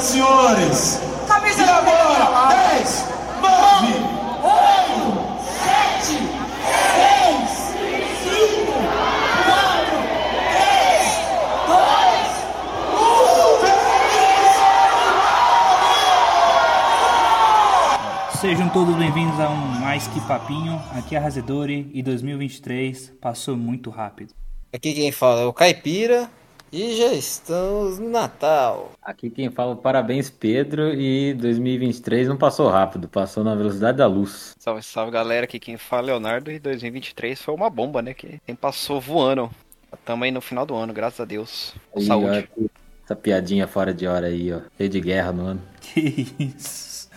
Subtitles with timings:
[0.00, 1.00] senhoras e senhores.
[1.26, 3.04] Camisa E agora, 10,
[3.42, 3.92] 9,
[4.42, 5.02] 8,
[5.64, 7.50] 7, 6,
[8.24, 8.72] 5,
[9.44, 9.92] 4,
[10.52, 11.18] 3,
[11.66, 11.76] 2,
[18.34, 18.38] 1.
[18.40, 20.80] Sejam todos bem-vindos a um Mais Que Papinho.
[20.96, 24.32] Aqui é a Razedori e 2023 passou muito rápido.
[24.72, 26.30] Aqui quem fala é o Caipira
[26.72, 28.92] e já estamos no Natal.
[29.02, 34.54] Aqui quem fala parabéns Pedro e 2023 não passou rápido, passou na velocidade da luz.
[34.58, 38.14] Salve, salve galera, aqui quem fala é Leonardo e 2023 foi uma bomba, né?
[38.14, 39.50] Que quem passou voando.
[40.04, 41.74] Tamo aí no final do ano, graças a Deus.
[41.90, 42.48] Com Aí, saúde.
[42.58, 42.62] ó,
[43.04, 44.62] essa piadinha fora de hora aí, ó.
[44.78, 45.62] Cheio de guerra no ano.
[45.82, 47.10] Que isso.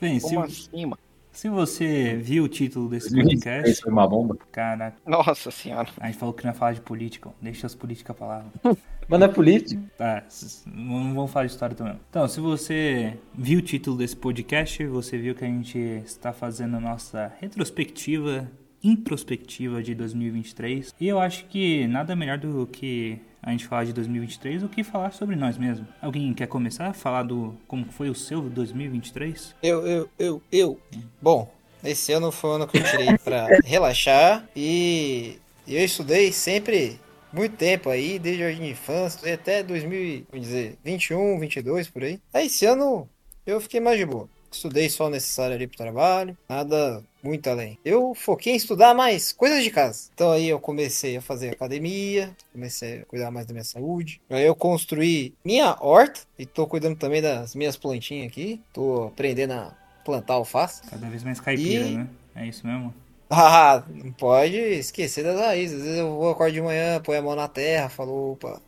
[0.00, 0.98] Bem, se, Como assim, mano?
[1.34, 4.38] Se você viu o título desse 2023 podcast, foi uma bomba.
[4.50, 5.88] caraca, Nossa senhora.
[6.00, 7.30] a gente falou que não ia falar de política.
[7.42, 8.44] Deixa as políticas lá.
[9.06, 9.82] Mas não é político.
[9.98, 12.00] Tá, s- não vamos falar de história também.
[12.08, 16.76] Então, se você viu o título desse podcast, você viu que a gente está fazendo
[16.78, 18.50] a nossa retrospectiva,
[18.82, 20.94] introspectiva de 2023.
[21.00, 24.82] E eu acho que nada melhor do que a gente falar de 2023 do que
[24.82, 25.86] falar sobre nós mesmos.
[26.00, 29.54] Alguém quer começar a falar do como foi o seu 2023?
[29.62, 30.80] Eu, eu, eu, eu.
[31.20, 31.52] Bom,
[31.84, 36.98] esse ano foi o ano que eu tirei pra relaxar e eu estudei sempre
[37.30, 42.20] muito tempo aí, desde a de infância, até 2000, vamos dizer, 21, 22 por aí.
[42.32, 43.08] Aí esse ano
[43.44, 44.28] eu fiquei mais de boa.
[44.54, 47.76] Estudei só o necessário ali pro trabalho, nada muito além.
[47.84, 50.08] Eu foquei em estudar mais coisas de casa.
[50.14, 54.20] Então aí eu comecei a fazer academia, comecei a cuidar mais da minha saúde.
[54.30, 58.60] Aí eu construí minha horta e tô cuidando também das minhas plantinhas aqui.
[58.72, 60.82] Tô aprendendo a plantar alface.
[60.88, 62.08] Cada vez mais caipira, E- né?
[62.36, 62.94] É isso mesmo?
[63.28, 65.78] Ah, não pode esquecer das raízes.
[65.78, 68.60] Às vezes eu vou acordar de manhã, põe a mão na terra, falo, opa.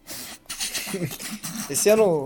[1.71, 2.25] Esse ano.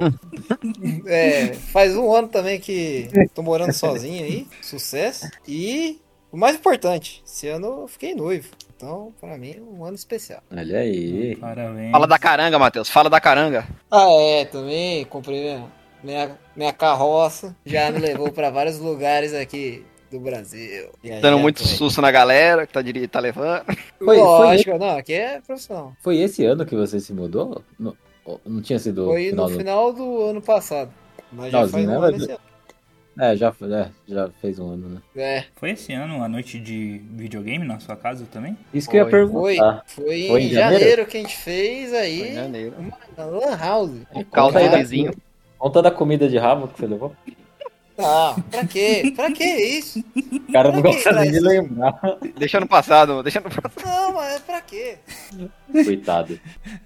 [1.07, 4.47] É, faz um ano também que tô morando sozinho aí.
[4.63, 5.29] Sucesso.
[5.47, 8.49] E o mais importante, esse ano eu fiquei noivo.
[8.77, 10.43] Então, pra mim, é um ano especial.
[10.51, 11.37] Olha aí.
[11.37, 11.91] Parabéns.
[11.93, 12.89] Fala da caranga, Matheus.
[12.89, 13.67] Fala da caranga.
[13.91, 15.67] Ah, é, também comprei minha,
[16.03, 17.55] minha, minha carroça.
[17.67, 20.85] Já me levou pra vários lugares aqui do Brasil.
[20.85, 21.69] Dando Viajando muito aí.
[21.69, 22.81] susto na galera que tá,
[23.11, 23.65] tá levando.
[23.67, 25.93] Foi- foi Lógico, não, aqui é profissional.
[26.03, 27.63] Foi esse ano que você se mudou?
[27.79, 27.95] Não,
[28.45, 29.59] não tinha sido Foi final no do...
[29.59, 30.91] final do ano passado.
[31.33, 32.17] Mas já faz um né?
[32.17, 32.41] esse ano.
[33.19, 35.03] É, já, é, já fez um ano, né?
[35.17, 38.57] É, Foi esse ano a noite de videogame na sua casa também?
[38.73, 39.83] Isso que eu ia foi, perguntar.
[39.87, 40.79] foi, Foi em em janeiro?
[40.81, 42.75] janeiro que a gente fez Foi em aí janeiro.
[42.79, 43.91] uma lan house.
[44.15, 45.13] O caldo Conta aí vizinho.
[45.59, 47.15] Conta da comida de rabo que você levou.
[47.99, 49.13] Ah, pra quê?
[49.15, 50.03] Pra que isso?
[50.17, 51.47] O cara não Pra que gosta nem de isso?
[51.47, 52.01] lembrar.
[52.39, 53.73] Deixa no passado, deixa no passado.
[53.85, 54.97] Não, mas é pra quê?
[55.85, 56.41] Coitado.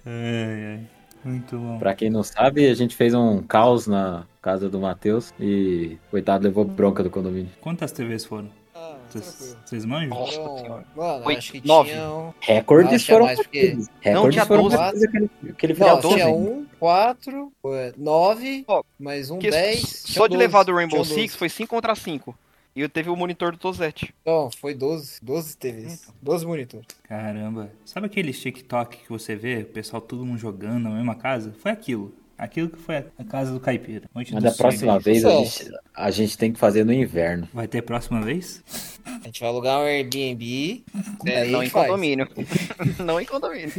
[0.05, 0.79] Ai, ai.
[1.25, 1.79] Muito bom.
[1.79, 6.43] Pra quem não sabe, a gente fez um caos na casa do Matheus e coitado
[6.43, 7.51] levou bronca do condomínio.
[7.59, 8.47] Quantas TVs foram?
[8.75, 10.09] Ah, Vocês, manjam?
[10.09, 10.85] Nossa Foram- senhora.
[10.95, 11.89] Mano, Foi acho que nove.
[11.91, 12.35] tinham...
[12.41, 13.77] Recordes foram mais, porque-.
[14.01, 14.77] Recordes tinha foram 12.
[14.77, 17.51] batidos aquele, aquele Não, tinha um, quatro,
[17.97, 19.81] nove, Ó, mais um, Porque dez.
[20.05, 21.37] só de 12, levar do Rainbow Six 12.
[21.37, 22.35] foi 5 contra 5.
[22.75, 24.13] E eu teve o monitor do Tozete.
[24.25, 25.19] Não, foi 12.
[25.21, 26.13] 12 TVs.
[26.21, 26.87] 12 monitores.
[27.03, 27.71] Caramba.
[27.85, 31.53] Sabe aqueles TikTok que você vê, o pessoal todo mundo jogando na mesma casa?
[31.59, 32.13] Foi aquilo.
[32.37, 34.09] Aquilo que foi a casa do caipira.
[34.13, 37.47] Mas do da próxima vez a gente, a gente tem que fazer no inverno.
[37.53, 38.61] Vai ter próxima vez?
[39.05, 40.83] A gente vai alugar um Airbnb.
[41.25, 41.87] É, aí não em faz.
[41.87, 42.27] condomínio.
[42.99, 43.71] não em condomínio.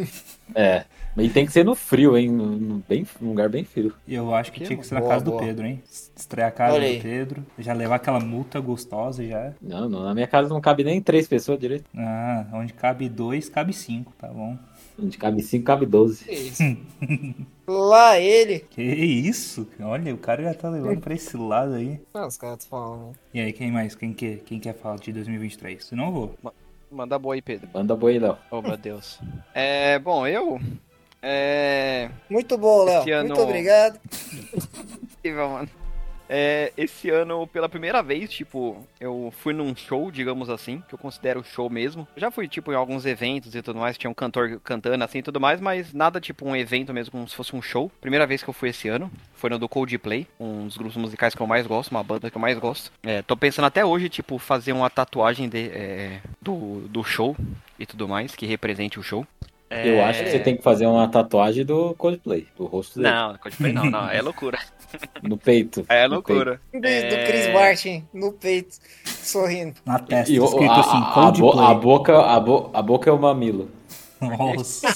[0.54, 0.84] É.
[1.18, 2.30] E tem que ser no frio, hein?
[2.30, 3.92] No, no- bem, num lugar bem frio.
[4.06, 5.42] E eu acho que Que tinha que ser na boa, casa do boa.
[5.42, 5.82] Pedro, hein?
[6.14, 7.02] Estrear a casa do.
[7.02, 7.46] Pedro.
[7.58, 9.54] Já levar aquela multa gostosa já.
[9.62, 11.84] Não, não, na minha casa não cabe nem três pessoas direito.
[11.96, 14.58] Ah, onde cabe dois, cabe cinco, tá bom.
[15.02, 16.24] Onde cabe cinco, cabe doze.
[16.24, 16.62] Que isso?
[17.66, 18.60] Lá ele.
[18.70, 19.66] Que isso?
[19.80, 21.98] Olha, o cara já tá levando pra esse lado aí.
[22.14, 23.06] Ah, os caras falando.
[23.08, 23.12] né?
[23.34, 23.94] E aí, quem mais?
[23.94, 25.84] Quem quer, quem quer falar de 2023?
[25.84, 26.34] Senão eu vou.
[26.96, 27.68] Manda boa aí, Pedro.
[27.74, 28.38] Manda boi, Léo.
[28.50, 29.20] Oh, meu Deus.
[29.54, 30.58] É, bom, eu...
[31.22, 32.08] É...
[32.30, 33.02] Muito bom, Léo.
[33.14, 34.00] Ano- Muito obrigado.
[35.24, 35.68] mano.
[36.28, 40.99] É, esse ano, pela primeira vez, tipo, eu fui num show, digamos assim, que eu
[40.99, 42.06] considero show mesmo.
[42.17, 45.23] Já fui, tipo, em alguns eventos e tudo mais, tinha um cantor cantando assim e
[45.23, 47.90] tudo mais, mas nada tipo um evento mesmo, como se fosse um show.
[48.00, 51.34] Primeira vez que eu fui esse ano, foi no do Coldplay, um dos grupos musicais
[51.34, 52.93] que eu mais gosto, uma banda que eu mais gosto.
[53.02, 57.37] É, tô pensando até hoje, tipo, fazer uma tatuagem de, é, do, do show
[57.78, 59.26] e tudo mais, que represente o show.
[59.68, 63.12] Eu É, acho que você tem que fazer uma tatuagem do Coldplay, do rosto dele.
[63.12, 64.58] Não, Coldplay não, não, é loucura.
[65.22, 65.84] No peito.
[65.88, 66.60] É loucura.
[66.72, 67.08] Do, É.
[67.08, 69.74] do Chris Martin no peito, sorrindo.
[69.84, 70.08] Na peito.
[70.08, 71.52] testa, E escrito a, assim, Coldplay.
[71.52, 73.68] bo- a boca, a, bo- a boca é o mamilo.
[74.20, 74.86] Nossa.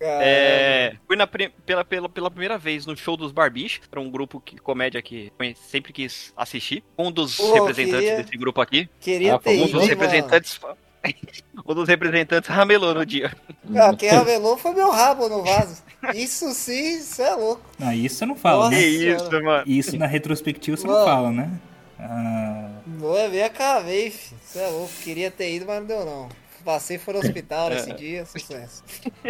[0.00, 4.40] É, fui na pela, pela, pela primeira vez no show dos Barbichos, para um grupo
[4.40, 6.82] que comédia que eu sempre quis assistir.
[6.98, 8.88] Um dos Pô, representantes queria- desse grupo aqui.
[9.00, 10.60] Queria Ah, ter Um ido, dos hein, representantes.
[11.66, 13.34] um dos representantes ramelou no dia.
[13.76, 15.82] Ah, quem ramelou foi meu rabo no vaso.
[16.14, 17.62] Isso sim, isso é louco.
[17.80, 18.76] Ah, isso você não fala, Nossa.
[18.76, 18.82] né?
[18.82, 19.64] Isso, mano.
[19.66, 20.98] Isso na retrospectiva você Mano.
[20.98, 21.50] não fala, né?
[21.98, 24.38] Ah, Não é minha cavei, filho.
[24.46, 24.92] Isso é louco.
[25.02, 26.28] Queria ter ido, mas não deu não.
[26.64, 28.82] Passei foi no hospital nesse dia, sucesso.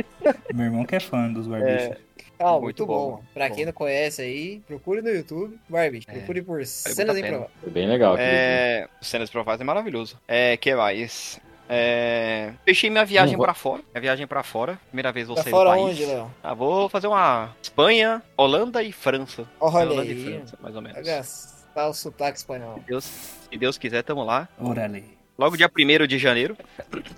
[0.55, 1.97] meu irmão que é fã dos barbichos.
[2.39, 3.11] Ah, muito, Muito bom.
[3.13, 3.23] bom.
[3.33, 3.55] Pra bom.
[3.55, 5.57] quem não conhece aí, procure no YouTube.
[5.69, 7.51] Barbie, É, procure por cenas improváveis.
[7.61, 8.17] Foi bem legal.
[8.19, 10.19] É, cenas provadas é maravilhoso.
[10.27, 11.41] É, que mais?
[11.69, 13.83] É, fechei minha viagem pra fora.
[13.93, 14.79] Minha viagem pra fora.
[14.89, 15.87] Primeira vez vou Pra sair fora do país.
[15.91, 16.31] onde, Léo?
[16.43, 19.47] Ah, vou fazer uma Espanha, Holanda e França.
[19.61, 20.13] Olha Holanda aí.
[20.13, 20.97] e França, mais ou menos.
[20.97, 22.81] Vai gastar o sotaque espanhol.
[22.87, 24.47] Deus, se Deus quiser, tamo lá.
[24.61, 25.17] Orale.
[25.37, 26.57] Logo dia 1 de janeiro.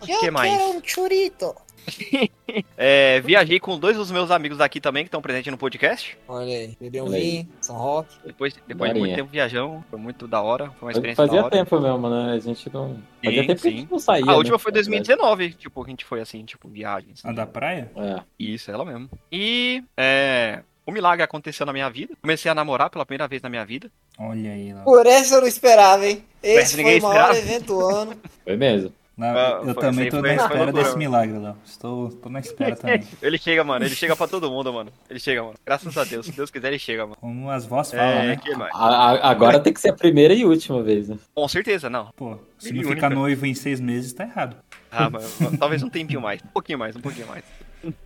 [0.08, 0.50] Eu que mais?
[0.50, 1.54] quero um churito.
[2.78, 6.16] É, viajei com dois dos meus amigos daqui também, que estão presentes no podcast.
[6.26, 8.14] Olha aí, beber um vinho, São Roque.
[8.24, 10.70] Depois, depois de muito tempo viajão, foi muito da hora.
[10.78, 11.56] Foi uma experiência Fazia da hora.
[11.56, 12.32] tempo mesmo, né?
[12.32, 13.02] A gente não.
[13.22, 13.76] Fazia Sim, tempo que a sim.
[13.78, 14.30] gente não saía.
[14.30, 14.62] A última né?
[14.62, 17.10] foi 2019, tipo, a gente foi assim, tipo, viagem.
[17.12, 17.28] assim.
[17.28, 17.90] A da praia?
[17.96, 18.22] É.
[18.38, 19.10] Isso, ela mesmo.
[19.30, 22.14] E é, um milagre aconteceu na minha vida.
[22.22, 23.90] Comecei a namorar pela primeira vez na minha vida.
[24.18, 24.82] Olha aí lá.
[24.82, 26.24] Por essa eu não esperava, hein?
[26.42, 27.38] Esse foi o maior esperava.
[27.38, 28.16] evento do ano.
[28.44, 28.92] Foi mesmo.
[29.18, 31.56] Lá- Ah, eu foi- também tô na espera desse milagre, Léo.
[31.64, 33.02] Estou tô na espera também.
[33.22, 33.82] Ele chega, mano.
[33.84, 34.92] Ele chega pra todo mundo, mano.
[35.08, 35.54] Ele chega, mano.
[35.64, 36.26] Graças a Deus.
[36.26, 37.16] Se Deus quiser, ele chega, mano.
[37.18, 38.40] Como as vós falam, É, né?
[38.74, 41.16] A- a- agora tem que ser a primeira e última vez, né?
[41.34, 42.10] Com certeza, não.
[42.14, 42.94] Pô, se E não única.
[42.94, 44.54] ficar noivo em seis meses, tá errado.
[44.92, 46.42] Ah, mas, talvez um tempinho mais.
[46.42, 47.42] Um pouquinho mais, um pouquinho mais.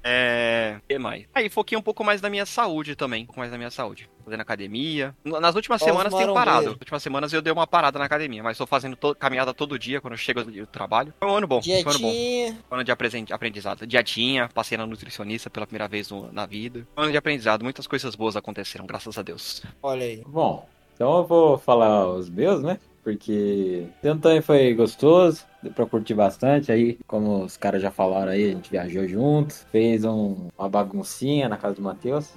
[0.03, 0.77] É.
[0.79, 1.25] O que mais?
[1.35, 3.23] Aí, foquei um pouco mais na minha saúde também.
[3.25, 4.09] Um pouco mais na minha saúde.
[4.25, 5.15] Fazendo academia.
[5.25, 6.67] Nas últimas Ó semanas tenho parado.
[6.67, 9.79] Nas últimas semanas eu dei uma parada na academia, mas tô fazendo to- caminhada todo
[9.79, 11.13] dia quando eu chego do trabalho.
[11.19, 11.61] Foi um ano bom.
[11.63, 12.11] Foi um ano bom.
[12.11, 12.53] Dietinha.
[12.69, 12.93] Foi um ano de
[13.33, 13.87] aprendizado.
[13.87, 16.87] Dietinha, passei na nutricionista pela primeira vez no- na vida.
[16.95, 17.63] Foi um ano de aprendizado.
[17.63, 19.63] Muitas coisas boas aconteceram, graças a Deus.
[19.83, 20.23] Olha aí.
[20.27, 22.79] Bom, então eu vou falar os meus, né?
[23.03, 26.71] Porque também foi gostoso, deu pra curtir bastante.
[26.71, 31.49] Aí, como os caras já falaram aí, a gente viajou junto, fez um- uma baguncinha
[31.49, 32.29] na casa do Matheus.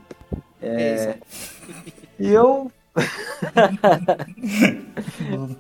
[0.62, 1.18] É,
[2.20, 2.72] e eu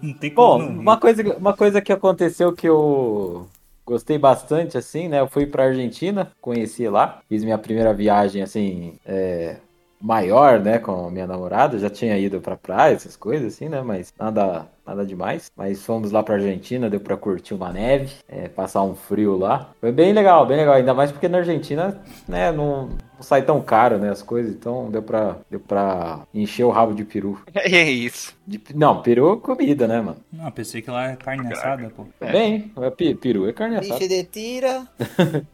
[0.02, 3.48] Não tem Bom, não uma coisa, uma coisa que aconteceu que eu
[3.86, 5.20] gostei bastante, assim, né?
[5.20, 9.58] Eu fui pra Argentina, conheci lá, fiz minha primeira viagem, assim, é,
[10.04, 11.80] maior, né, com a minha namorada.
[11.80, 13.82] Já tinha ido pra praia, essas coisas, assim, né?
[13.82, 15.50] Mas nada, nada demais.
[15.56, 19.70] Mas fomos lá pra Argentina, deu pra curtir uma neve, é, passar um frio lá.
[19.80, 20.74] Foi bem legal, bem legal.
[20.76, 24.54] Ainda mais porque na Argentina, né, não, não sai tão caro, né, as coisas.
[24.54, 27.40] Então deu pra, deu pra encher o rabo de peru.
[27.56, 28.36] É isso.
[28.46, 30.18] De- não, peru é comida, né, mano?
[30.32, 32.06] Não, pensei que lá é carne assada, pô.
[32.20, 34.00] Bem, é peru é carne assada.
[34.00, 34.86] Bife de tira.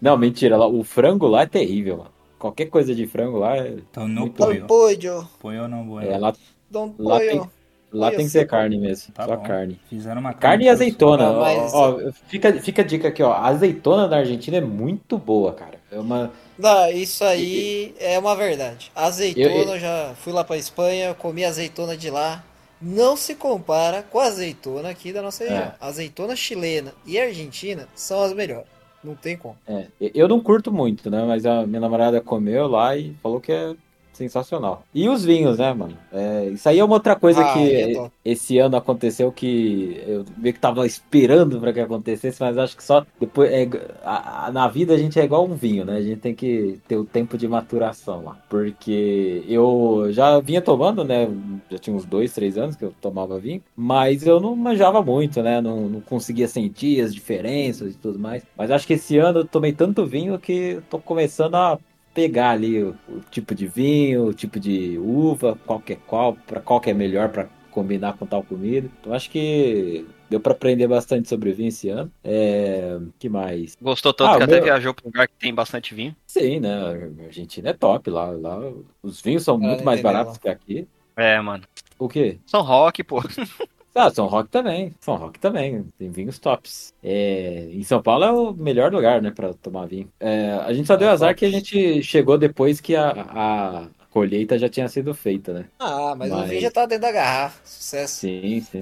[0.00, 2.13] Não, mentira, lá- o frango lá é terrível, mano.
[2.44, 3.68] Qualquer coisa de frango lá é.
[3.68, 4.66] Então não poio.
[4.66, 5.28] Pollo.
[5.40, 6.10] Poio ou não poio?
[6.10, 6.30] é, lá
[6.70, 7.50] Don Lá tem- pollo.
[7.90, 9.14] lá tem que ser carne mesmo.
[9.14, 9.42] Tá só bom.
[9.44, 9.80] carne.
[9.88, 11.28] Fizeram uma Carne e por- azeitona.
[11.30, 13.32] Ah, mas- ó, ó, fica, fica a dica aqui, ó.
[13.32, 15.78] A azeitona da Argentina é muito boa, cara.
[15.90, 16.32] É uma.
[16.58, 18.92] Não, isso aí é uma verdade.
[18.94, 22.44] Azeitona, Eu- eu já fui lá pra Espanha, comi azeitona de lá.
[22.82, 25.62] Não se compara com a azeitona aqui da nossa região.
[25.62, 25.74] É.
[25.80, 28.66] Azeitona chilena e argentina são as melhores.
[29.04, 29.56] Não tem como.
[29.68, 31.24] é, eu não curto muito, né?
[31.26, 33.76] Mas a minha namorada comeu lá e falou que é
[34.16, 34.84] sensacional.
[34.94, 35.96] E os vinhos, né, mano?
[36.12, 40.24] É, isso aí é uma outra coisa Ah, que é esse ano aconteceu que eu
[40.36, 43.68] meio que tava esperando pra que acontecesse, mas acho que só depois é,
[44.02, 45.96] a- a- na vida a gente é igual um vinho, né?
[45.96, 51.04] A gente tem que ter o tempo de maturação lá, porque eu já vinha tomando,
[51.04, 51.26] né?
[51.70, 55.42] Já tinha uns dois, três anos que eu tomava vinho, mas eu não manjava muito,
[55.42, 55.60] né?
[55.60, 58.42] Não, não conseguia sentir as diferenças e tudo mais.
[58.56, 61.78] Mas acho que esse ano eu tomei tanto vinho que eu tô começando a
[62.14, 66.34] pegar ali o, o tipo de vinho, o tipo de uva, qual que é qual,
[66.46, 68.88] para qual que é melhor para combinar com tal comida.
[69.00, 72.10] Então acho que deu para aprender bastante sobre vinho esse ano.
[72.22, 73.76] É, que mais?
[73.82, 76.14] Gostou tanto Ah, que o até meu- viajou pra um lugar que tem bastante vinho.
[76.26, 76.72] Sim, né?
[76.72, 78.60] A Argentina é top lá, lá
[79.02, 80.86] os vinhos são muito mais baratos que aqui.
[81.16, 81.64] É, mano.
[81.98, 82.38] O quê?
[82.46, 83.20] São Roque, pô.
[83.94, 84.92] Ah, São Roque também.
[85.00, 85.84] São Roque também.
[85.98, 86.92] Tem vinhos tops.
[87.02, 90.08] É, em São Paulo é o melhor lugar, né, pra tomar vinho.
[90.18, 91.38] É, a gente só deu É azar top.
[91.38, 95.64] que a gente chegou depois que a, a colheita já tinha sido feita, né?
[95.78, 97.60] Ah, mas, o Mas- vinho já tá dentro da garrafa.
[97.64, 98.14] Sucesso.
[98.20, 98.80] Sim, sim.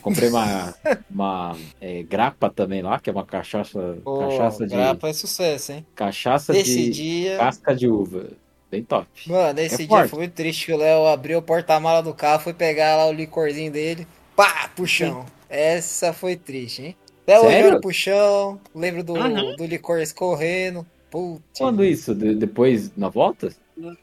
[0.00, 0.74] Comprei uma,
[1.10, 5.72] uma é, grapa também lá, que é uma cachaça, Pô, cachaça de grapa é sucesso,
[5.72, 5.86] hein?
[5.94, 7.36] cachaça Esse de dia.
[7.38, 8.28] casca de uva.
[8.70, 9.06] Bem top.
[9.26, 10.10] Mano, esse É dia forte.
[10.10, 13.12] foi muito triste que o Léo abriu o porta-mala do carro, foi pegar lá o
[13.12, 14.06] licorzinho dele,
[14.36, 15.24] pá, chão.
[15.48, 16.96] Essa foi triste, hein?
[17.22, 17.70] Até hoje eu Sério?
[17.70, 19.56] olho pro chão, lembro do, Uhum.
[19.56, 21.42] do licor escorrendo, Putz.
[21.58, 22.12] Quando isso?
[22.14, 23.54] De- depois, na volta?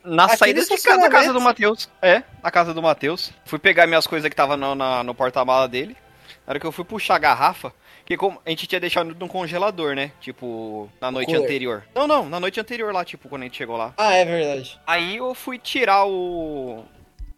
[0.04, 1.90] Na Aqui saída de casa, da casa do Matheus.
[2.02, 3.32] É, na casa do Matheus.
[3.46, 5.96] Fui pegar minhas coisas que tava no, na- no porta-mala dele.
[6.48, 7.74] Na hora que eu fui puxar a garrafa,
[8.06, 10.12] que como a gente tinha deixado no congelador, né?
[10.22, 11.44] Tipo, na noite cooler.
[11.44, 11.84] anterior.
[11.94, 13.94] Não, não, na noite anterior lá, tipo, quando a gente chegou lá.
[13.98, 14.80] Ah, é verdade.
[14.88, 16.86] Aí eu fui tirar o.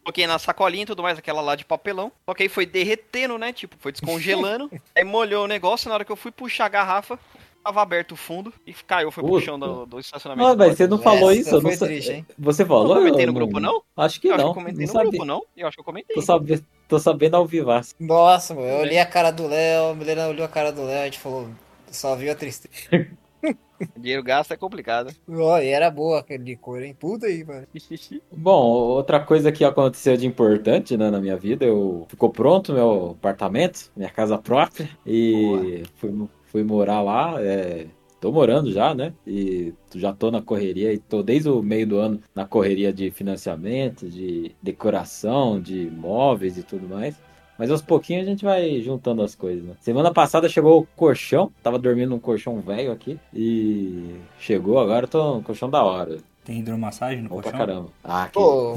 [0.04, 2.12] Coloquei na sacolinha e tudo mais, aquela lá de papelão.
[2.26, 3.54] Só que aí foi derretendo, né?
[3.54, 4.70] Tipo, foi descongelando.
[4.96, 5.88] aí molhou o negócio.
[5.88, 7.18] Na hora que eu fui puxar a garrafa,
[7.64, 9.10] tava aberto o fundo e caiu.
[9.12, 9.46] Foi Puta.
[9.46, 10.50] chão do, do estacionamento.
[10.50, 11.56] Não, mas você não Essa falou isso?
[11.56, 12.26] eu foi não sa- triste, hein?
[12.38, 12.88] Você Eu falou?
[12.90, 13.82] não comentei Eu no grupo, não?
[13.96, 14.54] Acho que Eu acho não.
[14.54, 15.10] que eu comentei não no sabia.
[15.12, 15.46] grupo, não?
[15.56, 16.16] Eu acho que eu comentei.
[16.16, 16.64] Tô, sabe...
[16.90, 17.96] Tô sabendo ao vivaço.
[17.98, 21.02] Nossa, mano, eu olhei a cara do Léo, a Milena olhou a cara do Léo,
[21.02, 21.48] a gente falou,
[21.90, 22.74] só viu a tristeza.
[23.98, 25.14] Dinheiro gasto é complicado.
[25.28, 26.96] Ó, e era boa aquele licor, hein?
[26.98, 27.68] Puta aí, mano.
[28.32, 33.12] Bom, outra coisa que aconteceu de importante né, na minha vida, eu ficou pronto meu
[33.12, 37.42] apartamento, minha casa própria, e fui, fui morar lá.
[37.42, 37.88] É,
[38.20, 39.14] tô morando já, né?
[39.28, 43.12] E já tô na correria, e tô desde o meio do ano na correria de
[43.12, 47.16] financiamento, de decoração, de móveis e tudo mais.
[47.64, 49.74] Mas aos pouquinhos a gente vai juntando as coisas, né?
[49.80, 55.36] Semana passada chegou o colchão, tava dormindo num colchão velho aqui, e chegou agora, tô
[55.36, 56.18] num colchão da hora.
[56.44, 57.60] Tem hidromassagem no Bom pra colchão?
[57.66, 57.90] caramba.
[58.04, 58.34] Ah, que...
[58.34, 58.76] Pô,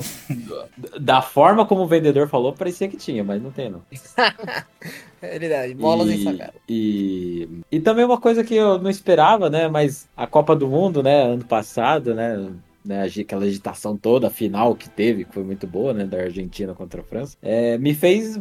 [1.01, 3.83] Da forma como o vendedor falou, parecia que tinha, mas não tem não.
[5.21, 6.55] realidade, bolas em e, sacada.
[6.69, 9.67] e, e também uma coisa que eu não esperava, né?
[9.67, 11.23] Mas a Copa do Mundo, né?
[11.25, 12.53] Ano passado, né?
[12.87, 16.75] Né, aquela agitação toda, a final que teve, que foi muito boa, né, da Argentina
[16.75, 18.39] contra a França, é, me fez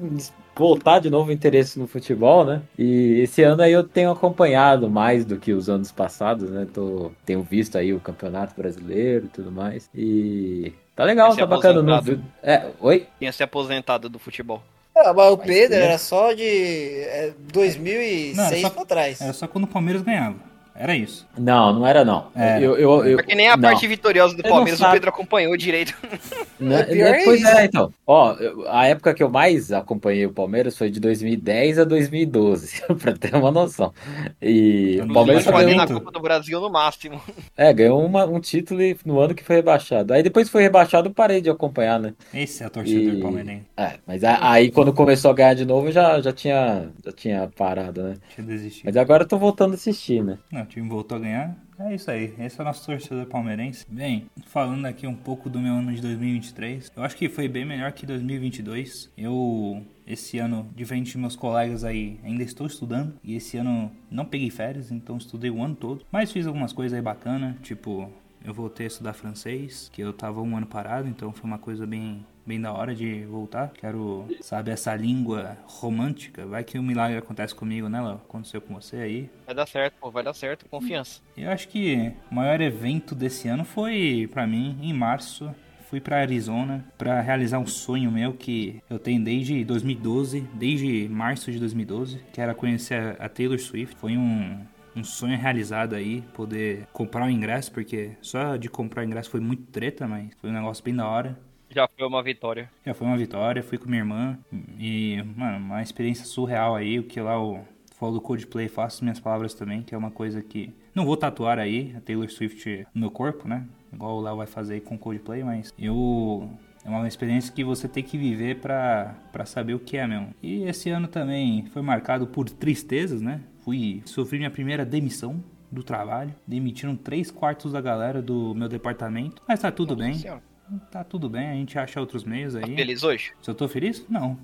[0.56, 4.90] voltar de novo o interesse no futebol, né, e esse ano aí eu tenho acompanhado
[4.90, 9.30] mais do que os anos passados, né, tô, tenho visto aí o Campeonato Brasileiro e
[9.30, 11.82] tudo mais, e tá legal, tá bacana.
[11.82, 12.26] Não, aposentado.
[12.42, 13.08] é, oi?
[13.20, 14.62] Tinha se aposentado do futebol.
[14.98, 15.84] Ah, mas o Pedro sim.
[15.84, 19.20] era só de é, 2006 Não, era só- pra trás.
[19.20, 20.38] Era só quando o Palmeiras ganhava.
[20.78, 21.26] Era isso.
[21.38, 22.28] Não, não era não.
[22.36, 22.62] Era.
[22.62, 23.62] Eu, eu, eu, Porque nem a não.
[23.70, 24.92] parte vitoriosa do Palmeiras o.
[24.92, 25.94] Pedro acompanhou direito.
[26.60, 26.74] Pior
[27.16, 27.48] é pois isso.
[27.50, 27.94] é, então.
[28.06, 28.36] Ó,
[28.68, 33.36] a época que eu mais acompanhei o Palmeiras foi de 2010 a 2012, pra ter
[33.36, 33.94] uma noção.
[34.42, 35.88] E o Palmeiras ali ganhou, na.
[35.88, 37.22] Copa do Brasil no máximo.
[37.56, 40.14] é, ganhou uma- um título no ano que foi rebaixado.
[40.14, 42.14] Aí depois que foi rebaixado, eu parei de acompanhar, né?
[42.34, 43.64] Esse é o torcedor E- palmeirense.
[43.78, 47.12] É, mas a- aí quando começou a ganhar de novo, eu já, já, tinha, já
[47.14, 48.16] tinha parado, né?
[48.34, 48.86] Tinha desistido.
[48.86, 50.38] Mas agora eu tô voltando a assistir, né?
[50.52, 51.56] Não, o time voltou a ganhar.
[51.78, 52.34] É isso aí.
[52.40, 53.86] Esse é o nosso torcedor palmeirense.
[53.90, 57.66] Bem, falando aqui um pouco do meu ano de 2023, eu acho que foi bem
[57.66, 59.12] melhor que 2022.
[59.18, 63.18] Eu, esse ano, diferente de meus colegas aí, ainda estou estudando.
[63.24, 66.06] E esse ano não peguei férias, então estudei o ano todo.
[66.12, 68.10] Mas fiz algumas coisas aí bacanas, tipo.
[68.44, 71.88] Eu voltei a estudar francês, que eu tava um ano parado, então foi uma coisa
[71.88, 73.72] bem, bem da hora de voltar.
[73.74, 76.46] Quero, sabe, essa língua romântica.
[76.46, 78.16] Vai que um milagre acontece comigo, né, Léo?
[78.16, 79.30] Aconteceu com você aí.
[79.46, 81.22] Vai dar certo, pô, vai dar certo, confiança.
[81.36, 85.54] Eu acho que o maior evento desse ano foi, pra mim, em março.
[85.90, 91.52] Fui pra Arizona pra realizar um sonho meu que eu tenho desde 2012, desde março
[91.52, 93.96] de 2012, que era conhecer a Taylor Swift.
[93.96, 94.60] Foi um,
[94.96, 99.40] um sonho realizado aí, poder comprar o ingresso, porque só de comprar o ingresso foi
[99.40, 101.38] muito treta, mas foi um negócio bem da hora.
[101.76, 102.72] Já foi uma vitória.
[102.86, 104.40] Já foi uma vitória, fui com minha irmã
[104.80, 107.66] e, mano, uma experiência surreal aí, o que lá o
[107.98, 111.60] falou do Coldplay, faço minhas palavras também, que é uma coisa que não vou tatuar
[111.60, 113.66] aí, a Taylor Swift no meu corpo, né?
[113.92, 116.50] Igual o Léo vai fazer aí com o Coldplay, mas eu
[116.86, 120.30] é uma experiência que você tem que viver pra, pra saber o que é mesmo.
[120.42, 123.42] E esse ano também foi marcado por tristezas, né?
[123.66, 129.42] Fui sofri minha primeira demissão do trabalho, demitiram três quartos da galera do meu departamento,
[129.46, 130.14] mas tá tudo bem.
[130.14, 130.55] Senhora.
[130.92, 132.76] Tá tudo bem, a gente acha outros meios aí.
[132.76, 133.34] Feliz hoje?
[133.42, 134.06] Se eu tô feliz?
[134.10, 134.38] Não.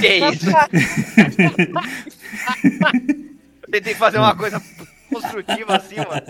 [0.00, 0.50] Que isso?
[3.62, 4.62] Eu tentei fazer uma coisa
[5.12, 6.22] construtiva assim, mano.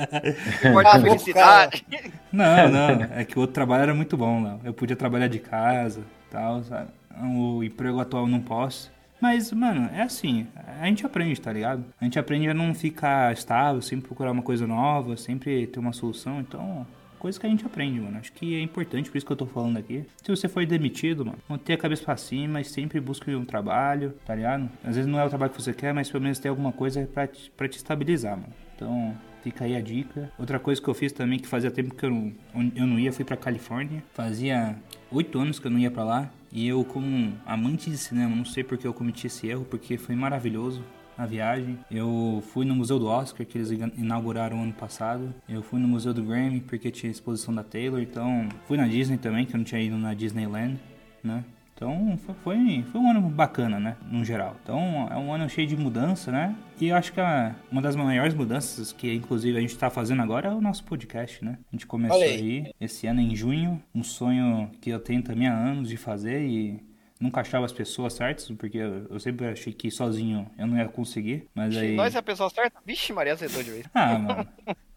[0.87, 1.85] Ah, vou felicidade.
[2.33, 3.03] Não, não.
[3.13, 4.61] É que o outro trabalho era muito bom, Léo.
[4.65, 6.89] Eu podia trabalhar de casa tal, sabe?
[7.23, 8.91] O emprego atual eu não posso.
[9.21, 10.47] Mas, mano, é assim,
[10.81, 11.85] a gente aprende, tá ligado?
[12.01, 15.93] A gente aprende a não ficar estável, sempre procurar uma coisa nova, sempre ter uma
[15.93, 16.87] solução, então.
[17.21, 18.17] Coisa que a gente aprende, mano.
[18.17, 20.07] Acho que é importante, por isso que eu tô falando aqui.
[20.23, 24.15] Se você foi demitido, mano, manter a cabeça pra cima e sempre busque um trabalho,
[24.25, 24.71] tá ligado?
[24.83, 27.07] Às vezes não é o trabalho que você quer, mas pelo menos tem alguma coisa
[27.13, 28.55] pra te, pra te estabilizar, mano.
[28.75, 30.33] Então, fica aí a dica.
[30.39, 32.33] Outra coisa que eu fiz também, que fazia tempo que eu não,
[32.75, 34.03] eu não ia, fui pra Califórnia.
[34.15, 34.75] Fazia
[35.13, 36.31] oito anos que eu não ia pra lá.
[36.51, 40.17] E eu, como amante de cinema, não sei porque eu cometi esse erro, porque foi
[40.17, 40.83] maravilhoso
[41.21, 41.79] a viagem.
[41.91, 45.35] Eu fui no Museu do Oscar, que eles inauguraram ano passado.
[45.47, 48.01] Eu fui no Museu do Grammy, porque tinha exposição da Taylor.
[48.01, 50.81] Então, fui na Disney também, que eu não tinha ido na Disneyland,
[51.23, 51.45] né?
[51.75, 53.97] Então foi, foi, um ano bacana, né?
[54.11, 54.55] No geral.
[54.63, 56.55] Então é um ano cheio de mudança, né?
[56.79, 60.21] E eu acho que a, uma das maiores mudanças que inclusive a gente tá fazendo
[60.21, 61.57] agora é o nosso podcast, né?
[61.73, 62.71] A gente começou aí.
[62.79, 66.90] esse ano em junho, um sonho que eu tenho também há anos de fazer e
[67.21, 70.89] nunca achava as pessoas certas, porque eu, eu sempre achei que sozinho eu não ia
[70.89, 71.95] conseguir, mas aí...
[71.95, 72.81] Nós é a pessoa certa?
[72.85, 73.87] Vixe, Maria acertou de vez.
[73.95, 74.49] Ah, mano.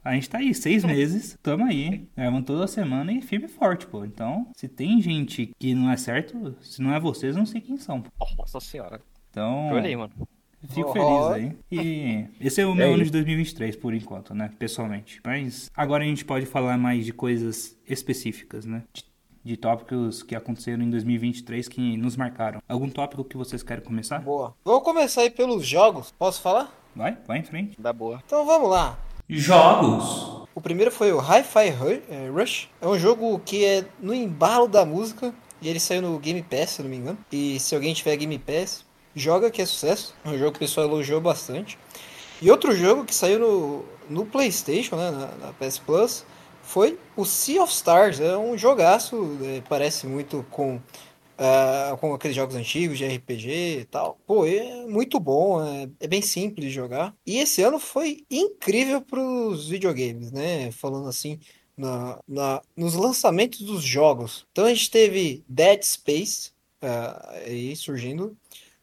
[0.03, 3.87] A gente tá aí, seis meses, tamo aí, gravando toda semana e firme e forte,
[3.87, 4.03] pô.
[4.03, 7.61] Então, se tem gente que não é certo, se não é vocês, eu não sei
[7.61, 8.01] quem são.
[8.01, 8.09] pô.
[8.37, 8.99] Nossa senhora.
[9.29, 10.11] Então, Olhei, mano.
[10.69, 10.93] fico Oh.
[10.93, 11.57] feliz aí.
[11.71, 14.51] E esse é o meu ano de 2023, por enquanto, né?
[14.59, 15.21] Pessoalmente.
[15.25, 18.83] Mas agora a gente pode falar mais de coisas específicas, né?
[18.93, 19.05] De,
[19.43, 22.61] de tópicos que aconteceram em 2023 que nos marcaram.
[22.67, 24.19] Algum tópico que vocês querem começar?
[24.19, 24.55] Boa.
[24.63, 26.13] Vamos começar aí pelos jogos.
[26.17, 26.71] Posso falar?
[26.95, 27.75] Vai, vai em frente.
[27.79, 28.21] Dá boa.
[28.25, 28.97] Então vamos lá.
[29.27, 30.43] Jogos!
[30.55, 31.69] O primeiro foi o Hi-Fi
[32.09, 32.69] eh, Rush.
[32.79, 35.33] É um jogo que é no embalo da música.
[35.61, 37.17] E ele saiu no Game Pass, se não me engano.
[37.31, 38.85] E se alguém tiver Game Pass,
[39.15, 40.13] joga que é sucesso.
[40.23, 41.77] É um jogo que o pessoal elogiou bastante.
[42.41, 46.25] E outro jogo que saiu no, no PlayStation, né, na, na PS Plus,
[46.73, 48.19] foi o Sea of Stars.
[48.19, 50.81] É um jogaço, eh, parece muito com,
[51.37, 54.17] ah, com aqueles jogos antigos de RPG e tal.
[54.25, 57.15] Pô, é muito bom, é, é bem simples de jogar.
[57.27, 60.71] E esse ano foi incrível para os videogames, né?
[60.71, 61.39] Falando assim,
[61.77, 64.47] na, na, nos lançamentos dos jogos.
[64.51, 66.51] Então a gente teve Dead Space
[66.81, 68.35] ah, aí surgindo.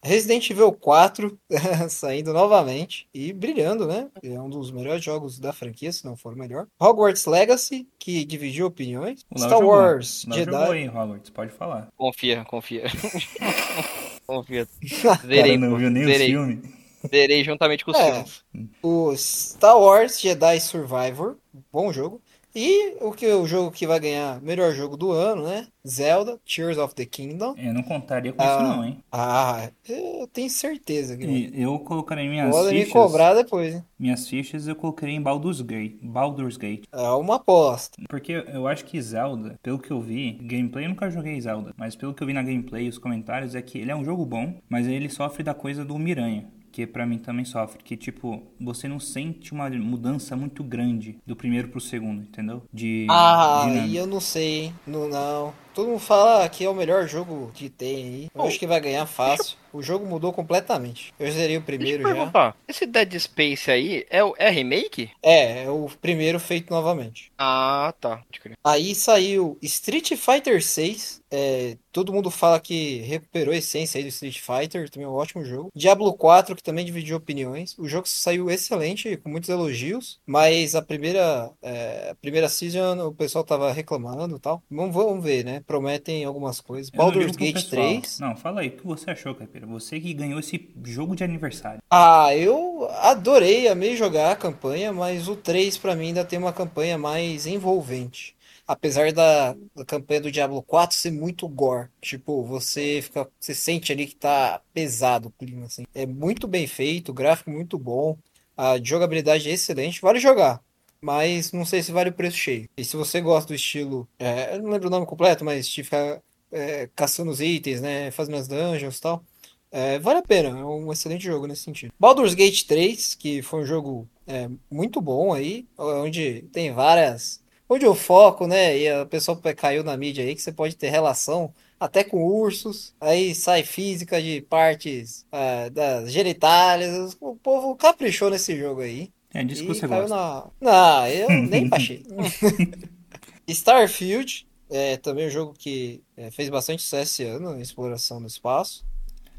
[0.02, 1.38] Resident Evil 4
[1.90, 4.08] saindo novamente e brilhando, né?
[4.22, 6.66] É um dos melhores jogos da franquia, se não for o melhor.
[6.80, 9.20] Hogwarts Legacy, que dividiu opiniões.
[9.30, 9.74] O Léo Star jogou.
[9.76, 10.50] Wars Léo Jedi.
[10.52, 11.88] jogou aí, Hogwarts, pode falar.
[11.96, 12.84] Confia, confia.
[14.26, 14.66] confia.
[15.02, 16.62] Cara, Zerei, não viu nem o filme.
[17.08, 18.12] Zerei juntamente com os É.
[18.12, 18.44] filmes.
[18.82, 21.36] o Star Wars Jedi Survivor,
[21.72, 22.20] bom jogo.
[22.54, 25.68] E o que o jogo que vai ganhar melhor jogo do ano, né?
[25.86, 27.54] Zelda Tears of the Kingdom.
[27.56, 28.98] Eu não contaria com Ah, isso não, hein?
[29.10, 32.92] Ah, eu tenho certeza que eu colocarei minhas podem me fichas.
[32.92, 33.84] cobrar depois, hein?
[33.98, 35.96] Minhas fichas eu coloquei em Baldur's Gate.
[36.02, 36.84] Baldur's Gate.
[36.92, 37.96] É uma aposta.
[38.08, 41.96] Porque eu acho que Zelda, pelo que eu vi, gameplay eu nunca joguei Zelda, mas
[41.96, 44.26] pelo que eu vi na gameplay e os comentários é que ele é um jogo
[44.26, 46.46] bom, mas ele sofre da coisa do Miranha.
[46.72, 47.82] Que pra mim também sofre.
[47.82, 52.62] Que tipo, você não sente uma mudança muito grande do primeiro pro segundo, entendeu?
[52.72, 53.06] De.
[53.10, 53.86] Ah, dinâmica.
[53.88, 54.72] e eu não sei?
[54.86, 55.52] Não, não.
[55.74, 58.28] Todo mundo fala que é o melhor jogo que tem aí.
[58.34, 59.56] Eu Oh, acho que vai ganhar fácil.
[59.72, 61.14] O jogo mudou completamente.
[61.18, 62.54] Eu zerei o primeiro já.
[62.66, 65.10] Esse Dead Space aí é, o- é remake?
[65.22, 67.30] É, é o primeiro feito novamente.
[67.38, 68.20] Ah, tá.
[68.64, 71.20] Aí saiu Street Fighter 6.
[71.32, 75.14] É, todo mundo fala que recuperou a essência aí do Street Fighter, também é um
[75.14, 75.70] ótimo jogo.
[75.72, 77.78] Diablo 4, que também dividiu opiniões.
[77.78, 83.14] O jogo saiu excelente, com muitos elogios, mas a primeira, é, a primeira season o
[83.14, 84.60] pessoal tava reclamando e tal.
[84.68, 85.59] Vamos, vamos ver, né?
[85.66, 86.90] Prometem algumas coisas.
[86.92, 87.82] Eu Baldur's Gate pessoal.
[87.82, 88.20] 3.
[88.20, 89.66] Não, fala aí o que você achou, Caipira.
[89.66, 91.80] Você que ganhou esse jogo de aniversário.
[91.90, 96.52] Ah, eu adorei, amei jogar a campanha, mas o 3 pra mim ainda tem uma
[96.52, 98.34] campanha mais envolvente.
[98.66, 101.88] Apesar da, da campanha do Diablo 4 ser muito gore.
[102.00, 105.84] Tipo, você fica, você sente ali que tá pesado o clima, assim.
[105.92, 108.16] É muito bem feito, o gráfico muito bom,
[108.56, 110.60] a jogabilidade é excelente, vale jogar.
[111.02, 112.68] Mas não sei se vale o preço cheio.
[112.76, 115.82] E se você gosta do estilo, é, eu não lembro o nome completo, mas de
[115.82, 116.20] ficar
[116.52, 119.24] é, caçando os itens, né, fazendo as dungeons e tal.
[119.72, 121.92] É, vale a pena, é um excelente jogo nesse sentido.
[121.98, 127.40] Baldur's Gate 3, que foi um jogo é, muito bom aí, onde tem várias.
[127.68, 128.76] Onde o foco, né?
[128.76, 132.92] E a pessoa caiu na mídia aí que você pode ter relação até com ursos,
[133.00, 137.16] aí sai física de partes é, das genitálias.
[137.20, 139.12] O povo caprichou nesse jogo aí.
[139.32, 140.16] É disso que E você caiu gosta.
[140.16, 140.50] na.
[140.60, 142.02] Não, eu nem baixei.
[143.48, 148.26] Starfield, é também um jogo que é, fez bastante sucesso esse ano, em exploração do
[148.26, 148.84] espaço.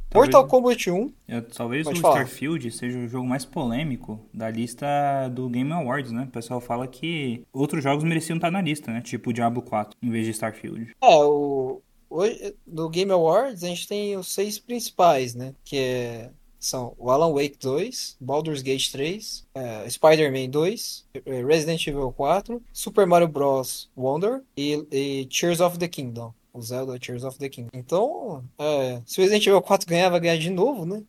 [0.09, 2.15] Talvez- Mortal Kombat 1, Eu- talvez Pode o falar.
[2.23, 4.85] Starfield seja o jogo mais polêmico da lista
[5.33, 6.23] do Game Awards, né?
[6.23, 8.99] O pessoal fala que outros jogos mereciam estar na lista, né?
[9.01, 10.91] Tipo Diablo 4, em vez de Starfield.
[11.01, 11.81] é, o.
[12.09, 15.53] Hoje, no Game Awards a gente tem os seis principais, né?
[15.63, 16.29] Que é,
[16.61, 22.61] são o Alan Wake 2, Baldur's Gate 3, é, Spider-Man 2, é, Resident Evil 4,
[22.71, 23.89] Super Mario Bros.
[23.97, 26.31] Wonder e, e Tears of the Kingdom.
[26.53, 27.69] O Zelda Tears of the Kingdom.
[27.73, 31.01] Então, é, se o Resident Evil 4 ganhar, vai ganhar de novo, né?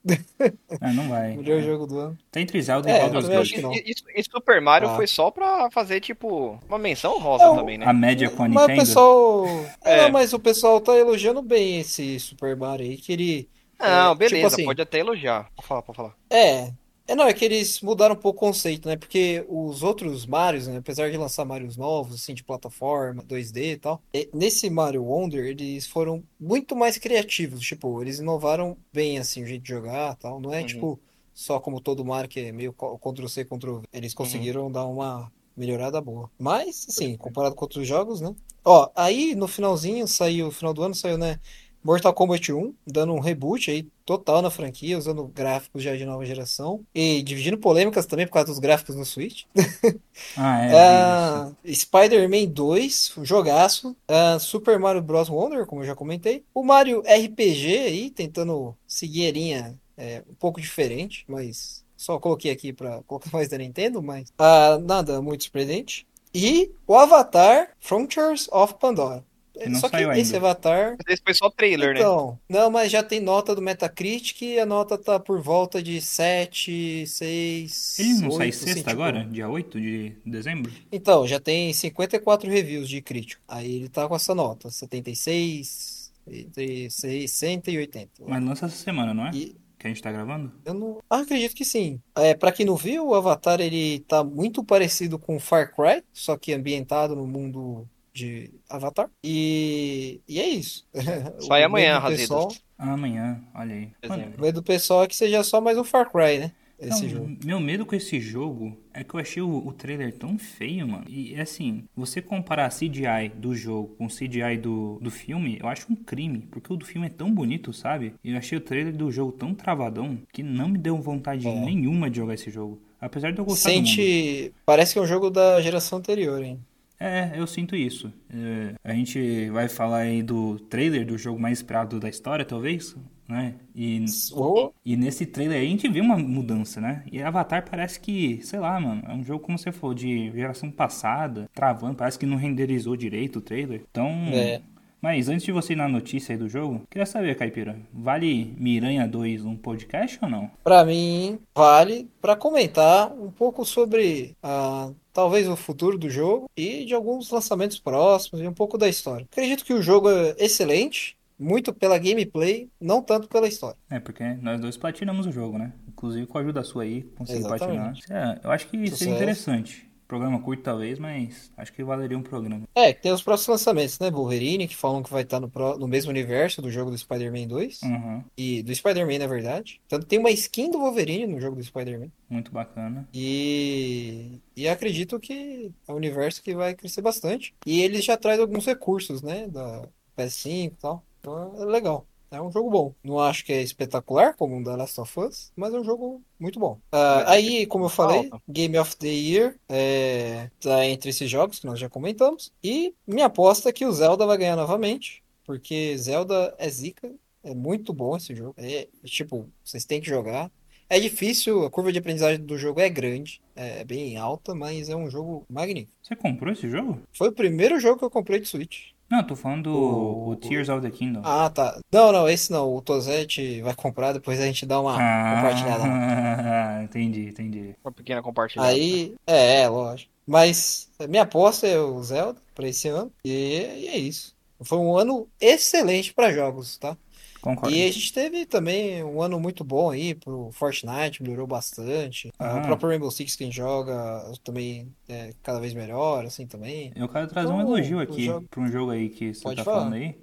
[0.81, 1.35] Ah, não vai.
[1.37, 2.19] Melhor jogo do ano.
[2.31, 3.53] Tá entre Zelda É, e eu Baldur's Gate.
[3.55, 3.75] que não.
[3.75, 4.95] E, e- Super Mario Ah.
[4.95, 7.85] foi só pra fazer, tipo, uma menção rosa É, o- também, né?
[7.87, 8.81] A média com a Mas o Nintendo.
[8.87, 9.47] pessoal.
[9.85, 10.03] É.
[10.03, 13.49] Não, mas o pessoal tá elogiando bem esse Super Mario aí, que ele.
[13.91, 15.51] Não, é, beleza, tipo assim, pode até elogiar.
[15.57, 16.17] Pode falar, pode falar.
[16.31, 16.73] É,
[17.07, 18.97] É, não, é que eles mudaram um pouco o conceito, né?
[18.97, 20.77] Porque os outros Marios, né?
[20.79, 25.45] Apesar de lançar Marios novos, assim, de plataforma, 2D e tal, é, nesse Mario Wonder,
[25.47, 27.61] eles foram muito mais criativos.
[27.61, 30.41] Tipo, eles inovaram bem, assim, o jeito de jogar e tal.
[30.41, 30.67] Não é, Uhum.
[30.67, 31.01] tipo,
[31.35, 33.83] só como todo Mario, que é meio Ctrl-C, Ctrl-V.
[33.93, 36.31] Eles conseguiram dar uma melhorada boa.
[36.39, 38.35] Mas, assim, comparado com outros jogos, né?
[38.65, 41.41] Ó, aí no finalzinho, saiu, no final do ano, saiu, né?
[41.83, 46.25] Mortal Kombat 1, dando um reboot aí total na franquia, usando gráficos já de nova
[46.25, 49.45] geração e dividindo polêmicas também por causa dos gráficos no Switch.
[50.37, 50.73] Ah, é.
[50.75, 53.97] Ah, Spider-Man 2, um jogaço.
[54.07, 55.29] Ah, Super Mario Bros.
[55.29, 56.45] Wonder, como eu já comentei.
[56.55, 62.51] O Mario RPG aí, tentando seguir a linha é, um pouco diferente, mas só coloquei
[62.51, 66.07] aqui pra colocar mais da Nintendo, mas ah, nada muito surpreendente.
[66.35, 69.25] E o Avatar Frontiers of Pandora.
[69.53, 70.47] Que não Só que saiu esse ainda.
[70.49, 72.01] Avatar Esse foi só trailer, né?
[72.01, 76.01] então, não, mas já tem nota do Metacritic e a nota tá por volta de
[76.01, 79.25] 7, 6, Ele não sai 8, sexta assim, tipo- agora?
[79.25, 80.73] Dia 8 de dezembro?
[80.91, 83.43] Então, já tem 54 reviews de crítico.
[83.47, 88.11] Aí ele tá com essa nota, 76, entre 60 e 80.
[88.27, 89.31] Mas lança essa semana, não é?
[89.35, 90.53] E Que a gente tá gravando?
[90.65, 92.01] eu não ah, acredito que sim.
[92.17, 96.37] É, para quem não viu, o Avatar ele tá muito parecido com Far Cry, só
[96.37, 99.09] que ambientado no mundo de Avatar.
[99.25, 100.87] E, e é isso.
[101.47, 103.89] Sai amanhã, pessoal- amanhã, olha aí.
[104.09, 106.53] Mano, O medo do pessoal é que seja só mais um Far Cry, né?
[106.79, 107.37] Esse Não, jogo.
[107.45, 111.05] Meu medo com esse jogo é que eu achei o, o trailer tão feio, mano.
[111.09, 115.69] E assim, você comparar a CGI do jogo com o CGI do, do filme, eu
[115.69, 116.41] acho um crime.
[116.51, 118.15] Porque o do filme é tão bonito, sabe?
[118.25, 121.55] E eu achei o trailer do jogo tão travadão que não me deu vontade É.
[121.55, 122.81] nenhuma de jogar esse jogo.
[123.01, 123.87] Apesar de eu gostar do mundo.
[123.87, 124.53] Sente.
[124.67, 126.59] Parece que é um jogo da geração anterior, hein?
[127.05, 128.13] É, eu sinto isso.
[128.31, 132.97] É, a gente vai falar aí do trailer do jogo mais esperado da história, talvez,
[133.29, 133.57] né?
[133.75, 137.05] E, Oh, e nesse trailer aí a gente vê uma mudança, né?
[137.11, 140.71] E Avatar parece que, sei lá, mano, é um jogo, como você falou, de geração
[140.71, 143.85] passada, travando, parece que não renderizou direito o trailer.
[143.91, 144.09] Então.
[144.33, 144.63] É.
[145.03, 149.09] Mas antes de você ir na notícia aí do jogo, queria saber, Caipira, vale Miranha
[149.09, 150.49] 2 um podcast ou não?
[150.63, 156.85] Pra mim, vale pra comentar um pouco sobre ah, talvez o futuro do jogo e
[156.85, 159.27] de alguns lançamentos próximos e um pouco da história.
[159.29, 163.77] Acredito que o jogo é excelente, muito pela gameplay, não tanto pela história.
[163.91, 165.73] É, porque nós dois platinamos o jogo, né?
[165.89, 167.95] Inclusive com a ajuda sua aí, consegui platinar.
[168.09, 168.99] É, eu acho que Sucesso.
[168.99, 169.92] seria interessante.
[170.13, 172.69] Programa curto talvez, mas acho que valeria um programa.
[172.75, 174.11] É, tem os próximos lançamentos, né?
[174.11, 177.47] Wolverine, que falam que vai estar no, pró- no mesmo universo do jogo do Spider-Man
[177.47, 179.81] 2 Uhum, e do Spider-Man, na verdade.
[179.89, 182.09] Tanto tem uma skin do Wolverine no jogo do Spider-Man.
[182.29, 183.09] muito bacana.
[183.15, 187.55] E, e acredito que é um universo que vai crescer bastante.
[187.65, 189.49] E ele já traz alguns recursos, né?
[189.49, 191.03] Da PS5 e tal.
[191.21, 192.07] Então é legal.
[192.33, 192.95] É um jogo bom.
[193.05, 196.23] Não acho que é espetacular como o The Last of Us, mas é um jogo
[196.41, 196.79] muito bom.
[196.91, 198.43] Ah, aí, como eu falei, Alta.
[198.49, 202.51] Game of the Year é, tá entre esses jogos que nós já comentamos.
[202.65, 207.13] E minha aposta é que o Zelda vai ganhar novamente, porque Zelda é zica.
[207.45, 208.55] É muito bom esse jogo.
[208.57, 210.51] É, tipo, vocês têm que jogar.
[210.89, 214.95] É difícil, a curva de aprendizagem do jogo é grande, é bem alta, mas é
[214.95, 215.97] um jogo magnífico.
[216.03, 217.01] Você comprou esse jogo?
[217.13, 218.91] Foi o primeiro jogo que eu comprei de Switch.
[219.11, 221.21] Não, tô falando do O- o Tears of the Kingdom.
[221.23, 221.79] Ah, tá.
[221.93, 222.75] Não, não, esse não.
[222.75, 225.83] O Tozete vai comprar, depois a gente dá uma compartilhada.
[225.83, 226.79] lá.
[226.79, 227.75] Ah, entendi, entendi.
[227.85, 228.71] Uma pequena compartilhada.
[228.71, 230.11] Aí, é, é, lógico.
[230.27, 233.13] Mas a minha aposta é o Zelda pra esse ano.
[233.25, 234.35] E, e é isso.
[234.63, 236.97] Foi um ano excelente pra jogos, tá?
[237.43, 237.75] Concordo.
[237.75, 242.31] E a gente teve também um ano muito bom aí pro Fortnite, melhorou bastante.
[242.39, 242.59] Ah, Ah.
[242.59, 246.93] O próprio Rainbow Six quem joga também é cada vez melhor, assim também.
[246.95, 249.43] Eu quero trazer um Então, elogio o aqui jogo- pra um jogo aí que você
[249.43, 249.79] Pode tá falar.
[249.79, 250.15] falando aí.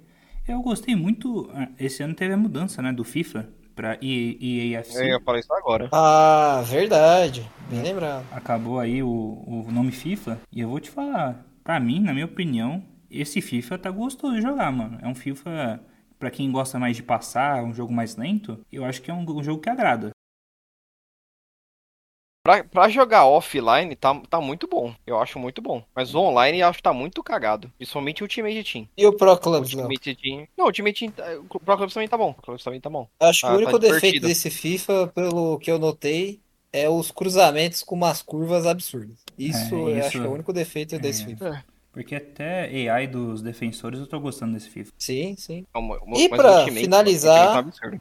[0.48, 1.48] Eu gostei muito.
[1.54, 2.90] ah, Esse ano teve a mudança, né?
[2.92, 4.96] Do FIFA pra EA, EAFC.
[4.98, 5.88] Eu ia falar isso agora.
[5.92, 7.48] Ah, verdade.
[7.68, 8.24] Bem lembrado.
[8.32, 9.08] Acabou aí o,
[9.46, 10.40] o nome FIFA.
[10.50, 14.42] E eu vou te falar, pra mim, na minha opinião, esse FIFA tá gostoso de
[14.42, 14.98] jogar, mano.
[15.02, 15.80] É um FIFA,
[16.20, 19.24] pra quem gosta mais de passar, um jogo mais lento, eu acho que é um,
[19.28, 20.10] um jogo que agrada.
[22.42, 24.94] Pra, pra jogar offline, tá, tá muito bom.
[25.06, 25.84] Eu acho muito bom.
[25.94, 27.70] Mas online, eu acho que tá muito cagado.
[27.76, 28.88] Principalmente o Ultimate Team.
[28.96, 29.84] E o Pro O Clubs, Léo?
[29.86, 30.48] Ultimate Team...
[30.56, 31.10] Não, o Ultimate Team...
[31.12, 32.30] tá- O Pro Clubs também tá bom.
[32.30, 33.06] O Pro Clubs também tá bom.
[33.20, 36.40] Acho que Ah, o único tá defeito desse FIFA, pelo que eu notei,
[36.72, 39.18] é os cruzamentos com umas curvas absurdas.
[39.38, 41.62] Isso, É, eu isso- acho que é o único defeito desse é.
[41.92, 44.92] Porque até AI dos defensores eu tô gostando desse FIFA.
[44.98, 45.66] Sim, sim.
[45.74, 47.92] É uma- uma- E pra Ultimate- finalizar- tá.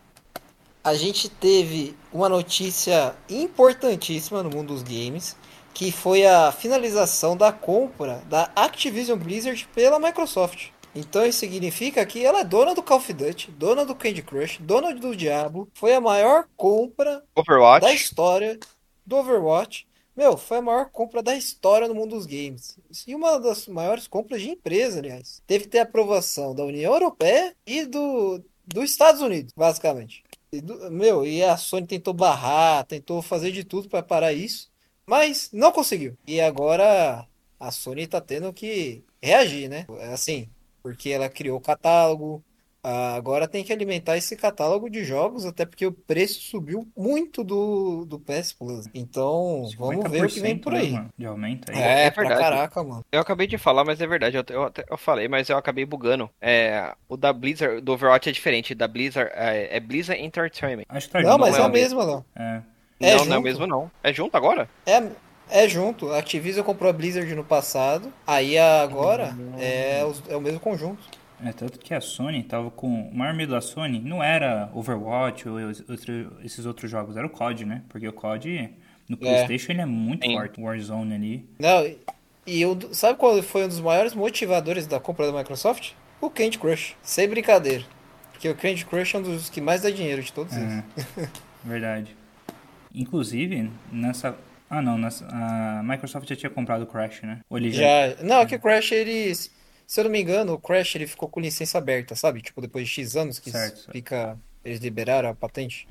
[0.84, 5.36] A gente teve uma notícia importantíssima no mundo dos games,
[5.74, 10.68] que foi a finalização da compra da Activision Blizzard pela Microsoft.
[10.96, 14.58] Então isso significa que ela é dona do Call of Duty, dona do Candy Crush,
[14.62, 15.68] dona do Diablo.
[15.74, 17.86] Foi a maior compra Overwatch.
[17.86, 18.58] da história
[19.06, 19.86] do Overwatch.
[20.20, 22.78] Meu, foi a maior compra da história no mundo dos games.
[23.08, 25.42] E uma das maiores compras de empresa, aliás.
[25.48, 30.22] Teve que ter aprovação da União Europeia e do, dos Estados Unidos, basicamente.
[30.52, 34.70] E do- meu, e a Sony tentou barrar, tentou fazer de tudo para parar isso,
[35.08, 36.18] mas não conseguiu.
[36.28, 37.26] E agora
[37.58, 39.86] a Sony tá tendo que reagir, né?
[40.12, 40.50] Assim,
[40.84, 42.44] porque ela criou o catálogo,
[42.84, 48.06] agora tem que alimentar esse catálogo de jogos, até porque o preço subiu muito do,
[48.06, 48.86] do PS Plus.
[48.94, 50.92] Então, vamos ver o que vem 50%, por né, aí.
[50.92, 51.78] mano, de aumento aí.
[51.78, 52.42] É, É pra verdade.
[52.42, 53.06] caraca, mano.
[53.12, 54.38] Eu acabei de falar, mas é verdade.
[54.38, 56.30] Eu, eu, até- eu falei, mas eu acabei bugando.
[56.42, 58.74] É, o da Blizzard, do Overwatch é diferente.
[58.76, 60.84] Da Blizzard é, é Blizzard Entertainment.
[60.90, 61.98] Acho que tá Não, junto, mas é é a o mesmo.
[62.00, 62.26] mesma, não.
[62.36, 62.62] É.
[63.02, 63.92] É não, não é mesmo não.
[64.04, 64.70] É junto agora?
[64.86, 65.02] É,
[65.50, 66.12] é junto.
[66.12, 71.19] A Activision comprou a Blizzard no passado, aí agora é, os- é o mesmo conjunto.
[71.44, 73.10] É, tanto que a Sony tava com.
[73.10, 77.30] O maior medo da Sony não era Overwatch ou outro- esses outros jogos, era o
[77.30, 77.82] COD, né?
[77.88, 78.70] Porque o COD
[79.08, 80.34] no PlayStation ele é muito Sim.
[80.36, 80.60] forte.
[80.62, 81.50] Warzone ali.
[81.60, 85.92] Não, e- eu, sabe qual foi um dos maiores motivadores da compra da Microsoft?
[86.20, 86.96] O Candy Crush.
[87.02, 87.84] Sem brincadeira.
[88.34, 90.74] Porque o Candy Crush é um dos que mais dá dinheiro de todos eles.
[90.74, 90.84] É,
[91.64, 92.16] verdade.
[92.94, 94.36] Inclusive, nessa.
[94.70, 95.00] Ah, não,
[95.32, 97.40] a Microsoft já tinha comprado o Crash, né?
[97.50, 98.10] Ou ele já.
[98.10, 99.34] Já, não, é que o Crash, ele,
[99.90, 102.44] se eu não me engano, o Crash ele ficou com licença aberta, sabe?
[102.44, 103.92] Tipo, depois de X anos que Certo, certo.
[103.92, 105.88] fica, eles liberaram a patente.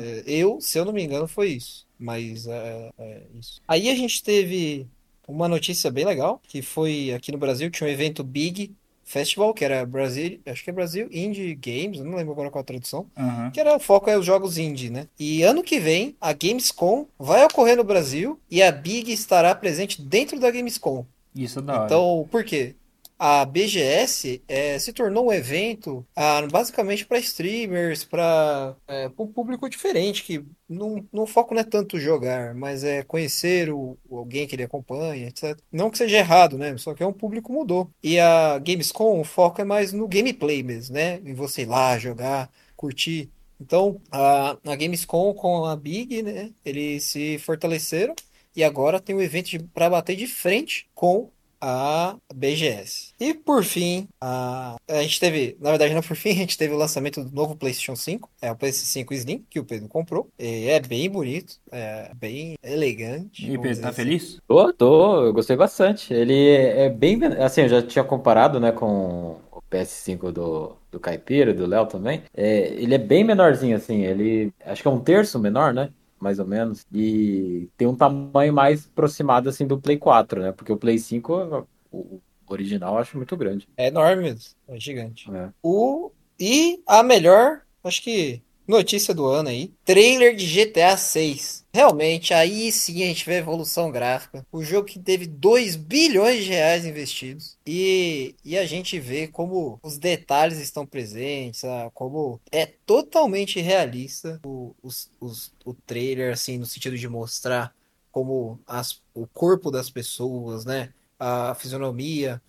[0.00, 1.84] É, Eu, se eu não me engano, foi isso.
[1.98, 3.60] Mas é, é isso.
[3.66, 4.86] Aí a gente teve
[5.26, 9.64] uma notícia bem legal, que foi aqui no Brasil, tinha um evento Big Festival, que
[9.64, 13.08] era Brasil, acho que é Brasil Indie Games, não lembro agora qual a tradução.
[13.52, 15.08] Que era o foco é os jogos indie, né?
[15.18, 20.00] E ano que vem, a Gamescom vai ocorrer no Brasil e a Big estará presente
[20.00, 21.04] dentro da Gamescom.
[21.34, 21.84] Isso é da hora.
[21.86, 22.76] Então, por quê?
[23.18, 28.76] A BGS é, se tornou um evento ah, basicamente para streamers, para
[29.18, 33.96] um público diferente, que não, não foco não é tanto jogar, mas é conhecer o
[34.10, 35.58] alguém que ele acompanha, etc.
[35.72, 36.76] Não que seja errado, né?
[36.78, 37.90] Só que é um público mudou.
[38.02, 41.20] E a Gamescom, o foco é mais no gameplay mesmo, né?
[41.24, 43.30] Em você ir lá jogar, curtir.
[43.60, 46.52] Então, a, a Gamescom com a Big, né?
[46.64, 48.14] Eles se fortaleceram
[48.54, 51.30] e agora tem um evento para bater de frente com
[51.68, 53.12] a BGS.
[53.18, 56.72] E por fim, a, a gente teve, na verdade não por fim, a gente teve
[56.72, 60.28] o lançamento do novo PlayStation 5, é o PS5 Slim, que o Pedro comprou.
[60.38, 63.50] E é bem bonito, é bem elegante.
[63.50, 63.96] E Pedro, tá assim.
[63.96, 64.38] feliz?
[64.46, 66.14] Tô, tô, eu gostei bastante.
[66.14, 71.52] Ele é bem, assim, eu já tinha comparado, né, com o PS5 do, do Caipira,
[71.52, 72.22] do Léo também.
[72.32, 76.38] É, ele é bem menorzinho, assim, ele, acho que é um terço menor, né, mais
[76.38, 80.76] ou menos, e tem um tamanho mais aproximado, assim, do Play 4, né, porque o
[80.76, 83.68] Play 5, o original, eu acho muito grande.
[83.76, 85.30] É enorme mesmo, é gigante.
[85.32, 85.50] É.
[85.62, 91.64] O, e a melhor, acho que notícia do ano aí, trailer de GTA 6.
[91.72, 94.46] Realmente, aí sim a gente vê a evolução gráfica.
[94.50, 97.58] O jogo que teve 2 bilhões de reais investidos.
[97.66, 104.40] E, e a gente vê como os detalhes estão presentes, ah, como é totalmente realista
[104.44, 107.74] o, os, os, o trailer, assim, no sentido de mostrar
[108.10, 110.94] como as, o corpo das pessoas, né?
[111.18, 112.40] A fisionomia,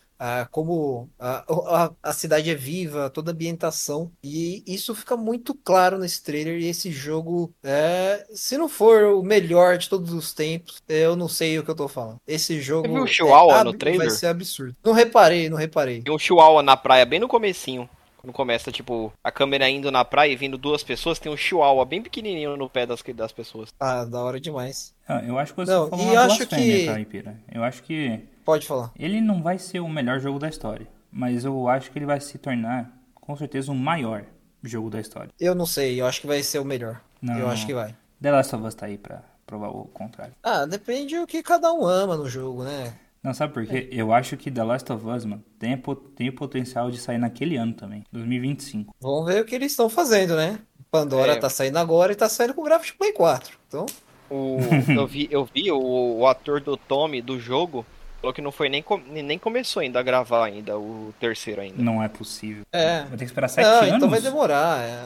[0.52, 4.12] como a, a, a cidade é viva, toda a ambientação.
[4.24, 6.60] E isso fica muito claro nesse trailer.
[6.60, 11.28] E esse jogo, é, se não for o melhor de todos os tempos, eu não
[11.28, 12.20] sei o que eu tô falando.
[12.28, 14.08] Esse jogo viu o Chihuahua é no trailer?
[14.08, 14.76] vai ser absurdo.
[14.84, 16.02] Não reparei, não reparei.
[16.02, 17.90] Tem um chihuahua na praia bem no comecinho.
[18.28, 21.86] Quando começa, tipo, a câmera indo na praia e vindo duas pessoas, tem um chihuahua
[21.86, 23.70] bem pequenininho no pé das, das pessoas.
[23.80, 24.94] Ah, da hora demais.
[25.08, 27.38] Ah, eu acho que você Não, falou e uma eu acho que- Caipira.
[27.50, 28.92] Eu acho que Pode falar.
[29.00, 32.20] ele não vai ser o melhor jogo da história, mas eu acho que ele vai
[32.20, 34.26] se tornar, com certeza, o maior
[34.62, 35.30] jogo da história.
[35.40, 37.00] Eu não sei, eu acho que vai ser o melhor.
[37.22, 37.40] Não.
[37.40, 37.96] Eu acho que vai.
[38.22, 40.34] The Last of Us tá aí pra provar o contrário.
[40.44, 42.94] Ah, depende do que cada um ama no jogo, né?
[43.28, 43.90] Não, sabe por quê?
[43.92, 45.76] Eu acho que The Last of Us, mano, tem,
[46.16, 48.96] tem o potencial de sair naquele ano também, 2025.
[49.02, 50.60] Vamos ver o que eles estão fazendo, né?
[50.90, 51.36] Pandora É.
[51.36, 53.58] tá saindo agora e tá saindo com gráfico de Play 4.
[53.68, 53.86] Então,
[54.30, 54.58] O,
[54.98, 57.86] eu vi, eu vi o, o ator do Tommy do jogo
[58.22, 61.82] falou que não foi nem, com- nem começou ainda a gravar ainda o terceiro ainda.
[61.84, 62.64] Não é possível.
[62.72, 63.00] é.
[63.02, 63.94] Vai ter que esperar sete Não, anos?
[63.96, 64.82] então vai demorar.
[64.84, 65.06] é.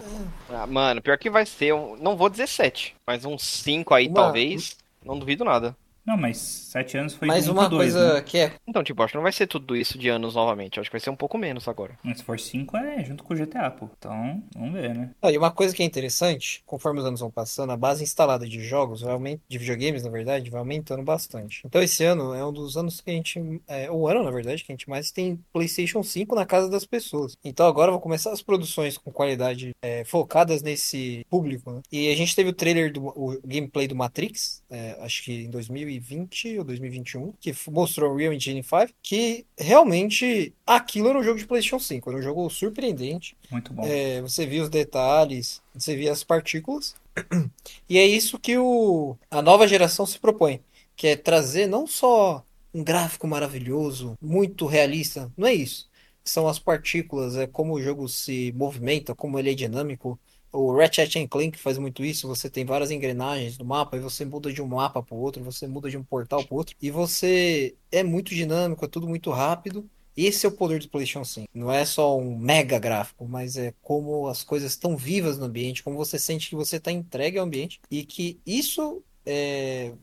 [0.51, 4.05] Ah, mano, pior que vai ser, um, não vou dizer 7, mas uns 5 aí
[4.07, 4.77] Uma- talvez.
[5.03, 5.75] Não duvido nada.
[6.06, 8.22] Não, mas sete anos foi Mas junto uma dois, coisa né?
[8.22, 8.54] que é.
[8.68, 10.80] Então, tipo, acho que não vai ser tudo isso de anos novamente.
[10.80, 11.98] Acho que vai ser um pouco menos agora.
[12.04, 13.90] Mas Se for cinco, é junto com o GTA, pô.
[13.98, 15.12] Então, vamos ver, né?
[15.22, 18.48] Ah, e uma coisa que é interessante, conforme os anos vão passando, a base instalada
[18.48, 19.40] de jogos, vai aument...
[19.48, 21.62] de videogames, na verdade, vai aumentando bastante.
[21.66, 23.62] Então esse ano é um dos anos que a gente.
[23.68, 26.86] É o ano, na verdade, que a gente mais tem PlayStation 5 na casa das
[26.86, 27.38] pessoas.
[27.44, 31.82] Então agora vão começar as produções com qualidade é, focadas nesse público, né?
[31.92, 35.50] E a gente teve o trailer do o gameplay do Matrix, é, acho que em
[35.99, 41.39] 2020 ou 2021, que mostrou o Real Engine 5, que realmente aquilo era um jogo
[41.39, 43.36] de PlayStation 5, era um jogo surpreendente.
[43.49, 43.84] Muito bom.
[43.86, 46.95] É, você via os detalhes, você via as partículas.
[47.89, 50.62] E é isso que o, a nova geração se propõe,
[50.95, 52.41] que é trazer não só
[52.73, 55.89] um gráfico maravilhoso, muito realista, não é isso.
[56.23, 60.17] São as partículas, é como o jogo se movimenta, como ele é dinâmico.
[60.52, 64.52] O Ratchet Clank faz muito isso, você tem várias engrenagens no mapa e você muda
[64.52, 67.76] de um mapa para o outro, você muda de um portal para outro e você
[67.92, 69.90] é muito dinâmico, é tudo muito rápido.
[70.16, 71.48] Esse é o poder do PlayStation 5.
[71.54, 75.84] Não é só um mega gráfico, mas é como as coisas estão vivas no ambiente,
[75.84, 79.94] como você sente que você está entregue ao ambiente e que isso é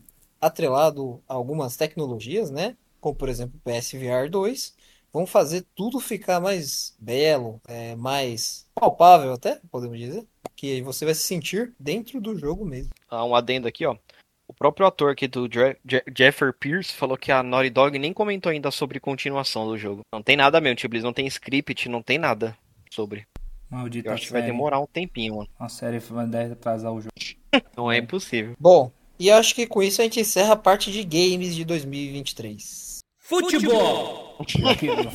[0.41, 2.75] atrelado a algumas tecnologias, né?
[3.01, 4.75] Como por exemplo o PSVR 2,
[5.12, 11.14] vão fazer tudo ficar mais belo, é, mais palpável até, podemos dizer, que você vai
[11.14, 12.90] se sentir dentro do jogo mesmo.
[13.09, 13.97] Ah, um adendo aqui, ó.
[14.47, 18.14] O próprio ator aqui do Je Je Jeffrey Pierce falou que a Naughty Dog nem
[18.14, 20.01] comentou ainda sobre continuação do jogo.
[20.12, 22.57] Não tem nada mesmo, tipo, eles não tem script, não tem nada
[22.90, 23.27] sobre.
[23.71, 25.49] Maldita Eu acho que vai demorar um tempinho, mano.
[25.59, 27.12] A série vai deve atrasar o jogo.
[27.77, 28.55] Não é impossível.
[28.59, 32.88] Bom, e acho que com isso a gente encerra a parte de games de 2023.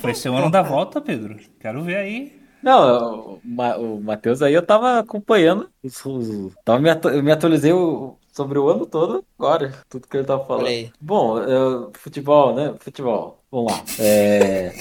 [0.02, 1.38] Foi seu ano da volta, Pedro.
[1.60, 2.41] Quero ver aí.
[2.62, 5.69] Não, o, o Matheus aí eu tava acompanhando.
[5.84, 10.08] os- os- tava me, atu- eu me atualizei o- sobre o ano todo agora, tudo
[10.08, 10.67] que ele tava falando.
[10.67, 10.89] Aí.
[10.99, 12.73] Bom, eu- futebol, né?
[12.80, 13.43] Futebol.
[13.52, 13.84] Vamos lá.
[13.99, 14.71] É,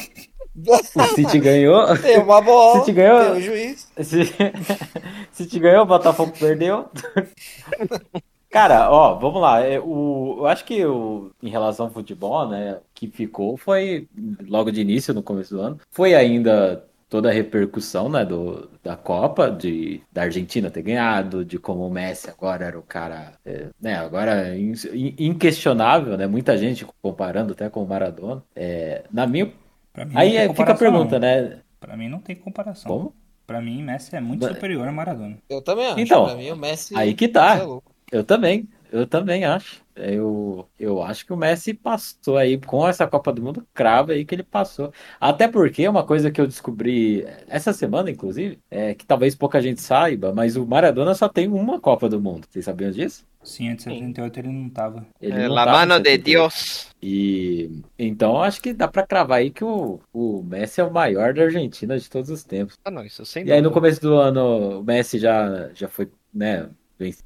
[0.95, 1.97] o City ganhou.
[1.99, 3.21] Tem uma bola, City ganhou.
[3.21, 3.89] tem o juiz.
[4.01, 4.33] City
[5.33, 6.89] City ganhou, o Botafogo perdeu.
[8.53, 9.61] Cara, ó, vamos lá.
[9.61, 14.07] É, o, eu acho que o, em relação ao futebol, né, o que ficou foi,
[14.47, 18.95] logo de início, no começo do ano, foi ainda toda a repercussão, né, do, da
[18.97, 23.69] Copa, de, da Argentina ter ganhado, de como o Messi agora era o cara, é,
[23.81, 28.43] né, agora in- in- inquestionável, né, muita gente comparando até com o Maradona.
[28.55, 29.51] É, na minha...
[29.95, 31.21] Pra mim, não Aí é, fica a pergunta, não.
[31.27, 32.91] né, Pra mim não tem comparação.
[32.91, 33.15] como?
[33.47, 35.37] Pra mim, Messi é muito superior a Maradona.
[35.51, 36.01] Eu também acho.
[36.01, 36.97] Então, pra mim, o Messi.
[36.97, 37.57] aí que tá.
[37.57, 37.92] é louco.
[38.13, 39.83] Eu também, eu também acho.
[39.97, 44.25] Eu, eu acho que o Messi passou aí com essa Copa do Mundo, crava aí
[44.27, 44.93] que ele passou.
[45.21, 49.81] Até porque uma coisa que eu descobri essa semana, inclusive, é que talvez pouca gente
[49.81, 52.47] saiba, mas o Maradona só tem uma Copa do Mundo.
[52.51, 53.27] Vocês sabiam disso?
[53.45, 55.07] Sim, antes de 78 ele não tava.
[55.21, 56.19] Ele É, não La tava mano de 78.
[56.19, 56.91] Dios.
[57.03, 60.93] E então eu acho que dá pra cravar aí que o, o Messi é o
[60.93, 62.79] maior da Argentina de todos os tempos.
[62.85, 63.73] Ah, não, isso sem E aí no dúvida.
[63.73, 66.71] começo do ano o Messi já, já foi, né,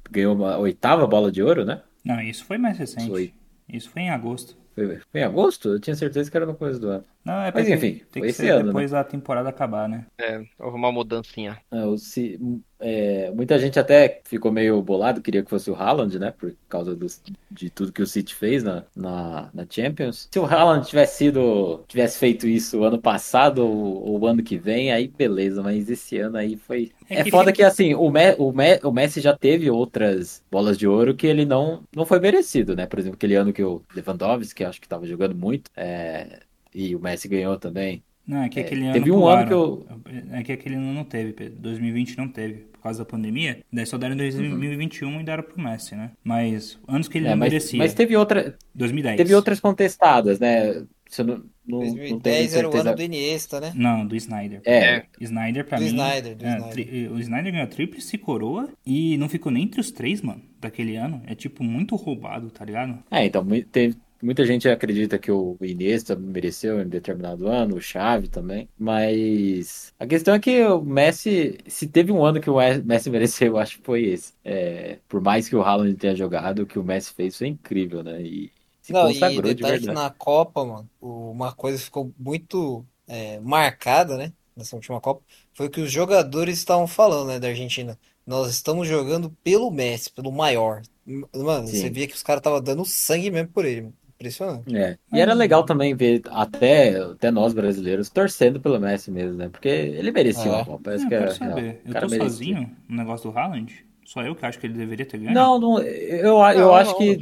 [0.09, 1.81] ganhou uma oitava bola de ouro, né?
[2.03, 3.09] Não, isso foi mais recente.
[3.09, 3.33] Foi.
[3.67, 4.57] Isso foi em agosto.
[4.73, 5.69] Foi, foi em agosto?
[5.69, 7.03] Eu tinha certeza que era no começo do ano.
[7.27, 8.73] Não, é Mas porque enfim, tem que ser ano, né?
[8.73, 10.05] depois da temporada acabar, né?
[10.19, 11.61] É, houve uma mudancinha.
[11.69, 12.39] Ah, o Ci-
[12.79, 16.31] é, muita gente até ficou meio bolado, queria que fosse o Haaland, né?
[16.31, 20.29] Por causa dos- de tudo que o City fez na, na, na Champions.
[20.31, 24.91] Se o Haaland tivesse sido, tivesse feito isso ano passado ou, ou ano que vem,
[24.91, 26.91] aí beleza, mas esse ano aí foi.
[27.09, 29.69] É É, que foda fica- que assim, o, Me, o, Me- o Messi já teve
[29.69, 32.85] outras bolas de ouro que ele não, não foi merecido, né?
[32.85, 36.41] Por exemplo, aquele ano que o Lewandowski, que eu acho que tava jogando muito, é,
[36.77, 38.03] e o Messi ganhou também.
[38.25, 39.85] Não, é que É, aquele ano teve um ano pularam.
[40.31, 41.59] É que aquele ano não teve, Pedro.
[41.59, 43.63] 2020 não teve, por causa da pandemia.
[43.71, 46.11] Daí só deram em 2021 e deram pro Messi, né?
[46.23, 47.77] Mas anos que ele É, não mas, merecia.
[47.77, 49.15] mas teve outra, 2010.
[49.17, 50.85] Teve outras contestadas, né?
[51.09, 51.35] Você não,
[51.65, 53.71] não, não tenho 2010 era o ano do Iniesta, né?
[53.73, 54.61] Não, do Snyder.
[54.65, 55.87] É, Snyder pra Do mim.
[55.91, 56.69] Snyder, do é, Snyder.
[56.73, 60.41] tri- o Snyder ganhou a tríplice coroa e não ficou nem entre os três, mano,
[60.59, 61.21] daquele ano.
[61.25, 63.01] É tipo muito roubado, tá ligado?
[63.09, 68.27] é, então teve, muita gente acredita que o Iniesta mereceu em determinado ano, o Xavi
[68.29, 73.09] também, mas a questão é que o Messi, se teve um ano que o Messi
[73.11, 74.33] mereceu, eu acho que foi esse.
[74.43, 78.03] É, por mais que o Haaland tenha jogado, o que o Messi fez foi incrível,
[78.03, 78.21] né?
[78.21, 78.51] E
[78.81, 79.91] se Não, e consagrou de detalhe que verdade.
[79.91, 84.33] na Copa, mano, uma coisa que ficou muito é, marcada, né?
[84.55, 87.99] Nessa última Copa, foi o que os jogadores estavam falando, né, da Argentina.
[88.25, 90.81] Nós estamos jogando pelo Messi, pelo maior.
[91.05, 91.77] Mano, Sim.
[91.77, 93.93] você via que os caras estavam dando sangue mesmo por ele.
[94.17, 94.75] Impressionante.
[94.75, 94.97] É.
[95.13, 99.49] E era legal também ver até, até nós brasileiros torcendo pelo Messi mesmo, né?
[99.49, 100.55] Porque ele merecia É.
[100.55, 100.83] uma Copa.
[100.85, 101.81] Parece Não, que eu era saber.
[101.85, 102.29] Eu cara tô merecia.
[102.29, 103.85] sozinho no negócio do Haaland.
[104.05, 105.33] Só eu que acho que ele deveria ter ganho?
[105.33, 107.19] Não, não eu, eu Não, acho não, que.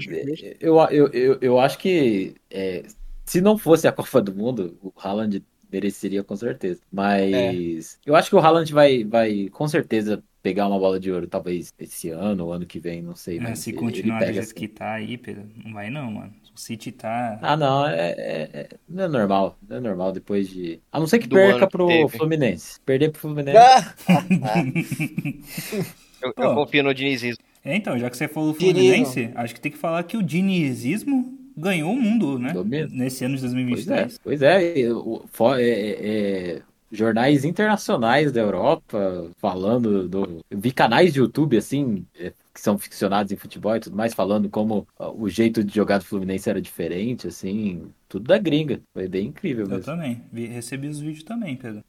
[0.60, 2.36] Eu, eu, eu, eu acho que.
[2.50, 2.84] é,
[3.26, 6.82] se não fosse a Copa do Mundo, o Haaland mereceria com certeza.
[6.92, 11.28] Mas eu acho que o Haaland vai, vai com certeza pegar uma bola de ouro,
[11.28, 13.40] talvez esse ano ou ano que vem, não sei.
[13.40, 14.54] É, Mas se ele continuar do pega jeito assim.
[14.54, 16.34] que tá aí, Pedro, não vai não, mano.
[16.56, 17.38] O City tá.
[17.42, 19.58] Ah, não, é, é- é- não é normal.
[19.68, 20.80] Não é normal depois de.
[20.92, 22.18] A não ser que Do perca pro teve.
[22.18, 22.80] Fluminense.
[22.86, 23.58] Perder pro Fluminense.
[24.42, 24.64] Ah,
[26.24, 26.44] Eu, Pô.
[26.44, 27.44] eu confio no dinizismo.
[27.64, 28.54] É, então, já que você falou.
[28.54, 32.54] Fluminense, acho que tem que falar que o dinizismo ganhou o mundo, né?
[32.92, 34.20] Nesse ano de Pois é, 2023.
[34.24, 35.98] pois é, e o- fo- é- é-
[36.58, 36.62] é,
[36.98, 40.44] jornais internacionais da Europa falando do.
[40.50, 44.14] Eu vi canais de YouTube assim, é, que são ficcionados em futebol e tudo mais,
[44.14, 48.82] falando como ó, o jeito de jogar do Fluminense era diferente, assim, tudo da gringa.
[48.94, 49.84] Foi bem incrível Eu mesmo.
[49.84, 50.24] também.
[50.32, 51.84] Vi- recebi os vídeos também, Pedro.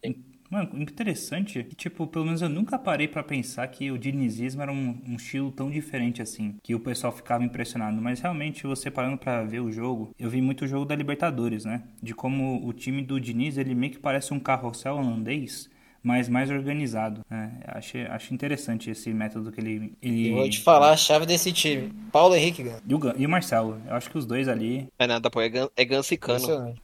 [0.50, 4.72] Mano, interessante que, tipo, pelo menos eu nunca parei pra pensar que o dinizismo era
[4.72, 8.00] um, um estilo tão diferente assim, que o pessoal ficava impressionado.
[8.00, 11.64] Mas realmente, você parando pra ver o jogo, eu vi muito o jogo da Libertadores,
[11.64, 11.82] né?
[12.02, 15.68] De como o time do Diniz, ele meio que parece um carrossel holandês,
[16.02, 17.22] mas mais organizado.
[17.28, 17.58] né?
[17.66, 19.94] Acho, acho interessante esse método que ele...
[20.00, 20.28] ele...
[20.28, 21.92] eu vou te falar a chave desse time.
[22.12, 22.62] Paulo Henrique.
[22.86, 23.80] E o, Gan- e o Marcelo.
[23.84, 24.86] Eu acho que os dois ali...
[24.96, 26.74] É nada, pô, é, gan, é Ganso e Cano.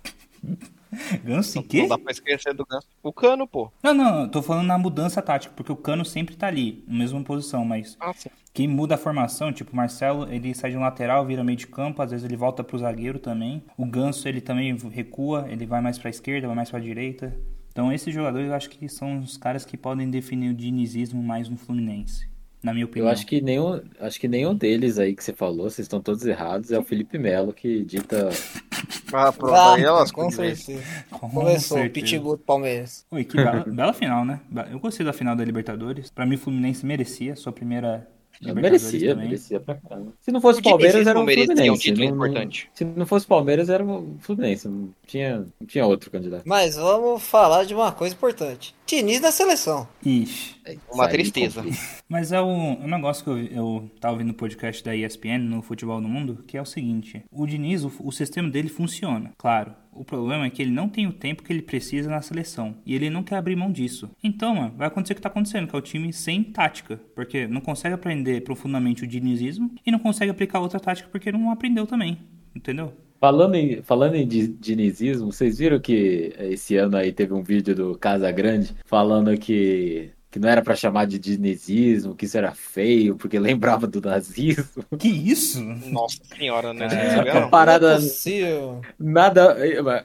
[1.25, 1.81] Ganso e quê?
[1.83, 2.87] Não dá pra esquecer do Ganso.
[3.03, 3.71] O Cano, pô.
[3.83, 6.99] Não, não, eu tô falando na mudança tática, porque o Cano sempre tá ali, na
[6.99, 8.13] mesma posição, mas Ah,
[8.53, 11.67] quem muda a formação, tipo o Marcelo, ele sai de um lateral, vira meio de
[11.67, 13.65] campo, às vezes ele volta pro zagueiro também.
[13.77, 17.35] O Ganso, ele também recua, ele vai mais pra esquerda, vai mais pra direita.
[17.71, 21.49] Então esses jogadores eu acho que são os caras que podem definir o dinizismo mais
[21.49, 22.29] no Fluminense,
[22.63, 23.09] na minha opinião.
[23.09, 26.25] Eu acho que nenhum, acho que nenhum deles aí que você falou, vocês estão todos
[26.25, 28.29] errados, é o Felipe Melo que dita.
[29.13, 30.81] Ah, pronto, Ah, aí elas com certeza.
[31.11, 31.91] Com Começou o certeza.
[32.07, 33.05] pitbull do Palmeiras.
[33.11, 34.41] Oi, que bela, bela final, né?
[34.71, 36.11] Eu gostei da final da Libertadores.
[36.11, 38.09] Pra mim, o Fluminense merecia sua primeira
[38.41, 39.27] Merecia, também.
[39.29, 40.13] merecia pra caramba.
[40.21, 41.83] Se não fosse O Palmeiras, era o merecia um Fluminense.
[41.83, 42.71] título não- importante.
[42.75, 44.69] se não fosse Palmeiras, era o Fluminense.
[45.13, 46.43] Tinha, não tinha outro candidato.
[46.47, 48.75] Mas vamos falar de uma coisa importante.
[48.87, 49.87] Diniz na seleção.
[50.03, 50.57] Ixi.
[50.91, 51.63] Uma tristeza.
[52.09, 55.61] Mas é um, um negócio que eu, eu tava ouvindo no podcast da ESPN, no
[55.61, 59.75] Futebol no Mundo, que é o seguinte: o Diniz, o, o sistema dele funciona, claro.
[59.93, 62.75] O problema é que ele não tem o tempo que ele precisa na seleção.
[62.87, 64.11] E ele não quer abrir mão disso.
[64.25, 66.99] Então, mano, vai acontecer o que tá acontecendo, que é o time sem tática.
[67.15, 71.51] Porque não consegue aprender profundamente o dinizismo e não consegue aplicar outra tática porque não
[71.51, 72.19] aprendeu também.
[72.55, 72.93] Entendeu?
[73.21, 77.75] Falando em, falando em di- dinizismo, vocês viram que esse ano aí teve um vídeo
[77.75, 82.51] do Casa Grande falando que, que não era pra chamar de dinizismo, que isso era
[82.51, 84.65] feio, porque lembrava do nazismo.
[84.99, 85.63] Que isso?
[85.63, 86.89] Nossa senhora, né?
[86.91, 87.49] É, não?
[87.49, 89.57] parada, Não é nada.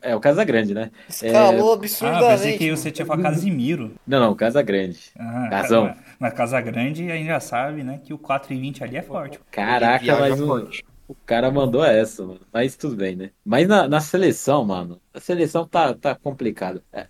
[0.03, 0.91] É o Casa Grande, né?
[1.09, 2.27] Escalou Ah, absurdamente.
[2.29, 3.93] pensei que você tinha falado Casimiro.
[4.05, 4.99] Não, não, Casa Grande.
[5.17, 5.85] Ah, Casão.
[5.85, 7.99] Mas, mas Casa Grande a gente já sabe, né?
[8.03, 9.39] Que o 4 e 20 ali é forte.
[9.49, 10.83] Caraca, mas forte.
[11.07, 12.45] O cara mandou essa, mano.
[12.51, 13.31] Mas tudo bem, né?
[13.43, 16.83] Mas na, na seleção, mano, a seleção tá, tá complicada.
[16.91, 17.07] É,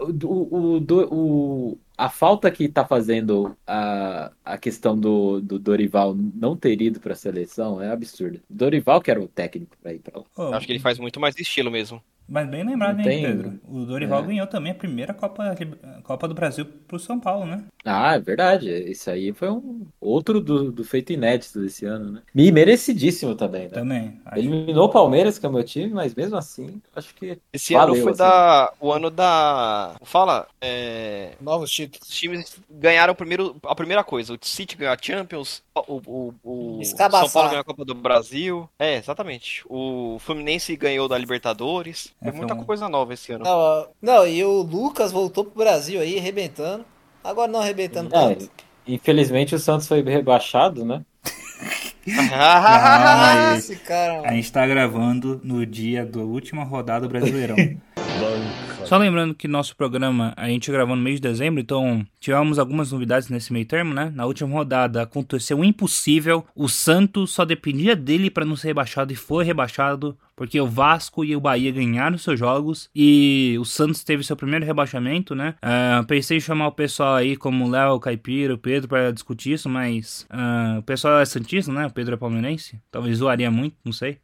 [0.00, 6.56] o, o, o- a falta que tá fazendo a, a questão do, do Dorival não
[6.56, 8.40] ter ido pra seleção é absurda.
[8.48, 10.24] Dorival que era o técnico pra ir pra lá.
[10.36, 12.00] Ô, Acho que ele faz muito mais estilo mesmo.
[12.30, 13.58] Mas bem lembrado, hein, tem- Pedro?
[13.66, 14.26] O Dorival É.
[14.26, 15.56] ganhou também a primeira Copa,
[16.02, 17.64] Copa do Brasil pro São Paulo, né?
[17.86, 18.68] Ah, é verdade.
[18.70, 22.22] Isso aí foi um outro do, do feito inédito desse ano, né?
[22.34, 23.68] E merecidíssimo também, né?
[23.70, 24.20] Também.
[24.26, 27.72] Acho- Eliminou o Palmeiras, que é o meu time, mas mesmo assim, acho que Esse
[27.72, 28.18] Valeu, ano foi assim.
[28.18, 29.96] da, o ano da.
[30.02, 31.87] Fala, é, Novos títulos.
[32.02, 34.34] Os times ganharam primeiro, a primeira coisa.
[34.34, 36.00] O City ganhou a Champions, o,
[36.44, 36.84] o, o.
[36.84, 38.68] São Paulo ganhou a Copa do Brasil.
[38.78, 39.62] É, exatamente.
[39.68, 42.12] O Fluminense ganhou da Libertadores.
[42.20, 43.44] É, Tem muita um- coisa nova esse ano.
[43.44, 46.84] Não, não, e o Lucas voltou pro Brasil aí, arrebentando.
[47.22, 48.50] Agora não arrebentando tanto.
[48.86, 51.02] infelizmente o Santos foi rebaixado, né?
[52.32, 57.56] Ah, Esse cara, a gente tá gravando no dia da última rodada do Brasileirão.
[58.88, 62.90] Só lembrando que nosso programa a gente gravou no mês de dezembro, então tivemos algumas
[62.90, 64.10] novidades nesse meio termo, né?
[64.14, 66.46] Na última rodada aconteceu o impossível.
[66.54, 71.22] O Santos só dependia dele pra não ser rebaixado e foi rebaixado, porque o Vasco
[71.22, 75.56] e o Bahia ganharam seus jogos e o Santos teve seu primeiro rebaixamento, né?
[75.60, 79.10] Ah, pensei em chamar o pessoal aí como o Léo, o Caipira, o Pedro pra
[79.10, 81.86] discutir isso, mas ah, o pessoal é santista, né?
[81.86, 84.16] O Pedro é palmeirense, talvez zoaria muito, não sei.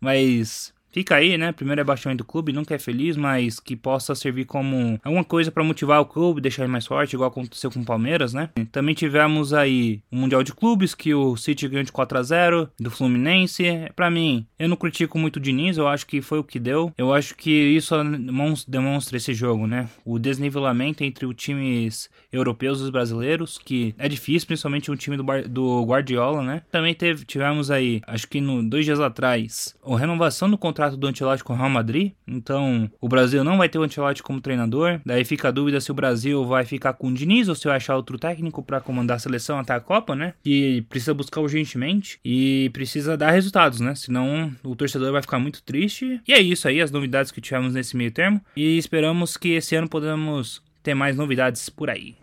[0.00, 1.52] Mas fica aí, né?
[1.52, 5.50] Primeiro é baixão do clube, nunca é feliz, mas que possa servir como alguma coisa
[5.50, 8.48] pra motivar o clube, deixar ele mais forte, igual aconteceu com o Palmeiras, né?
[8.72, 12.70] Também tivemos aí o Mundial de Clubes, que o City ganhou de 4 a 0
[12.80, 13.64] do Fluminense.
[13.94, 16.90] Pra mim, eu não critico muito o Diniz, eu acho que foi o que deu.
[16.96, 19.90] Eu acho que isso demons- demonstra esse jogo, né?
[20.02, 25.16] O desnivelamento entre os times europeus e os brasileiros, que é difícil, principalmente o time
[25.18, 26.62] do, Bar- do Guardiola, né?
[26.70, 31.06] Também teve, tivemos aí, acho que no, dois dias atrás, a renovação do contrato do
[31.06, 32.12] Ancelotti com o Real Madrid.
[32.26, 35.00] Então, o Brasil não vai ter o Ancelotti como treinador.
[35.04, 37.76] Daí fica a dúvida se o Brasil vai ficar com o Diniz ou se vai
[37.76, 40.34] achar outro técnico para comandar a seleção até a Copa, né?
[40.44, 43.94] Que precisa buscar urgentemente e precisa dar resultados, né?
[43.94, 46.20] Senão o torcedor vai ficar muito triste.
[46.26, 48.40] E é isso aí, as novidades que tivemos nesse meio termo.
[48.56, 52.14] E esperamos que esse ano podamos ter mais novidades por aí.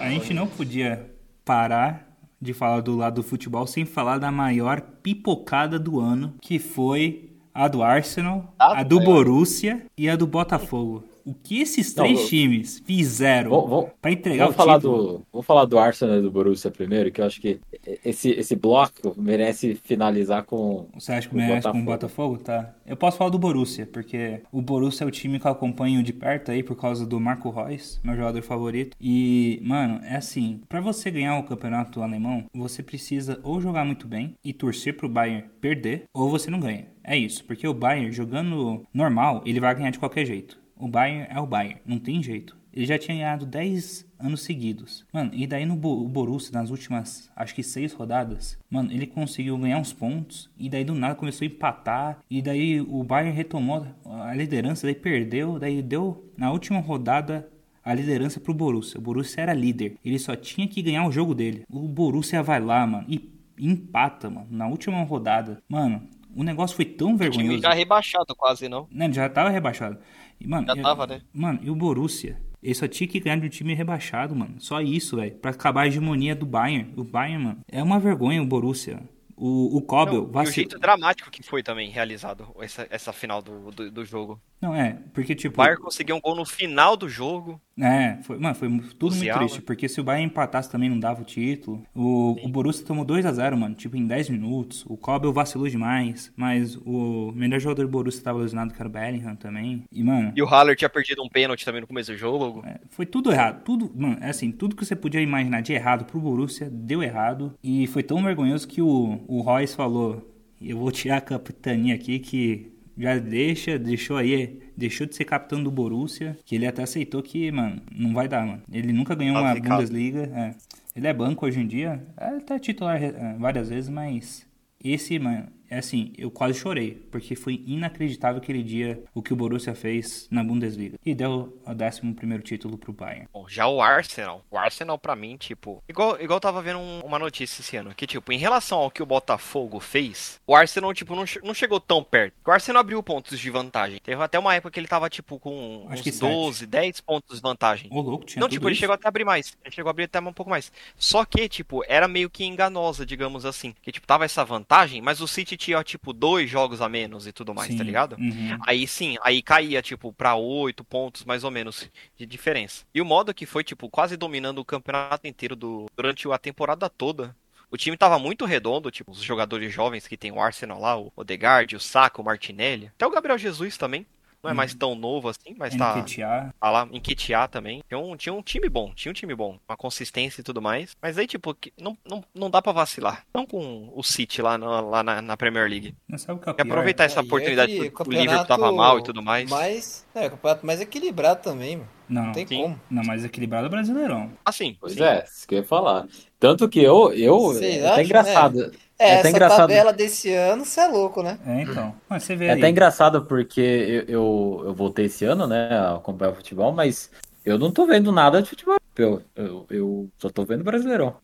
[0.00, 1.10] A gente não podia
[1.44, 2.08] parar
[2.40, 7.27] de falar do lado do futebol sem falar da maior pipocada do ano, que foi
[7.64, 9.06] a do Arsenal, Ah, a do maior.
[9.24, 11.04] Borussia e a do Botafogo.
[11.26, 15.02] O que esses Não, três eu- times fizeram pra entregar Vamos o falar, título?
[15.18, 17.60] do, vamos falar do Arsenal e do Borussia primeiro, que eu acho que
[18.02, 20.86] esse, esse bloco merece finalizar com.
[20.94, 22.32] Você acha que o merece com o Botafogo.
[22.32, 22.38] Botafogo?
[22.38, 22.74] Tá.
[22.86, 26.14] Eu posso falar do Borussia, porque o Borussia é o time que eu acompanho de
[26.14, 28.96] perto aí por causa do Marco Reus, meu jogador favorito.
[28.98, 34.06] E, mano, é assim, pra você ganhar o campeonato alemão, você precisa ou jogar muito
[34.06, 36.86] bem e torcer pro Bayern perder, ou você não ganha.
[37.08, 40.58] É isso, porque o Bayern jogando normal, ele vai ganhar de qualquer jeito.
[40.76, 42.56] O Bayern é o Bayern, não tem jeito.
[42.72, 45.04] Ele já tinha ganhado 10 anos seguidos.
[45.12, 49.56] Mano, e daí no Bo- Borussia, nas últimas, acho que 6 rodadas, mano, ele conseguiu
[49.58, 50.48] ganhar uns pontos.
[50.56, 52.18] E daí do nada começou a empatar.
[52.30, 55.58] E daí o Bayern retomou a liderança, daí perdeu.
[55.58, 57.48] Daí deu na última rodada
[57.82, 58.98] a liderança pro Borussia.
[58.98, 59.96] O Borussia era líder.
[60.04, 61.64] Ele só tinha que ganhar o jogo dele.
[61.70, 65.60] O Borussia vai lá, mano, e empata, mano, na última rodada.
[65.68, 66.02] Mano,
[66.34, 67.62] o negócio foi tão O time vergonhoso.
[67.62, 68.86] já rebaixado quase, não?
[68.90, 69.98] Né, já tava rebaixado.
[70.40, 71.20] E, mano, Já eu- tava, né?
[71.32, 72.38] Mano, e o Borussia?
[72.62, 74.54] Ele só tinha que ganhar de um time rebaixado, mano.
[74.58, 75.34] Só isso, velho.
[75.36, 76.92] Pra acabar a hegemonia do Bayern.
[76.96, 79.00] O Bayern, mano, é uma vergonha o Borussia.
[79.38, 80.54] O, o Kobel Não, e o vacilou.
[80.54, 84.40] jeito dramático que foi também realizado essa, essa final do, do, do jogo.
[84.60, 85.56] Não, é, porque O tipo.
[85.56, 87.60] Bayern conseguiu um gol no final do jogo.
[87.80, 88.68] É, foi, mano, foi
[88.98, 91.84] tudo muito triste, porque se o Bayern empatasse também não dava o título.
[91.94, 94.84] O, o Borussia tomou 2 a 0 mano, tipo em 10 minutos.
[94.88, 98.92] O Kobel vacilou demais, mas o melhor jogador do Borussia estava lesionado, que era o
[98.92, 99.84] Bellingham também.
[99.92, 102.64] E, mano, E o Haller tinha perdido um pênalti também no começo do jogo.
[102.66, 103.62] É, foi tudo errado.
[103.62, 107.54] Tudo, mano, é assim, tudo que você podia imaginar de errado pro Borussia deu errado.
[107.62, 112.18] E foi tão vergonhoso que o, o Royce falou: Eu vou tirar a capitania aqui
[112.18, 116.36] que já deixa, deixou aí, deixou de ser capitão do Borussia.
[116.44, 118.62] Que ele até aceitou que, mano, não vai dar, mano.
[118.72, 119.54] Ele nunca ganhou uma.
[119.54, 120.22] Bundesliga.
[120.34, 120.54] é.
[120.96, 124.44] Ele é banco hoje em dia, é até titular é, várias vezes, mas
[124.82, 129.74] esse, mano, assim, eu quase chorei, porque foi inacreditável aquele dia o que o Borussia
[129.74, 130.98] fez na Bundesliga.
[131.04, 133.28] E deu o 11 primeiro título pro Bayern.
[133.32, 134.44] Bom, já o Arsenal.
[134.50, 135.82] O Arsenal, pra mim, tipo.
[135.88, 137.94] Igual, igual eu tava vendo um- uma notícia esse ano.
[137.94, 141.80] Que, tipo, em relação ao que o Botafogo fez, o Arsenal, tipo, não, não chegou
[141.80, 142.34] tão perto.
[142.46, 143.98] O Arsenal abriu pontos de vantagem.
[144.02, 146.30] Teve até uma época que ele tava, tipo, com Acho uns que sete.
[146.30, 147.88] 12, 10 pontos de vantagem.
[147.92, 148.80] Ô, louco, tinha Não, tipo, ele isso?
[148.80, 149.56] chegou até a abrir mais.
[149.64, 150.72] Ele chegou a abrir até um pouco mais.
[150.96, 153.74] Só que, tipo, era meio que enganosa, digamos assim.
[153.82, 157.32] Que, tipo, tava essa vantagem, mas o City tinha, tipo, dois jogos a menos e
[157.32, 158.16] tudo mais, Sim, tá ligado?
[158.18, 158.56] uhum.
[158.66, 162.86] Aí sim, aí caía, tipo, pra oito pontos, mais ou menos, de diferença.
[162.94, 166.88] E o modo que foi, tipo, quase dominando o campeonato inteiro do, durante a temporada
[166.88, 167.36] toda.
[167.70, 171.12] O time tava muito redondo, tipo, os jogadores jovens que tem o Arsenal lá, o
[171.14, 172.86] Odegaard, o Saka, o Martinelli.
[172.86, 174.06] Até o Gabriel Jesus também.
[174.42, 176.54] Não é mais tão novo assim, mas tá, Enquetear.
[176.60, 176.88] tá lá.
[176.92, 177.82] Enquetear também.
[177.88, 179.58] Tinha um, tinha um time bom, tinha um time bom.
[179.68, 180.96] Uma consistência e tudo mais.
[181.02, 183.24] Mas aí, tipo, que- não, não, não dá pra vacilar.
[183.34, 185.94] Não com o City lá, na, lá na, na Premier League.
[186.08, 188.70] Não sabe o que é o E aproveitar essa é oportunidade que o Liverpool tava
[188.72, 189.50] mal e tudo mais.
[189.50, 191.97] Mas, é, o campeonato mais equilibrado também, mano.
[192.08, 192.62] Não, Não tem Sim.
[192.62, 192.80] como.
[192.90, 194.30] não, mais equilibrado é o Brasileirão.
[194.44, 195.02] Assim, Pois sim.
[195.02, 196.06] é, isso que eu ia falar.
[196.40, 197.12] Tanto que eu.
[197.12, 198.72] eu é até engraçado.
[198.98, 199.58] É, É até essa engraçado.
[199.68, 201.38] tabela desse ano, você é louco, né?
[201.46, 201.94] É, então.
[202.08, 202.58] Mas você vê É aí.
[202.58, 207.10] até engraçado porque eu, eu, eu voltei esse ano, né, a acompanhar o futebol, mas
[207.44, 209.24] eu não tô vendo nada de futebol europeu.
[209.36, 211.16] Eu, eu só tô vendo Brasileirão.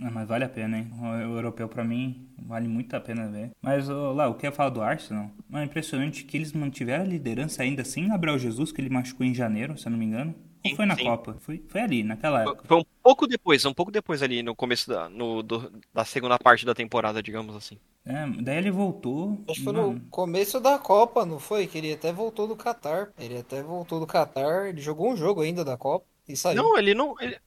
[0.00, 0.90] Não, mas vale a pena, hein?
[1.00, 3.50] O europeu, pra mim, vale muito a pena ver.
[3.60, 5.30] Mas, lá, o que eu ia falar do Arsenal?
[5.48, 9.26] Mano, é impressionante que eles mantiveram a liderança ainda sem Gabriel Jesus, que ele machucou
[9.26, 10.34] em janeiro, se eu não me engano.
[10.62, 11.04] Ou Sim, foi na sim.
[11.04, 11.36] Copa?
[11.40, 12.68] Foi, foi ali, naquela Foi- época.
[12.68, 16.38] Foi um pouco depois, um pouco depois ali no começo da, no, do- da segunda
[16.38, 17.78] parte da temporada, digamos assim.
[18.04, 19.38] É, daí ele voltou.
[19.48, 21.66] Acho que foi no começo da Copa, não foi?
[21.66, 23.10] Que ele até voltou do Catar.
[23.18, 26.62] Ele até voltou do Catar, ele jogou um jogo ainda da Copa e saiu.
[26.62, 27.14] Não, ele não.
[27.20, 27.38] Ele,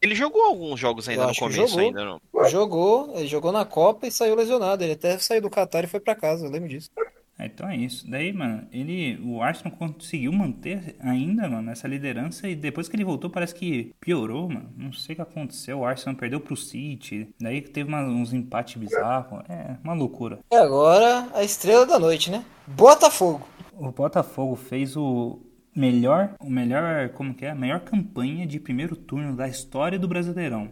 [0.00, 1.78] ele jogou alguns jogos ainda no começo, jogou.
[1.80, 2.20] ainda não.
[2.48, 4.82] Jogou, ele jogou na Copa e saiu lesionado.
[4.82, 6.90] Ele até saiu do Catar e foi pra casa, eu lembro disso.
[7.38, 8.08] É, então é isso.
[8.10, 13.04] Daí, mano, ele, o Arsenal conseguiu manter ainda, mano, essa liderança e depois que ele
[13.04, 14.70] voltou parece que piorou, mano.
[14.76, 15.78] Não sei o que aconteceu.
[15.78, 19.40] O Arsenal perdeu pro City, daí teve uma- uns empates bizarros.
[19.48, 20.38] É, uma loucura.
[20.52, 22.44] E agora, a estrela da noite, né?
[22.66, 23.46] Botafogo.
[23.72, 25.38] O Botafogo fez o
[25.74, 27.50] melhor, o melhor, como que é?
[27.50, 30.70] A melhor campanha de primeiro turno da história do Brasileirão.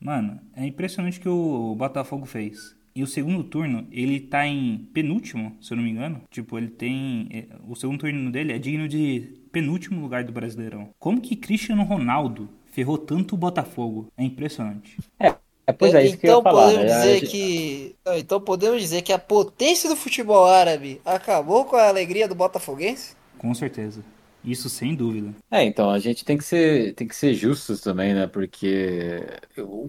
[0.00, 2.74] Mano, é impressionante o que o Botafogo fez.
[2.94, 6.22] E o segundo turno, ele tá em penúltimo, se eu não me engano.
[6.30, 7.28] Tipo, ele tem.
[7.30, 10.88] é, O segundo turno dele é digno de penúltimo lugar do Brasileirão.
[10.98, 14.08] Como que Cristiano Ronaldo ferrou tanto o Botafogo?
[14.16, 14.96] É impressionante.
[15.20, 16.62] É, pois é, isso que eu ia então falar.
[16.70, 16.96] podemos né?
[17.00, 17.96] Dizer gente- que.
[18.06, 22.34] Não, Então podemos dizer que a potência do futebol árabe acabou com a alegria do
[22.34, 23.14] botafoguense?
[23.36, 24.02] Com certeza.
[24.46, 25.34] Isso sem dúvida.
[25.50, 28.28] É, então, a gente tem que ser, tem que ser justos também, né?
[28.28, 29.18] Porque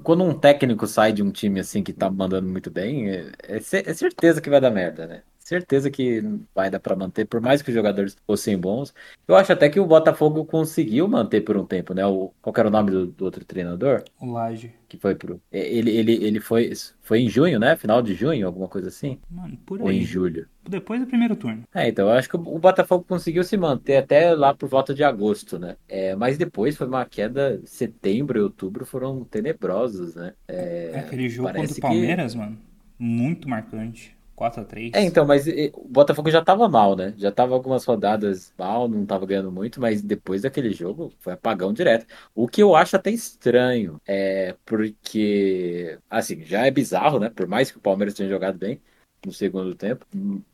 [0.03, 3.57] quando um técnico sai de um time assim que tá mandando muito bem, é, é
[3.57, 5.23] é certeza que vai dar merda, né?
[5.47, 6.21] Certeza que
[6.53, 8.93] vai dar pra manter, por mais que os jogadores fossem bons.
[9.25, 12.05] Eu acho até que o Botafogo conseguiu manter por um tempo, né?
[12.05, 14.03] O, qual que era o nome do, do outro treinador?
[14.19, 14.73] O Laje.
[14.89, 15.39] Que foi pro.
[15.49, 17.77] Ele, ele, ele foi, foi em junho, né?
[17.77, 19.19] Final de junho, alguma coisa assim?
[19.31, 20.03] Mano, por Ou em aí.
[20.03, 20.49] julho?
[20.67, 21.63] Depois do primeiro turno.
[21.73, 25.01] É, então, eu acho que o Botafogo conseguiu se manter até lá por volta de
[25.01, 25.77] agosto, né?
[25.87, 30.33] É, mas depois foi uma queda, setembro e outubro foram tenebrosos, né?
[30.45, 32.57] É, Aquele jogo contra o que- Palmeiras, mano,
[32.99, 34.16] muito marcante.
[34.37, 34.91] 4x3.
[34.93, 37.13] É, então, mas o Botafogo já tava mal, né?
[37.17, 41.73] Já tava algumas rodadas mal, não tava ganhando muito, mas depois daquele jogo foi apagão
[41.73, 42.05] direto.
[42.35, 47.29] O que eu acho até estranho é porque, assim, já é bizarro, né?
[47.31, 48.79] Por mais que o Palmeiras tenha jogado bem
[49.25, 50.05] no segundo tempo,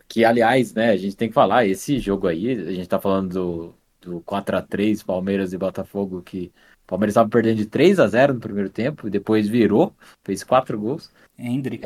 [0.07, 3.34] que aliás, né, a gente tem que falar, esse jogo aí, a gente tá falando
[3.34, 6.51] do, do 4x3 Palmeiras e Botafogo, que
[6.84, 10.43] o Palmeiras tava perdendo de 3 a 0 no primeiro tempo, e depois virou, fez
[10.43, 11.11] quatro gols.
[11.45, 11.85] Hendrick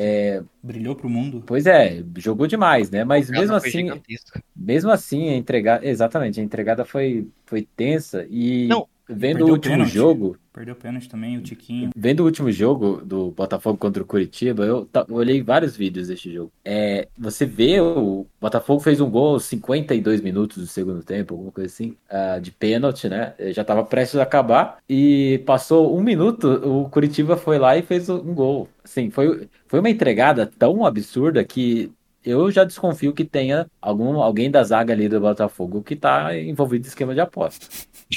[0.62, 1.42] brilhou pro mundo.
[1.46, 3.04] Pois é, jogou demais, né?
[3.04, 4.42] Mas mesmo assim, gigantesca.
[4.54, 9.50] mesmo assim, a entregada, exatamente, a entregada foi, foi tensa e Não, vendo perdeu o
[9.50, 9.94] último pênalti.
[9.94, 11.90] jogo, Perdeu o pênalti também, o Tiquinho.
[11.94, 16.50] vendo o último jogo do Botafogo contra o Curitiba, eu, olhei vários vídeos desse jogo.
[16.64, 21.52] É, você vê o Botafogo fez um gol aos 52 minutos do segundo tempo, alguma
[21.52, 23.34] coisa assim, ah, de pênalti, né?
[23.52, 28.08] Já tava prestes a acabar e passou um minuto, o Curitiba foi lá e fez
[28.08, 28.68] um gol.
[28.82, 31.92] Assim, foi, foi uma entregada tão absurda que
[32.28, 36.86] eu já desconfio que tenha algum, alguém da zaga ali do Botafogo que tá envolvido
[36.86, 37.66] em esquema de aposta.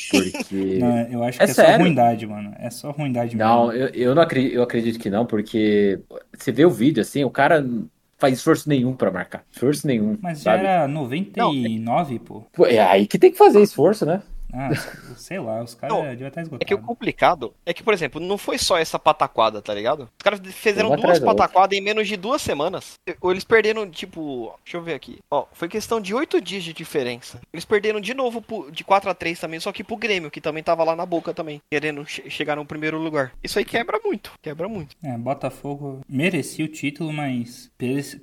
[0.09, 0.55] Porque.
[0.77, 1.73] Não, eu acho É que é, só sério?
[1.73, 2.53] ruindade, mano.
[2.57, 3.71] É só ruindade Não, mesmo.
[3.71, 6.01] eu, eu não acredito, eu acredito que não, porque
[6.37, 7.89] você vê o vídeo assim, o cara não
[8.19, 9.45] faz esforço nenhum pra marcar.
[9.51, 10.17] Esforço nenhum.
[10.19, 10.65] Mas já sabe?
[10.65, 12.43] era 99, pô.
[12.51, 14.21] Pô, É aí que tem que fazer esforço, né?
[14.53, 14.69] Ah,
[15.17, 16.85] sei lá, os caras deviam estar É que o esgotados.
[16.85, 20.03] complicado é que, por exemplo, não foi só essa pataquada, tá ligado?
[20.03, 22.93] Os caras fizeram Uma duas pataquadas em menos de duas semanas.
[23.21, 24.53] Ou eles perderam, tipo.
[24.63, 25.19] Deixa eu ver aqui.
[25.29, 27.39] Ó, foi questão de oito dias de diferença.
[27.53, 30.41] Eles perderam de novo pro- de 4 a 3 também, só que pro Grêmio, que
[30.41, 33.31] também tava lá na boca também, querendo che- chegar no primeiro lugar.
[33.43, 34.31] Isso aí quebra muito.
[34.41, 34.95] Quebra muito.
[35.03, 37.69] É, Botafogo merecia o título, mas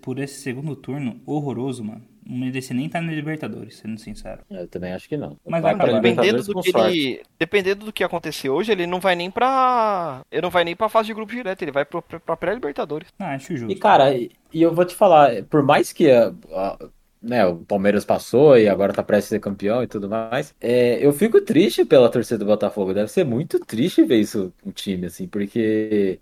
[0.02, 2.02] por esse segundo turno horroroso, mano.
[2.28, 4.42] Não merecia nem estar na Libertadores, sendo sincero.
[4.50, 5.38] Eu também acho que não.
[5.46, 6.00] Mas Vai acabar.
[6.00, 7.22] Dependendo do que ele.
[7.38, 10.20] Dependendo do que acontecer hoje, ele não vai nem pra.
[10.30, 13.08] Ele não vai nem pra fase de grupo direto, ele vai pro, pra pré-Libertadores.
[13.18, 13.72] Ah, acho justo.
[13.72, 16.78] E cara, e, eu vou te falar, por mais que a- a-
[17.20, 21.04] né, o Palmeiras passou e agora tá prestes a ser campeão e tudo mais, é,
[21.04, 22.92] eu fico triste pela torcida do Botafogo.
[22.94, 26.20] Deve ser muito triste ver isso um time, assim, porque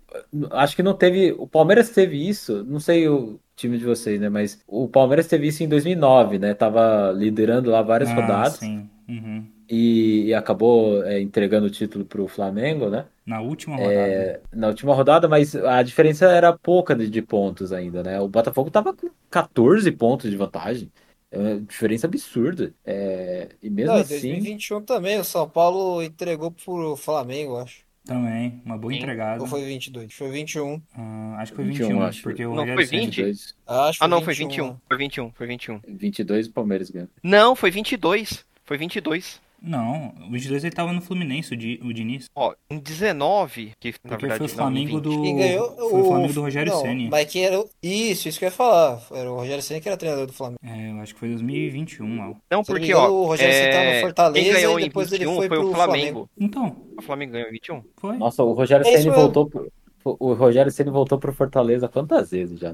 [0.51, 1.33] acho que não teve.
[1.37, 4.29] O Palmeiras teve isso, não sei o time de vocês, né?
[4.29, 6.53] Mas o Palmeiras teve isso em 2009, né?
[6.53, 8.89] Tava liderando lá várias ah, rodadas Sim.
[9.09, 9.45] Uhum.
[9.67, 13.07] e, e acabou é, entregando o título pro Flamengo, né?
[13.25, 13.93] Na última rodada.
[13.93, 18.21] É, na última rodada, mas a diferença era pouca de, de pontos ainda, né?
[18.21, 20.91] O Botafogo tava com 14 pontos de vantagem.
[21.29, 22.73] É uma diferença absurda.
[22.85, 27.86] É, e mesmo Não, em assim, 2021 também, o São Paulo entregou pro Flamengo, acho.
[28.07, 28.99] Também, uma boa Sim.
[28.99, 29.41] entregada.
[29.41, 30.13] Ou foi 22?
[30.13, 30.81] Foi 21.
[30.95, 32.23] Ah, acho que foi 21, 21, acho.
[32.23, 33.15] porque o Não, Rogério foi Ceni- 20?
[33.17, 34.47] 22, Acho Ah, não, foi 21.
[34.67, 34.77] 21.
[34.87, 35.81] Foi 21, foi 21.
[35.87, 37.09] 22 o Palmeiras ganhou.
[37.21, 38.45] Não, foi 22.
[38.63, 39.41] Foi 22.
[39.61, 42.29] Não, o 22 ele tava no Fluminense, o, Di, o Diniz.
[42.35, 45.03] Ó, em 19, que na Porque verdade foi o Flamengo 20.
[45.03, 45.21] do.
[45.21, 47.09] Ganhou Foi o Flamengo do Rogério não, Ceni.
[47.09, 47.69] Mas quem era o...
[47.81, 49.01] Isso, isso que eu ia falar.
[49.11, 50.59] Era o Rogério Ceni que era treinador do Flamengo.
[50.63, 52.35] É, eu acho que foi 2021 lá.
[52.51, 54.85] Não, porque, engano, ó, o Rogério Ceni tava no é, Fortaleza quem ganhou e em
[54.87, 56.29] depois ele 21 foi foi pro o Flamengo.
[56.39, 57.83] Então, O Flamengo ganhou em 21?
[57.97, 58.17] foi.
[58.17, 59.71] Nossa, o Rogério É voltou pro,
[60.03, 62.73] o Rogério Ceni voltou pro Fortaleza quantas vezes já?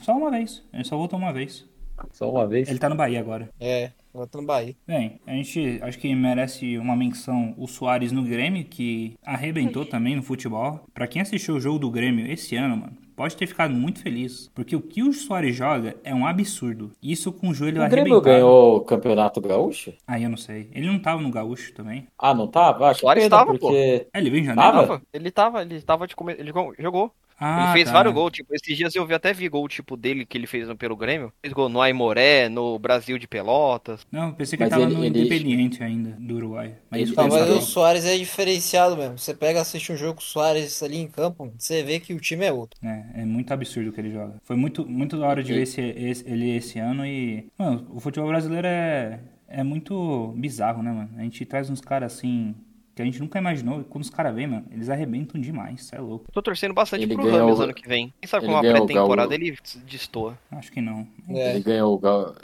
[0.00, 0.64] Só uma vez.
[0.72, 1.66] Ele só voltou uma vez.
[2.12, 2.68] Só uma vez.
[2.68, 3.48] Ele tá no Bahia agora.
[3.60, 4.74] É, agora tá no Bahia.
[4.86, 10.16] Bem, a gente acho que merece uma menção o Soares no Grêmio, que arrebentou também
[10.16, 10.80] no futebol.
[10.92, 14.50] Pra quem assistiu o jogo do Grêmio esse ano, mano, pode ter ficado muito feliz.
[14.54, 16.92] Porque o que o Soares joga é um absurdo.
[17.02, 18.22] Isso com o joelho O Grêmio arrebentado.
[18.22, 19.92] ganhou o Campeonato Gaúcho?
[20.06, 20.70] Aí eu não sei.
[20.72, 22.06] Ele não tava no Gaúcho também?
[22.18, 22.90] Ah, não tava?
[22.90, 23.58] Ah, que Soares pena, tava, pô.
[23.58, 23.76] porque...
[24.12, 24.72] É, ele veio em janeiro?
[24.72, 25.02] Tava?
[25.12, 26.34] Ele tava, ele tava de come...
[26.38, 27.12] ele jogou.
[27.38, 27.92] Ah, ele fez tá.
[27.92, 30.66] vários gols, tipo, esses dias eu vi até vi gol tipo dele que ele fez
[30.74, 31.32] pelo Grêmio.
[31.42, 34.06] Fez gol no Aimoré, no Brasil de Pelotas.
[34.10, 36.74] Não, eu pensei que Mas ele tava ele- no ele- Independiente ainda, do Uruguai.
[36.90, 39.18] Mas Não, mas o Soares é diferenciado mesmo.
[39.18, 42.20] Você pega, assiste um jogo com o Soares ali em campo, você vê que o
[42.20, 42.78] time é outro.
[42.82, 44.34] É, é muito absurdo o que ele joga.
[44.42, 47.46] Foi muito, muito da hora de ver esse, esse- ele esse ano e.
[47.58, 51.10] Mano, o futebol brasileiro é, é muito bizarro, né, mano?
[51.16, 52.54] A gente traz uns caras assim.
[52.96, 53.82] Que a gente nunca imaginou.
[53.82, 55.82] E quando os caras vêm, mano, eles arrebentam demais.
[55.82, 56.24] Isso é louco.
[56.28, 58.12] Eu tô torcendo bastante Ele pro Rames o- ano que vem.
[58.20, 59.54] Quem sabe ele com uma ganhou o pré-temporada ele
[59.86, 60.38] destoa.
[60.50, 61.06] Acho que não.
[61.28, 61.50] É.
[61.50, 62.34] Ele ganhou o, Ga...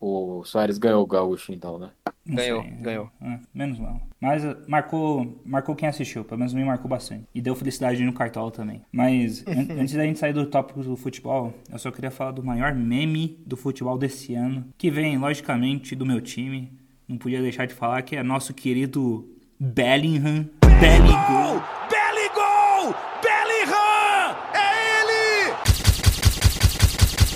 [0.00, 1.90] o Soares ganhou o Gaúcho, então, né?
[2.26, 2.70] Não Ganhou, sei.
[2.72, 3.10] ganhou.
[3.20, 4.00] É, menos mal.
[4.20, 7.24] Mas uh, marcou, marcou quem assistiu, pelo menos me marcou bastante.
[7.34, 8.82] E deu felicidade no cartola também.
[8.92, 12.42] Mas an- antes da gente sair do tópico do futebol, eu só queria falar do
[12.44, 16.72] maior meme do futebol desse ano, que vem, logicamente, do meu time.
[17.08, 19.28] Não podia deixar de falar que é nosso querido
[19.64, 20.50] Bellingham.
[20.60, 21.62] Bellingham.
[21.88, 22.92] Belligol!
[23.22, 24.36] Bellingham!
[24.52, 24.58] É
[24.98, 25.54] ele!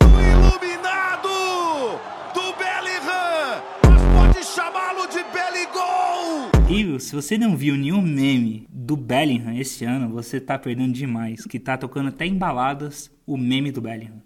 [0.02, 1.28] O iluminado
[2.34, 3.62] do Bellingham!
[3.88, 6.50] Mas pode chamá-lo de Belligol!
[6.68, 11.44] E se você não viu nenhum meme do Bellingham esse ano, você tá perdendo demais.
[11.44, 14.25] Que tá tocando até em baladas o meme do Bellingham.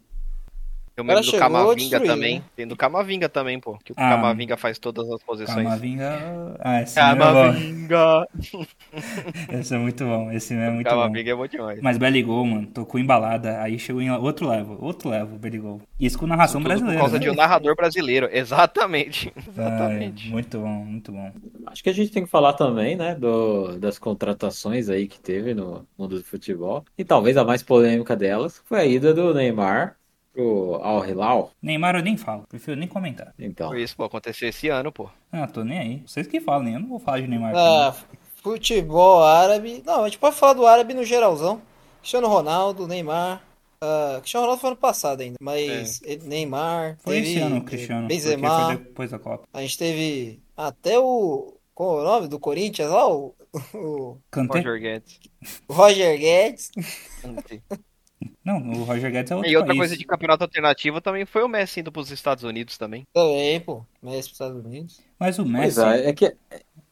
[1.00, 2.34] Eu cara mesmo do Camavinga também.
[2.38, 2.44] né?
[2.56, 3.78] Tem do Camavinga também, pô.
[3.84, 4.10] Que o Ah.
[4.10, 5.64] Camavinga faz todas as posições.
[5.64, 6.56] Camavinga.
[6.60, 7.02] Ah, esse é.
[7.02, 8.26] Camavinga!
[9.52, 10.30] Esse é muito bom.
[10.32, 10.90] Esse é muito bom.
[10.90, 11.80] Camavinga é bom demais.
[11.80, 15.80] Mas Belligol, mano, tocou embalada, aí chegou em outro level, outro level, Belligol.
[15.98, 16.98] Isso com narração Tudo brasileira.
[16.98, 17.24] por causa né?
[17.24, 18.28] de um narrador brasileiro.
[18.32, 19.32] Exatamente.
[19.36, 20.28] Ai, Exatamente.
[20.30, 21.32] muito bom, muito bom.
[21.66, 25.54] Acho que a gente tem que falar também, né, do, das contratações aí que teve
[25.54, 26.84] no mundo do futebol.
[26.98, 29.96] E talvez a mais polêmica delas foi a ida do Neymar
[30.32, 31.50] pro Al Hilal.
[31.62, 33.32] Neymar eu nem falo, prefiro nem comentar.
[33.38, 34.04] Então, Foi isso, pô.
[34.04, 35.08] Aconteceu esse ano, pô.
[35.32, 36.02] Ah, tô nem aí.
[36.06, 37.52] Vocês que falam, nem eu não vou falar de Neymar.
[37.56, 37.94] Ah,
[38.42, 39.82] futebol árabe.
[39.84, 41.60] Não, a gente pode falar do árabe no geralzão.
[42.00, 43.42] Cristiano Ronaldo, Neymar.
[43.82, 46.98] Ah, Cristiano Ronaldo foi ano passado ainda, mas ele- Neymar.
[47.00, 48.66] foi teve, esse ano, Cristiano, Benzema.
[48.66, 49.44] foi depois da Copa.
[49.52, 51.54] A gente teve até o.
[51.74, 53.08] Qual é o nome do Corinthians lá?
[53.08, 53.34] O,
[53.74, 54.18] o?
[54.34, 55.18] Roger Guedes.
[55.68, 56.70] Roger Guedes.
[58.44, 59.78] Não, o Roger Guedes é outro E outra país.
[59.78, 63.06] coisa de campeonato alternativo também foi o Messi indo pros Estados Unidos também.
[63.12, 63.84] Também, pô.
[64.02, 65.00] Messi pros Estados Unidos.
[65.18, 65.80] Mas o pois Messi...
[65.80, 66.36] é, é que,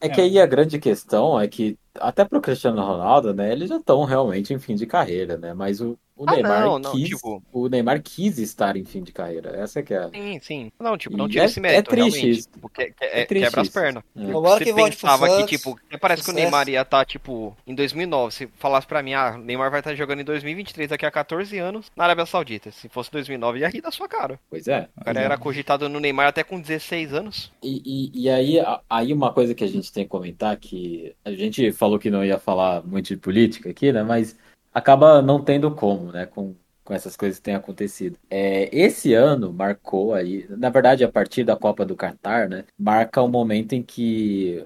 [0.01, 3.77] é que aí a grande questão é que, até pro Cristiano Ronaldo, né, eles já
[3.77, 5.53] estão realmente em fim de carreira, né?
[5.55, 9.03] Mas o, o Ah, Neymar não, não, quis, tipo- o Neymar quis estar em fim
[9.03, 9.51] de carreira.
[9.57, 10.09] Essa que é a...
[10.11, 10.73] Sim, sim.
[10.81, 12.39] Não, tipo, não tira é- esse mérito, é triste realmente.
[12.39, 12.49] isso.
[12.51, 14.03] Tipo, que- que- É é- triste quebra as pernas.
[14.17, 14.21] É.
[14.33, 15.51] Você que volte pro pensava que, Santos.
[15.51, 16.35] tipo, até parece que o.
[16.35, 18.35] Neymar ia estar, tipo, em 2009.
[18.35, 21.57] Se falasse pra mim, ah, o Neymar vai estar jogando em 2023, daqui a 14
[21.59, 22.73] anos, na Arábia Saudita.
[22.73, 24.41] Se fosse 2009, ia rir da sua cara.
[24.51, 24.89] Pois é.
[25.01, 27.53] O cara era cogitado no Neymar até com 16 anos.
[27.63, 27.81] E,
[28.13, 28.57] e, e aí,
[28.91, 32.25] aí uma coisa que a gente tem que comentar, que a gente falou que não
[32.25, 34.03] ia falar muito de política aqui, né?
[34.03, 34.37] Mas
[34.75, 36.27] acaba não tendo como, né?
[36.27, 38.19] Com, com essas coisas que têm acontecido.
[38.29, 42.65] É, esse ano marcou aí, na verdade, a partir da Copa do Catar, né?
[42.77, 44.65] Marca um momento em que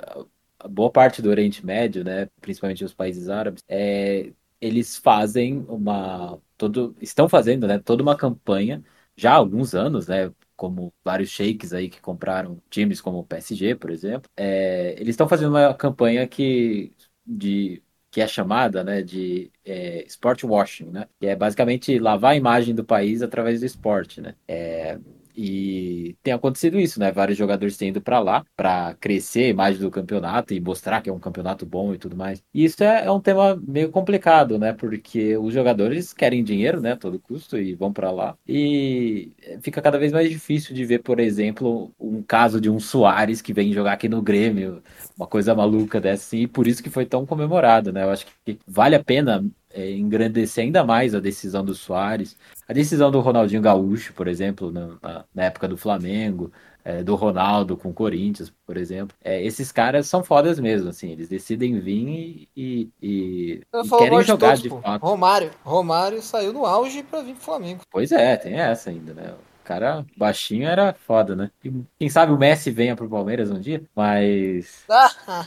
[0.69, 2.29] boa parte do Oriente Médio, né?
[2.41, 6.41] Principalmente os países árabes, é, eles fazem uma.
[6.57, 7.79] Todo, estão fazendo, né?
[7.79, 8.83] Toda uma campanha
[9.17, 10.33] já há alguns anos, né?
[10.57, 15.29] Como vários sheiks aí que compraram times como o PSG, por exemplo, é, eles estão
[15.29, 16.93] fazendo uma campanha que,
[17.25, 21.07] de, que é chamada né, de é, sport washing, né?
[21.19, 24.35] Que é basicamente lavar a imagem do país através do esporte, né?
[24.47, 24.99] É,
[25.37, 27.11] e tem acontecido isso, né?
[27.11, 31.09] Vários jogadores têm ido para lá para crescer a imagem do campeonato e mostrar que
[31.09, 32.43] é um campeonato bom e tudo mais.
[32.53, 34.73] E isso é, é um tema meio complicado, né?
[34.73, 36.93] Porque os jogadores querem dinheiro, né?
[36.93, 38.37] A todo custo e vão para lá.
[38.47, 43.41] E fica cada vez mais difícil de ver, por exemplo, um caso de um Soares
[43.41, 44.83] que vem jogar aqui no Grêmio,
[45.17, 48.03] uma coisa maluca dessa, e por isso que foi tão comemorado, né?
[48.05, 52.37] Eu acho que vale a pena é, engrandecer ainda mais a decisão do Soares,
[52.69, 56.53] a decisão do Ronaldinho Gaúcho, por exemplo, na, na- época do Flamengo,
[56.85, 59.17] é, do Ronaldo com o Corinthians, por exemplo.
[59.23, 63.63] É, esses caras são fodas mesmo, assim, eles decidem vir e, e- e
[63.99, 65.03] querem mais de jogar todos, de fato.
[65.03, 65.51] Romário.
[65.65, 67.83] Romário saiu no auge pra vir pro Flamengo.
[67.91, 69.33] Pois é, tem essa ainda, né?
[69.63, 71.51] O cara baixinho era foda, né?
[71.65, 74.91] E quem sabe o Messi venha pro Palmeiras um dia, mas.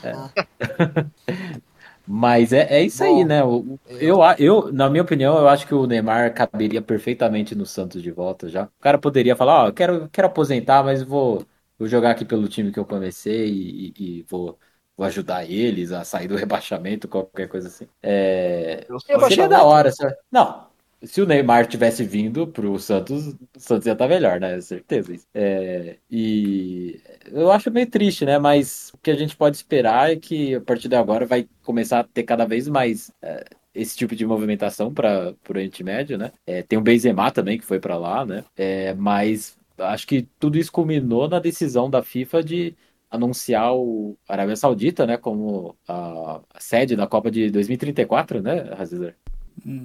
[2.06, 3.42] Mas é, é isso aí, Bom, né?
[3.44, 7.54] O- o- Eu, a- eu, na minha opinião, eu acho que o Neymar caberia perfeitamente
[7.54, 8.64] no Santos de volta já.
[8.64, 11.44] O cara poderia falar, ó, eu quero, quero aposentar, mas vou,
[11.78, 14.58] vou jogar aqui pelo time que eu comecei e, e- e vou,
[14.96, 17.88] vou ajudar eles a sair do rebaixamento, qualquer coisa assim.
[18.02, 19.90] É, Eu seria da hora.
[19.92, 20.14] sabe?
[20.30, 20.65] Não,
[21.06, 24.60] se o Neymar tivesse vindo pro Santos, o Santos ia estar melhor, né?
[24.60, 25.14] Certeza.
[25.32, 27.00] É, e
[27.32, 28.38] eu acho meio triste, né?
[28.38, 32.00] Mas o que a gente pode esperar é que a partir de agora vai começar
[32.00, 33.44] a ter cada vez mais é,
[33.74, 36.32] esse tipo de movimentação para o Oriente Médio, né?
[36.46, 38.44] É, tem o Benzema também que foi para lá, né?
[38.56, 42.76] É, mas acho que tudo isso culminou na decisão da FIFA de
[43.10, 49.14] anunciar o Arábia Saudita, né, como a, sede da Copa de 2034, né, Razizar?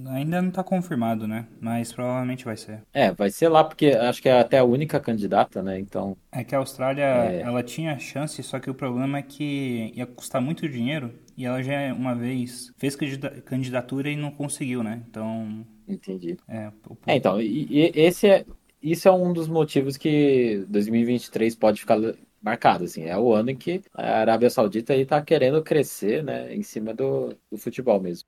[0.09, 1.47] Ainda não está confirmado, né?
[1.59, 2.81] Mas provavelmente vai ser.
[2.93, 5.79] É, vai ser lá porque acho que é até a única candidata, né?
[5.79, 6.15] Então.
[6.31, 7.41] É que a Austrália, É.
[7.41, 11.63] ela tinha chance, só que o problema é que ia custar muito dinheiro e ela
[11.63, 15.01] já uma vez fez candida- candidatura e não conseguiu, né?
[15.09, 16.37] Então, Entendi.
[16.47, 18.45] é, o- É, então, e, e esse é,
[18.81, 21.97] isso é um dos motivos que 2023 pode ficar
[22.41, 26.53] marcado, assim, é o ano em que a Arábia Saudita aí tá querendo crescer, né,
[26.53, 28.27] em cima do, do futebol mesmo.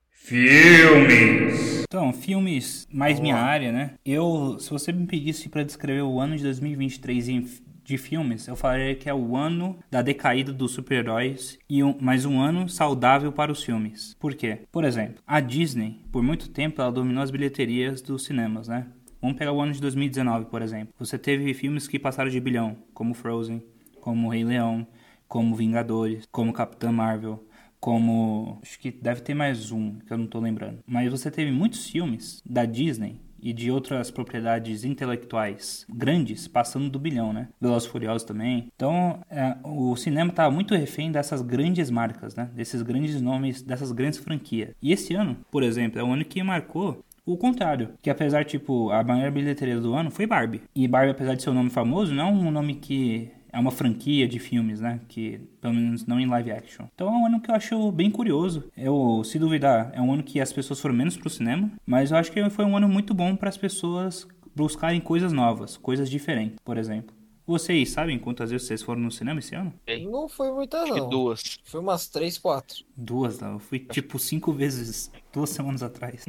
[1.84, 3.96] Então, filmes mais minha área, né?
[4.06, 7.46] Eu, se você me pedisse para descrever o ano de 2023 em,
[7.84, 12.24] de filmes, eu falaria que é o ano da decaída dos super-heróis e um, mais
[12.24, 14.16] um ano saudável para os filmes.
[14.18, 14.60] Por quê?
[14.72, 18.88] Por exemplo, a Disney, por muito tempo, ela dominou as bilheterias dos cinemas, né?
[19.22, 20.94] Vamos pegar o ano de 2019, por exemplo.
[20.98, 23.62] Você teve filmes que passaram de bilhão, como Frozen,
[24.00, 24.88] como Rei Leão,
[25.28, 27.44] como Vingadores, como Capitã Marvel,
[27.84, 28.60] como.
[28.62, 30.80] Acho que deve ter mais um, que eu não tô lembrando.
[30.88, 36.98] Mas você teve muitos filmes da Disney e de outras propriedades intelectuais grandes passando do
[36.98, 37.50] bilhão, né?
[37.60, 38.70] Velozes Furiosos também.
[38.74, 42.50] Então, é, o cinema estava muito refém dessas grandes marcas, né?
[42.56, 44.70] Desses grandes nomes, dessas grandes franquias.
[44.82, 48.92] E esse ano, por exemplo, é o ano que marcou o contrário, que apesar, tipo,
[48.92, 50.62] a maior bilheteria do ano foi Barbie.
[50.74, 53.72] E Barbie, apesar de ser um nome famoso, não é um nome que é uma
[53.72, 55.00] franquia de filmes, né?
[55.08, 56.88] Que, pelo menos, não em live action.
[56.96, 58.66] Então é um ano que eu acho bem curioso.
[58.76, 62.18] Eu, se duvidar, é um ano que as pessoas foram menos pro cinema, mas eu
[62.18, 66.58] acho que foi um ano muito bom para as pessoas buscarem coisas novas, coisas diferentes,
[66.66, 67.16] por exemplo.
[67.46, 69.74] Vocês sabem quantas vezes vocês foram no cinema esse ano?
[70.10, 71.10] Não foi muita, Acho que não.
[71.10, 71.60] duas.
[71.66, 72.86] Foi umas três, quatro.
[72.96, 73.54] Duas, não.
[73.54, 76.24] Eu fui tipo cinco vezes duas semanas atrás.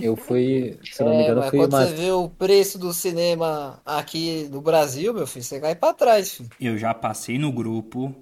[0.00, 2.10] Eu fui, se eu não me É, engano, eu mas fui quando umas você vê
[2.12, 6.50] o preço do cinema aqui no Brasil, meu filho, você cai pra trás, filho.
[6.60, 8.14] Eu já passei no grupo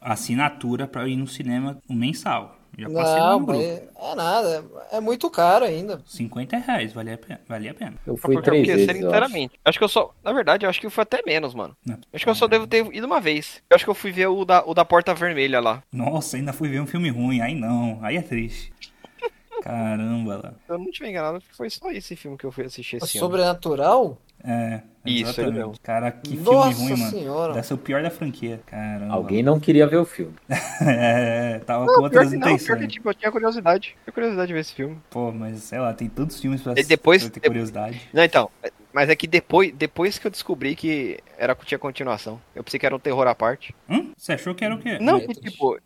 [0.00, 2.56] assinatura para ir no cinema mensal.
[2.78, 3.60] Já passei Não, no grupo.
[3.62, 4.64] é nada.
[4.90, 6.02] É muito caro ainda.
[6.06, 7.40] 50 reais, valia a pena.
[7.46, 7.94] Valia a pena.
[8.06, 9.06] Eu fui três ser vezes, eu acho.
[9.08, 9.60] inteiramente.
[9.64, 9.78] Acho.
[9.78, 10.14] que eu só.
[10.24, 11.76] Na verdade, eu acho que foi até menos, mano.
[11.84, 11.98] Não.
[12.12, 13.62] Acho que eu só devo ter ido uma vez.
[13.68, 15.82] Eu acho que eu fui ver o da, o da Porta Vermelha lá.
[15.92, 17.42] Nossa, ainda fui ver um filme ruim.
[17.42, 18.72] Aí não, aí é triste.
[19.62, 20.54] Caramba lá.
[20.68, 23.18] Eu não tiver enganado, acho que foi só esse filme que eu fui assistir esse
[23.18, 23.26] ano.
[23.26, 24.18] Sobrenatural?
[24.44, 25.52] É, Isso, ele exatamente.
[25.54, 25.74] mesmo.
[25.82, 27.10] Cara, que filme Nossa ruim, mano.
[27.10, 27.52] senhora.
[27.54, 28.60] Deve ser o pior da franquia.
[28.66, 29.14] Caramba.
[29.14, 30.34] Alguém não queria ver o filme.
[30.82, 32.80] é, tava Não, com pior outras que não, pior intenções.
[32.80, 33.96] que tipo, eu tinha curiosidade.
[34.02, 34.98] Tinha curiosidade de ver esse filme.
[35.10, 38.00] Pô, mas sei lá, tem tantos filmes pra, E depois- pra ter curiosidade.
[38.12, 38.50] Não, então.
[38.92, 42.84] Mas é que depois, depois que eu descobri que era, tinha continuação, eu pensei que
[42.84, 43.74] era um terror à parte.
[43.88, 44.10] Hum?
[44.16, 44.98] Você achou que era o quê?
[45.00, 45.78] Não, que tipo.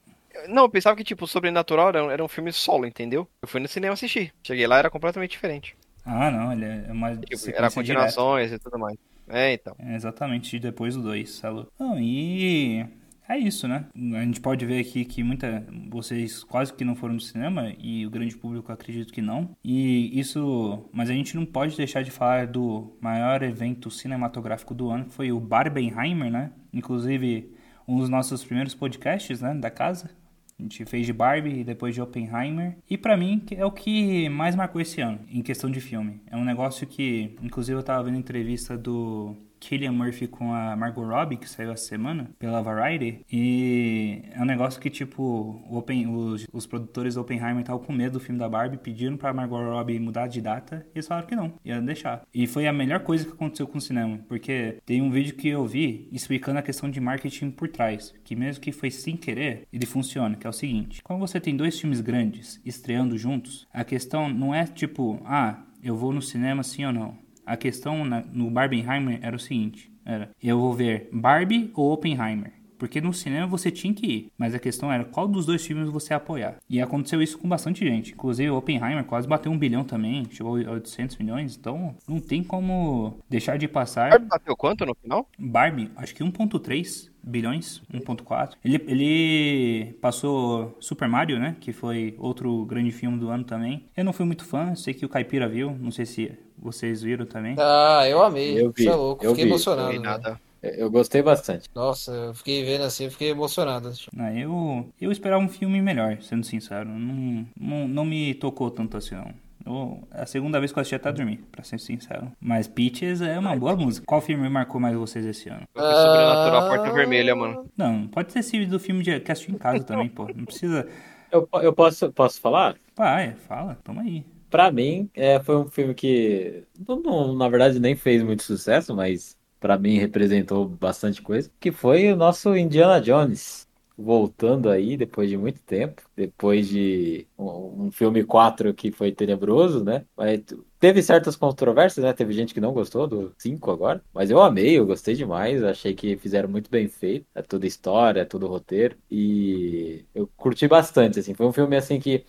[0.48, 3.28] Não, eu pensava que, tipo, Sobrenatural era, um- era um filme solo, entendeu?
[3.42, 4.32] Eu fui no cinema assistir.
[4.42, 5.76] Cheguei lá, era completamente diferente.
[6.04, 7.74] Ah, não, ele é uma Tipo, sequência era direta.
[7.74, 8.96] continuações e tudo mais.
[9.28, 9.74] É, então.
[9.78, 11.66] É, exatamente, depois do 2, Salu.
[11.80, 12.86] Não, e
[13.28, 13.86] é isso, né?
[14.16, 18.06] A gente pode ver aqui que muita vocês quase que não foram no cinema e
[18.06, 19.50] o grande público acredito que não.
[19.64, 24.90] E isso, mas a gente não pode deixar de falar do maior evento cinematográfico do
[24.90, 26.52] ano, que foi o Barbenheimer, né?
[26.72, 27.52] Inclusive
[27.88, 30.10] um dos nossos primeiros podcasts, né, da casa.
[30.58, 32.76] A gente fez de Barbie e depois de Oppenheimer.
[32.88, 36.20] E pra mim é o que mais marcou esse ano, em questão de filme.
[36.30, 39.36] É um negócio que, inclusive eu tava vendo entrevista do
[39.66, 43.24] Killian Murphy com a Margot Robbie, que saiu essa semana, pela Variety.
[43.30, 48.12] E é um negócio que, tipo, Open, os, os produtores do Oppenheimer estavam com medo
[48.12, 51.34] do filme da Barbie, pediram pra Margot Robbie mudar de data, e eles falaram que
[51.34, 52.22] não, ia deixar.
[52.32, 55.48] E foi a melhor coisa que aconteceu com o cinema, porque tem um vídeo que
[55.48, 59.66] eu vi explicando a questão de marketing por trás, que mesmo que foi sem querer,
[59.72, 63.82] ele funciona, que é o seguinte, quando você tem dois filmes grandes estreando juntos, a
[63.82, 67.25] questão não é tipo, ah, eu vou no cinema sim ou não.
[67.46, 72.52] A questão na- no Barbenheimer era o seguinte: era eu vou ver Barbie ou Oppenheimer.
[72.78, 75.88] Porque no cinema você tinha que ir, mas a questão era qual dos dois filmes
[75.88, 76.56] você ia apoiar.
[76.68, 78.12] E aconteceu isso com bastante gente.
[78.12, 81.56] Inclusive o Oppenheimer quase bateu um bilhão também, chegou a 800 milhões.
[81.56, 84.10] Então não tem como deixar de passar.
[84.10, 85.28] Barbie bateu quanto no final?
[85.38, 88.52] Barbie, acho que 1.3 bilhões, 1.4.
[88.64, 91.56] Ele, ele passou Super Mario, né?
[91.60, 93.84] Que foi outro grande filme do ano também.
[93.96, 97.26] Eu não fui muito fã, sei que o Caipira viu, não sei se vocês viram
[97.26, 97.56] também.
[97.58, 98.60] Ah, eu amei.
[98.60, 99.50] Eu vi, Você é louco, eu fiquei vi.
[99.50, 99.86] emocionado.
[99.88, 100.40] Não vi nada.
[100.62, 101.68] Eu gostei bastante.
[101.74, 103.92] Nossa, eu fiquei vendo assim, eu fiquei emocionado.
[104.18, 106.88] Ah, eu, eu esperava um filme melhor, sendo sincero.
[106.88, 109.32] Não, não, não me tocou tanto assim, não.
[109.64, 112.30] Eu- é a segunda vez que eu assisti até dormir, pra ser sincero.
[112.40, 114.06] Mas Peaches é uma boa música.
[114.06, 115.62] Qual filme marcou mais vocês esse ano?
[115.72, 117.68] Foi Sobrenatural Porta Vermelha, mano.
[117.76, 120.24] Não, pode ter sido do filme de que assisti em casa também, pô.
[120.34, 120.88] Não precisa.
[121.32, 122.76] Eu, eu posso, posso falar?
[122.96, 124.24] Vai, fala, toma aí.
[124.48, 128.94] Pra mim, é, foi um filme que, não- não- na verdade, nem fez muito sucesso,
[128.94, 133.66] mas pra mim representou bastante coisa, que foi o nosso Indiana Jones.
[133.98, 139.82] Voltando aí depois de muito tempo, depois de um, um filme 4 que foi tenebroso,
[139.82, 140.04] né?
[140.14, 140.42] Mas
[140.78, 142.12] teve certas controvérsias, né?
[142.12, 145.94] Teve gente que não gostou do 5 agora, mas eu amei, eu gostei demais, achei
[145.94, 151.18] que fizeram muito bem feito, é toda história, é todo roteiro, e eu curti bastante,
[151.20, 152.22] assim, foi um filme assim que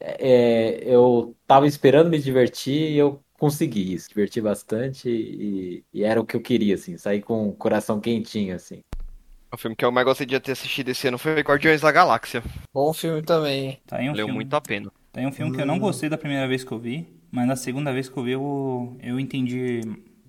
[0.00, 4.08] é, eu tava esperando me divertir e eu consegui isso.
[4.08, 6.96] Diverti bastante e, e era o que eu queria, assim.
[6.96, 8.78] Sair com o coração quentinho, assim.
[9.52, 12.40] O filme que eu mais gostei de ter assistido esse ano foi Guardiões da Galáxia.
[12.72, 13.80] Bom filme também.
[13.84, 14.36] Tá aí um Valeu filme.
[14.36, 14.92] muito a pena.
[15.12, 17.46] Tá aí um filme que eu não gostei da primeira vez que eu vi, mas
[17.48, 19.80] na segunda vez que eu vi eu, eu entendi.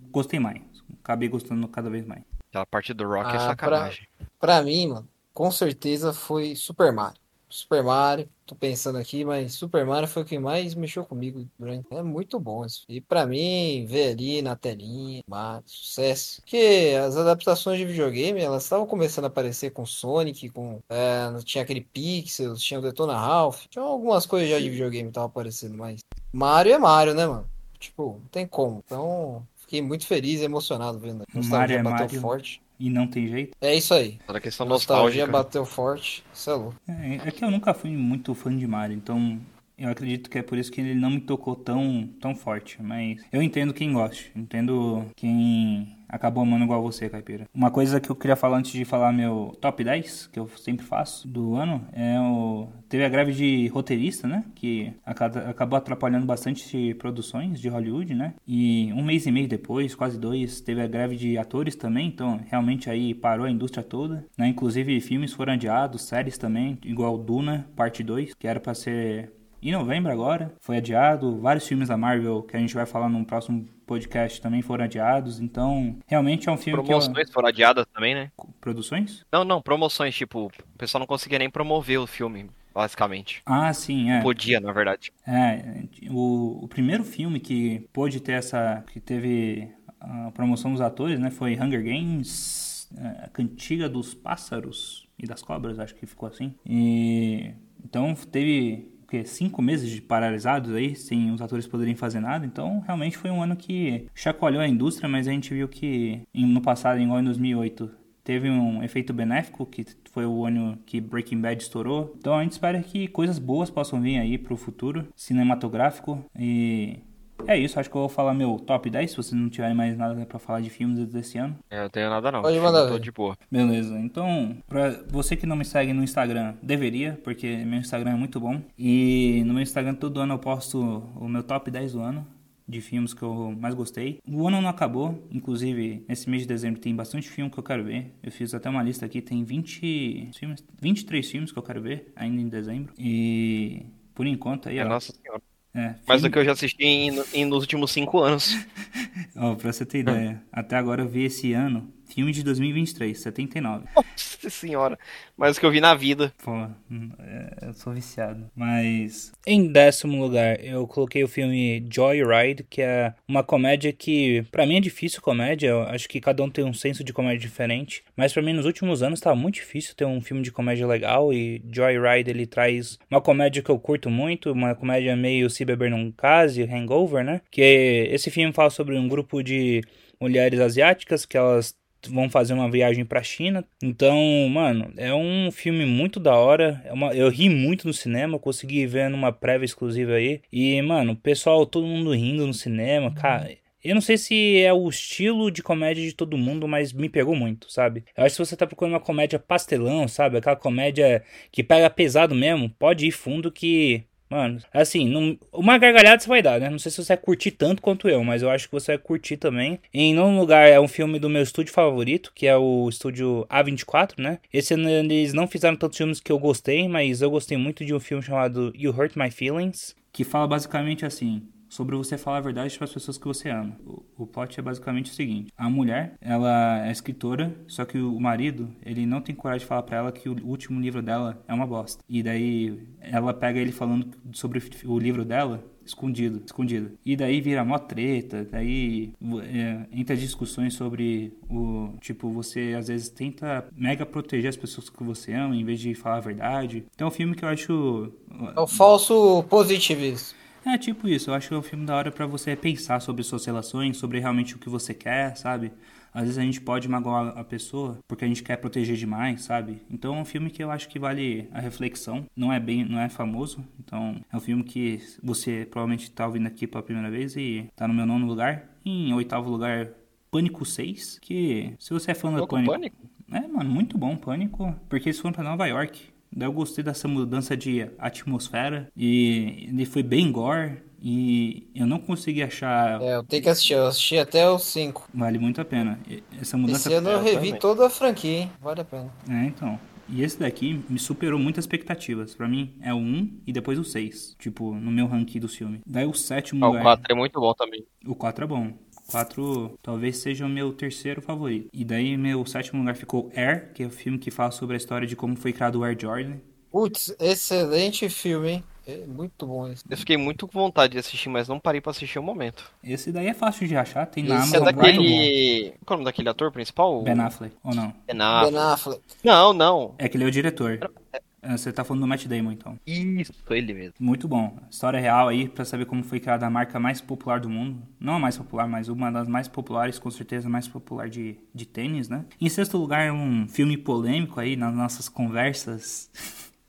[0.09, 0.61] Gostei mais.
[1.03, 2.23] Acabei gostando cada vez mais.
[2.49, 4.07] Aquela parte do Rock é Ah, sacanagem.
[4.39, 7.21] Pra mim, mano, com certeza foi Super Mario.
[7.53, 11.85] Super Mario, tô pensando aqui, mas Super Mario foi o que mais mexeu comigo durante.
[11.91, 12.83] É muito bom isso.
[12.89, 16.41] E pra mim, ver ali na telinha, Mario, sucesso.
[16.41, 20.79] Porque as adaptações de videogame, elas estavam começando a aparecer com Sonic, com.
[20.89, 23.65] é, tinha aquele Pixels, tinha o Detona Ralph.
[23.69, 25.99] Tinha algumas coisas já de videogame que estavam aparecendo, mas.
[26.33, 27.47] Mario é Mario, né, mano?
[27.77, 28.81] Tipo, não tem como.
[28.83, 31.23] Então, fiquei muito feliz e emocionado vendo.
[31.31, 32.19] Nostalgia Mario é bateu Mario.
[32.19, 32.63] forte.
[32.83, 33.55] E não tem jeito.
[33.61, 34.19] É isso aí.
[34.27, 36.21] Toda a questão Nostalgia bateu forte.
[36.33, 36.91] Isso é.
[36.91, 39.39] É, é que eu nunca fui muito fã de Mario, então
[39.77, 42.83] eu acredito que é por isso que ele não me tocou tão, tão forte.
[42.83, 47.47] Mas eu entendo quem gosta, entendo quem acabou amando igual você, Caipira.
[47.53, 50.85] Uma coisa que eu queria falar antes de falar meu top 10, que eu sempre
[50.85, 52.67] faço do ano, é o.
[52.87, 54.43] Teve a greve de roteirista, né?
[54.53, 58.35] Que aca- acabou atrapalhando bastante produções de Hollywood, né?
[58.47, 62.39] E um mês e meio depois, quase dois, teve a greve de atores também, então
[62.47, 64.47] realmente aí parou a indústria toda, né?
[64.47, 69.31] Inclusive filmes foram adiados, séries também, igual Duna, parte 2, que era pra ser
[69.69, 71.39] em novembro agora, foi adiado.
[71.39, 75.39] Vários filmes da Marvel que a gente vai falar no próximo podcast também foram adiados.
[75.39, 78.31] Então, realmente é um filme Promoções foram adiadas também, né?
[78.35, 78.49] que eu...
[78.59, 79.25] Produções?
[79.31, 83.41] Não, não, promoções, tipo, o pessoal não conseguia nem promover o filme, basicamente.
[83.45, 84.21] Ah, sim, é.
[84.21, 85.11] Podia, na verdade.
[85.27, 88.83] É, o, o primeiro filme que pôde ter essa.
[88.91, 91.29] que teve a promoção dos atores, né?
[91.29, 96.53] Foi Hunger Games, é, a Cantiga dos Pássaros e das Cobras, acho que ficou assim.
[96.65, 97.51] E.
[97.83, 98.92] Então teve.
[99.19, 99.25] O quê?
[99.25, 102.45] Cinco meses de paralisados aí, sem os atores poderem fazer nada.
[102.45, 106.61] Então, realmente foi um ano que chacoalhou a indústria, mas a gente viu que no
[106.61, 107.89] passado, igual em 2008,
[108.23, 112.15] teve um efeito benéfico, que foi o ano que Breaking Bad estourou.
[112.17, 116.23] Então a gente espera que coisas boas possam vir aí pro futuro cinematográfico.
[116.37, 116.99] E
[117.47, 119.97] é isso, acho que eu vou falar meu top 10, se vocês não tiverem mais
[119.97, 121.55] nada pra falar de filmes desse ano.
[121.69, 122.41] É, Eu não tenho nada não.
[122.41, 123.37] Pode mandar tô de boa.
[123.51, 128.15] Beleza, então, pra você que não me segue no Instagram, deveria, porque meu Instagram é
[128.15, 128.61] muito bom.
[128.77, 130.79] E no meu Instagram todo ano eu posto
[131.15, 132.25] o meu top 10 do ano,
[132.65, 134.19] de filmes que eu mais gostei.
[134.25, 137.83] O ano não acabou, inclusive nesse mês de dezembro tem bastante filme que eu quero
[137.83, 138.13] ver.
[138.23, 142.11] Eu fiz até uma lista aqui, tem 20 filmes, 23 filmes que eu quero ver
[142.15, 142.93] ainda em dezembro.
[142.97, 143.85] E
[144.15, 144.87] por enquanto aí, É, ó.
[144.87, 145.41] nossa senhora.
[145.75, 148.55] É, Mais do que eu já assisti em, em- nos últimos cinco anos.
[149.35, 153.85] Ó, pra você ter ideia, até agora eu vi esse ano filme de 2023, 79.
[153.95, 154.99] Nossa senhora.
[155.35, 156.31] Mais do que eu vi na vida.
[156.43, 158.49] Pô, hum, é, eu sou viciado.
[158.55, 159.31] Mas.
[159.45, 164.77] Em décimo lugar, eu coloquei o filme Joyride, que é uma comédia que, pra mim,
[164.77, 165.69] é difícil comédia.
[165.69, 168.03] Eu acho que cada um tem um senso de comédia diferente.
[168.15, 171.33] Mas pra mim, nos últimos anos, tá muito difícil ter um filme de comédia legal.
[171.33, 175.89] E Joyride, ele traz uma comédia que eu curto muito, uma comédia meio Se Beber
[175.89, 177.41] Num Case, Hangover, né?
[177.49, 179.81] Que esse filme fala sobre um grupo de
[180.19, 181.75] mulheres asiáticas que elas
[182.09, 183.65] vão fazer uma viagem pra China.
[183.81, 184.17] Então,
[184.49, 186.81] mano, é um filme muito da hora.
[186.85, 190.41] É uma, eu ri muito no cinema, consegui ver numa prévia exclusiva aí.
[190.51, 193.49] E, mano, pessoal, todo mundo rindo no cinema, cara.
[193.83, 197.35] Eu não sei se é o estilo de comédia de todo mundo, mas me pegou
[197.35, 198.05] muito, sabe?
[198.15, 200.37] Eu acho que se você tá procurando uma comédia pastelão, sabe?
[200.37, 206.19] Aquela comédia que pega pesado mesmo, pode ir fundo que Mano, assim, não- uma gargalhada
[206.19, 206.67] você vai dar, né?
[206.69, 208.97] Não sei se você vai curtir tanto quanto eu, mas eu acho que você vai
[208.97, 209.79] curtir também.
[209.93, 214.19] Em nono lugar é um filme do meu estúdio favorito, que é o estúdio A24,
[214.21, 214.39] né?
[214.51, 217.93] Esse ano eles não fizeram tantos filmes que eu gostei, mas eu gostei muito de
[217.93, 221.43] um filme chamado You Hurt My Feelings, que fala basicamente assim.
[221.73, 223.75] Sobre você falar a verdade para as pessoas que você ama.
[223.85, 228.19] O, o plot é basicamente o seguinte: a mulher, ela é escritora, só que o
[228.19, 231.53] marido, ele não tem coragem de falar para ela que o último livro dela é
[231.53, 232.03] uma bosta.
[232.07, 236.91] E daí ela pega ele falando sobre o livro dela escondido, escondido.
[237.05, 239.13] E daí vira mó treta, daí
[239.43, 245.03] é, entra discussões sobre o tipo você às vezes tenta mega proteger as pessoas que
[245.03, 246.85] você ama em vez de falar a verdade.
[246.95, 248.13] Então é um filme que eu acho
[248.55, 250.42] É o falso positivismo.
[250.65, 253.23] É tipo isso, eu acho que é um filme da hora pra você pensar sobre
[253.23, 255.71] suas relações, sobre realmente o que você quer, sabe?
[256.13, 259.81] Às vezes a gente pode magoar a pessoa porque a gente quer proteger demais, sabe?
[259.89, 262.25] Então é um filme que eu acho que vale a reflexão.
[262.35, 266.45] Não é bem, não é famoso, então é um filme que você provavelmente tá ouvindo
[266.45, 268.69] aqui pela primeira vez e tá no meu nono lugar.
[268.85, 269.89] Em oitavo lugar,
[270.29, 272.97] Pânico 6, que se você é fã do Pânico, Pânico?
[273.31, 276.12] é, mano, muito bom Pânico, porque eles foram pra Nova York.
[276.35, 281.99] Daí eu gostei dessa mudança de atmosfera e ele foi bem gore e eu não
[281.99, 283.73] consegui achar É, eu tenho que assistir.
[283.73, 285.09] Eu assisti até os 5.
[285.13, 285.99] vale muito a pena.
[286.39, 287.59] Essa mudança Esse ano eu eu revi também.
[287.59, 288.51] toda a franquia, hein?
[288.61, 289.13] Vale a pena.
[289.29, 289.79] É, então.
[290.09, 292.35] E esse daqui me superou muitas expectativas.
[292.35, 295.81] Pra mim é o 1 e depois o 6, tipo, no meu ranking do filme.
[295.85, 296.83] Daí o sétimo Ah, o lugar.
[296.83, 297.85] 4 é muito bom também.
[298.05, 298.73] O 4 é bom.
[299.13, 301.69] 4 talvez seja o meu terceiro favorito.
[301.71, 304.77] E daí meu sétimo lugar ficou Air, que é o filme que fala sobre a
[304.77, 306.37] história de como foi criado o Air Jordan.
[306.71, 308.63] Putz, excelente filme, hein?
[308.85, 309.81] É muito bom esse.
[309.89, 312.69] Eu fiquei muito com vontade de assistir, mas não parei pra assistir o momento.
[312.83, 314.75] Esse daí é fácil de achar, tem na Esse É Amazon.
[314.75, 314.97] daquele.
[314.99, 317.01] muito Qual é o nome daquele ator principal?
[317.01, 317.93] Ben Affleck, ou não?
[318.05, 318.51] Ben Affleck.
[318.53, 319.01] Ben Affleck.
[319.23, 319.95] Não, não.
[319.97, 320.91] É que ele é o diretor.
[321.13, 321.21] É,
[321.51, 322.79] Você tá falando do Matt Damon, então.
[322.87, 323.93] Isso, ele mesmo.
[323.99, 324.57] Muito bom.
[324.71, 327.81] História real aí pra saber como foi criada a marca mais popular do mundo.
[327.99, 331.35] Não a mais popular, mas uma das mais populares, com certeza a mais popular de,
[331.53, 332.25] de tênis, né?
[332.39, 336.09] Em sexto lugar, um filme polêmico aí nas nossas conversas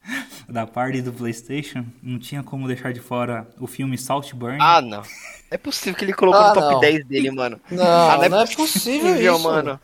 [0.49, 1.85] da party do PlayStation.
[2.03, 4.59] Não tinha como deixar de fora o filme Saltburn.
[4.61, 5.03] Ah, não.
[5.51, 6.81] É possível que ele colocou Ah, no top não.
[6.81, 7.61] 10 dele, mano.
[7.70, 9.43] Não, Ah, não, é possível isso.
[9.45, 9.79] mano.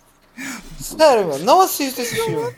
[0.79, 1.45] Sério, mano.
[1.45, 2.53] Não assista esse filme.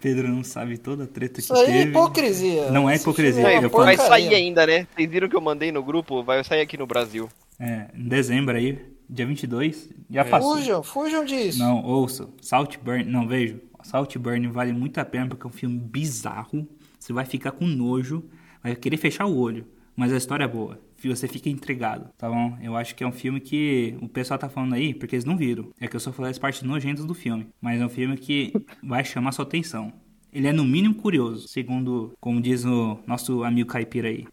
[0.00, 1.90] Pedro não sabe toda a treta que Isso aí é teve.
[1.90, 2.70] hipocrisia.
[2.70, 4.86] Não é hipocrisia, é eu Vai sair ainda, né?
[4.94, 6.22] Vocês viram que eu mandei no grupo?
[6.22, 7.28] Vai sair aqui no Brasil.
[7.58, 9.90] É, em dezembro aí, dia 22.
[10.10, 10.56] Já passou.
[10.56, 11.58] Fujam, fujam disso.
[11.58, 12.28] Não, ouça.
[12.40, 13.60] Saltburn, não, vejo.
[13.82, 16.66] Saltburn vale muito a pena porque é um filme bizarro.
[16.98, 18.24] Você vai ficar com nojo,
[18.62, 19.66] vai querer fechar o olho.
[19.96, 20.80] Mas a história é boa.
[21.08, 22.56] Você fica intrigado, tá bom?
[22.62, 25.36] Eu acho que é um filme que o pessoal tá falando aí porque eles não
[25.36, 25.70] viram.
[25.80, 27.48] É que eu só falei as partes nojentas do filme.
[27.60, 29.92] Mas é um filme que vai chamar sua atenção.
[30.32, 34.26] Ele é no mínimo curioso, segundo, como diz o nosso amigo caipira aí.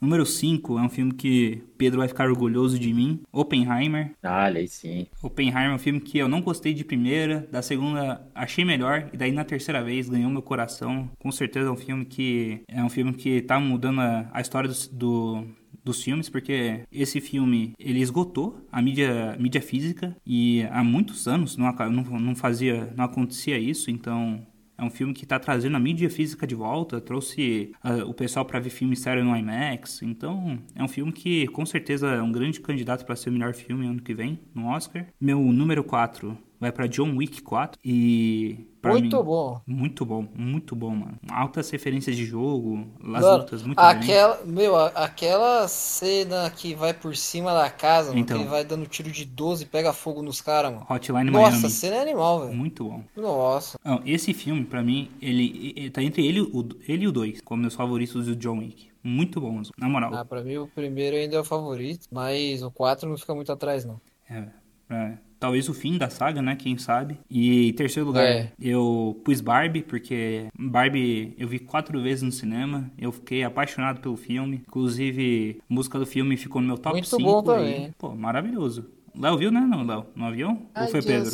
[0.00, 3.20] Número 5 é um filme que Pedro vai ficar orgulhoso de mim.
[3.32, 4.12] Oppenheimer.
[4.22, 5.06] Ah, olha aí sim.
[5.22, 9.16] Oppenheimer é um filme que eu não gostei de primeira, da segunda achei melhor, e
[9.16, 11.10] daí na terceira vez ganhou meu coração.
[11.18, 14.70] Com certeza é um filme que é um filme que tá mudando a, a história
[14.70, 15.46] do, do-
[15.84, 21.56] dos filmes, porque esse filme ele esgotou a mídia, mídia física e há muitos anos
[21.56, 21.72] não,
[22.20, 24.46] não, fazia, não acontecia isso, então
[24.80, 28.46] é um filme que está trazendo a mídia física de volta, trouxe ah, o pessoal
[28.46, 30.00] para ver filme sério no IMAX.
[30.02, 33.52] Então, é um filme que com certeza é um grande candidato para ser o melhor
[33.52, 35.06] filme ano que vem no Oscar.
[35.20, 39.60] Meu número 4 vai para John Wick 4 e Muito mim, bom.
[39.66, 41.18] Muito bom, muito bom, mano.
[41.30, 43.86] Altas referências de jogo, as Mano, lutas muito bem.
[43.86, 48.38] aquela, meu, a- aquela cena que vai por cima da casa, mano, Então.
[48.38, 50.86] que vai dando tiro de 12 e pega fogo nos caras, mano.
[50.88, 51.66] Hotline Nossa, Miami.
[51.66, 52.54] a cena é animal, velho.
[52.56, 53.02] Muito bom.
[53.16, 53.78] Nossa.
[53.84, 57.40] Não, esse filme, pra mim, ele, ele tá entre ele, o, ele e o 2,
[57.40, 58.88] como meus favoritos do John Wick.
[59.02, 60.14] Muito bons, na moral.
[60.14, 63.50] Ah, pra mim o primeiro ainda é o favorito, mas o 4 não fica muito
[63.50, 63.98] atrás, não.
[64.28, 64.44] É,
[64.90, 66.54] é, talvez o fim da saga, né?
[66.54, 67.18] Quem sabe.
[67.28, 68.52] E em terceiro lugar, É.
[68.60, 72.88] eu pus Barbie, porque Barbie eu vi quatro vezes no cinema.
[72.98, 74.62] Eu fiquei apaixonado pelo filme.
[74.68, 77.22] Inclusive, a música do filme ficou no meu top Muito 5.
[77.22, 77.94] bom e, também.
[77.98, 78.84] pô, maravilhoso.
[79.18, 79.60] Léo viu, né?
[79.60, 80.06] Não, Léo?
[80.14, 80.62] No avião?
[80.76, 81.30] Ou foi Pedro?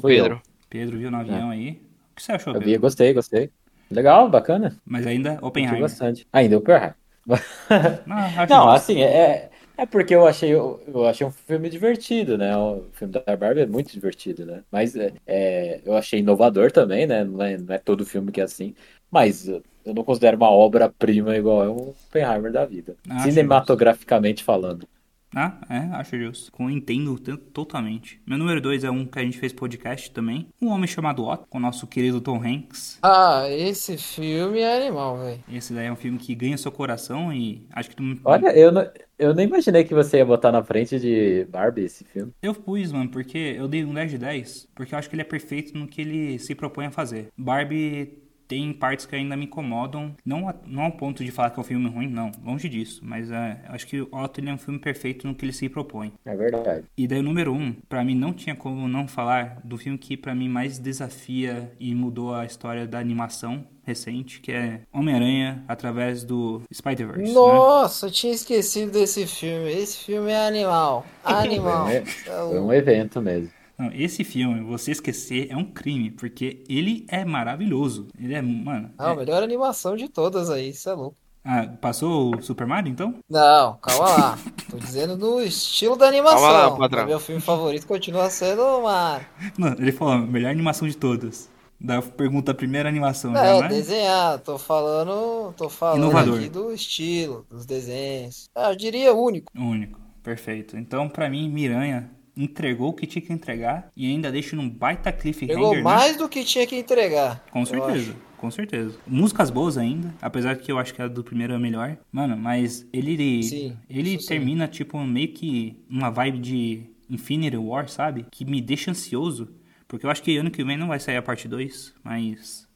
[0.00, 0.14] Foi.
[0.16, 0.42] Pedro.
[0.68, 1.80] Pedro viu no avião aí.
[2.12, 2.80] O que você achou, Eu vi, Pedro?
[2.82, 3.50] gostei, gostei.
[3.90, 4.76] Legal, bacana.
[4.84, 5.80] Mas ainda, Oppenheimer.
[5.80, 6.26] bastante.
[6.32, 6.94] Ainda Oppenheimer.
[8.06, 9.47] Não, acho Não, assim, é,
[9.78, 12.56] é porque eu achei, eu, eu achei um filme divertido, né?
[12.56, 14.64] O filme da Barbie é muito divertido, né?
[14.72, 17.22] Mas é, é, eu achei inovador também, né?
[17.22, 18.74] Não é, não é todo filme que é assim.
[19.08, 22.96] Mas eu não considero uma obra-prima igual é um Oppenheimer da vida.
[23.08, 24.86] Acho Cinematograficamente falando.
[25.34, 26.50] Ah, é, acho justo.
[26.52, 28.20] Com entendo totalmente.
[28.26, 30.48] Meu número 2 é um que a gente fez podcast também.
[30.60, 32.98] Um Homem Chamado Otto, com o nosso querido Tom Hanks.
[33.02, 35.44] Ah, esse filme é animal, velho.
[35.52, 38.02] Esse daí é um filme que ganha seu coração e acho que tu...
[38.24, 42.04] Olha, eu, não, eu nem imaginei que você ia botar na frente de Barbie esse
[42.04, 42.32] filme.
[42.42, 45.22] Eu pus, mano, porque eu dei um 10 de 10, porque eu acho que ele
[45.22, 47.28] é perfeito no que ele se propõe a fazer.
[47.36, 50.14] Barbie tem partes que ainda me incomodam.
[50.24, 52.32] Não, a, não ao ponto de falar que é um filme ruim, não.
[52.44, 53.02] Longe disso.
[53.04, 55.52] Mas é, eu acho que o Otto ele é um filme perfeito no que ele
[55.52, 56.12] se propõe.
[56.24, 56.84] É verdade.
[56.96, 60.16] E daí o número um, pra mim não tinha como não falar do filme que
[60.16, 66.22] pra mim mais desafia e mudou a história da animação recente, que é Homem-Aranha através
[66.22, 67.22] do Spider-Verse.
[67.22, 67.32] né?
[67.32, 69.70] Nossa, eu tinha esquecido desse filme.
[69.72, 71.06] Esse filme é animal.
[71.24, 71.86] Animal.
[71.88, 73.50] Um, foi um evento mesmo.
[73.78, 78.08] Não, esse filme, você esquecer, é um crime, porque ele é maravilhoso.
[78.18, 78.90] Ele é, mano.
[78.98, 81.16] Ah, a é- melhor animação de todas aí, isso é louco.
[81.44, 83.14] Ah, passou o Super Mario então?
[83.30, 84.38] Não, calma lá.
[84.68, 86.40] Tô dizendo no estilo da animação.
[86.40, 87.02] Calma lá, patrão.
[87.02, 89.26] Mas Meu filme favorito continua sendo o Mario.
[89.56, 91.48] Não, ele falou, melhor animação de todas.
[91.80, 93.68] Daí eu pergunto a primeira animação, já É, não é?
[93.68, 96.38] desenhar, tô falando, tô falando Inovador.
[96.40, 98.50] aqui do estilo, dos desenhos.
[98.54, 99.50] Ah, eu diria único.
[99.56, 100.76] Único, perfeito.
[100.76, 102.10] Então, pra mim, Miranha
[102.42, 105.82] entregou o que tinha que entregar e ainda deixa num baita cliffhanger, Pegou né?
[105.82, 107.44] mais do que tinha que entregar.
[107.50, 108.16] Com certeza, acho.
[108.36, 108.96] com certeza.
[109.06, 111.96] Músicas boas ainda, apesar que eu acho que a do primeiro é melhor.
[112.12, 114.28] Mano, mas ele Sim, ele isso sim.
[114.28, 118.26] termina tipo meio que uma vibe de Infinity War, sabe?
[118.30, 119.48] Que me deixa ansioso,
[119.88, 122.68] porque eu acho que ano que vem não vai sair a parte 2, mas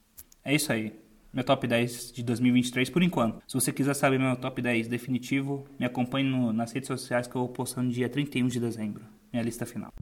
[0.45, 0.93] é isso aí.
[1.33, 3.43] Meu top 10 de 2023 por enquanto.
[3.47, 7.35] Se você quiser saber meu top 10 definitivo, me acompanhe no- nas redes sociais que
[7.35, 9.03] eu vou postar no dia 31 de dezembro.
[9.33, 9.93] Minha lista final.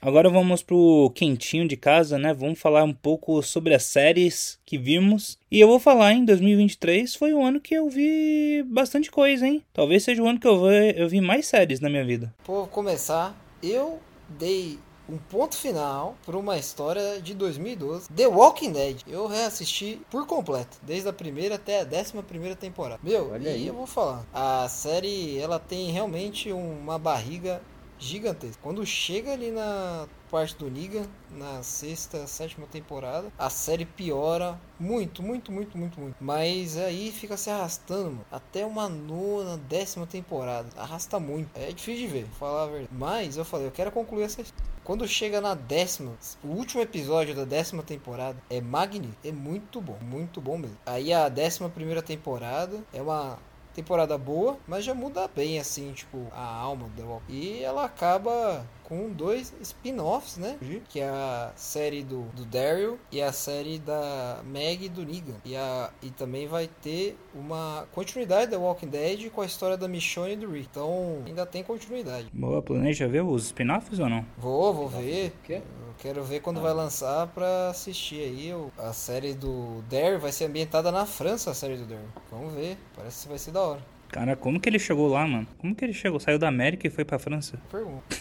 [0.00, 2.34] Agora vamos pro quentinho de casa, né?
[2.34, 5.38] Vamos falar um pouco sobre as séries que vimos.
[5.50, 9.62] E eu vou falar, em 2023 foi um ano que eu vi bastante coisa, hein?
[9.72, 12.34] Talvez seja o ano que eu vi, eu vi mais séries na minha vida.
[12.44, 13.98] Por começar, eu
[14.28, 14.78] dei
[15.08, 19.02] um ponto final para uma história de 2012, The Walking Dead.
[19.06, 23.00] Eu reassisti por completo, desde a primeira até a décima primeira temporada.
[23.02, 23.66] Meu, Olha e aí.
[23.66, 27.60] eu vou falar, a série ela tem realmente uma barriga
[27.98, 28.58] gigantesca.
[28.62, 35.22] Quando chega ali na parte do Negan, na sexta, sétima temporada, a série piora muito,
[35.22, 36.16] muito, muito, muito, muito.
[36.20, 40.68] Mas aí fica se arrastando, mano, até uma nona, décima temporada.
[40.76, 41.50] Arrasta muito.
[41.54, 42.88] É difícil de ver, falar a verdade.
[42.92, 44.73] Mas eu falei, eu quero concluir essa história.
[44.84, 46.12] Quando chega na décima,
[46.42, 50.76] o último episódio da décima temporada é magnífico, é muito bom, muito bom mesmo.
[50.84, 53.38] Aí a décima primeira temporada é uma
[53.74, 57.32] temporada boa, mas já muda bem assim, tipo, a alma do The Walking.
[57.32, 60.56] E ela acaba com dois spin-offs, né?
[60.88, 65.36] Que é a série do, do Daryl e a série da Meg e do Negan.
[65.44, 69.88] E, a, e também vai ter uma continuidade da Walking Dead com a história da
[69.88, 70.68] Michonne e do Rick.
[70.70, 72.28] Então ainda tem continuidade.
[72.32, 74.24] Boa, planeja ver os spin-offs ou não?
[74.36, 75.32] Vou, vou ver.
[75.44, 75.62] quê?
[75.98, 78.52] Quero ver quando vai lançar pra assistir aí.
[78.78, 82.08] A série do Daryl vai ser ambientada na França, a série do Daryl.
[82.30, 82.76] Vamos ver.
[82.94, 83.80] Parece que vai ser da hora.
[84.08, 85.46] Cara, como que ele chegou lá, mano?
[85.58, 86.20] Como que ele chegou?
[86.20, 87.60] Saiu da América e foi pra França?
[87.70, 88.16] Pergunta.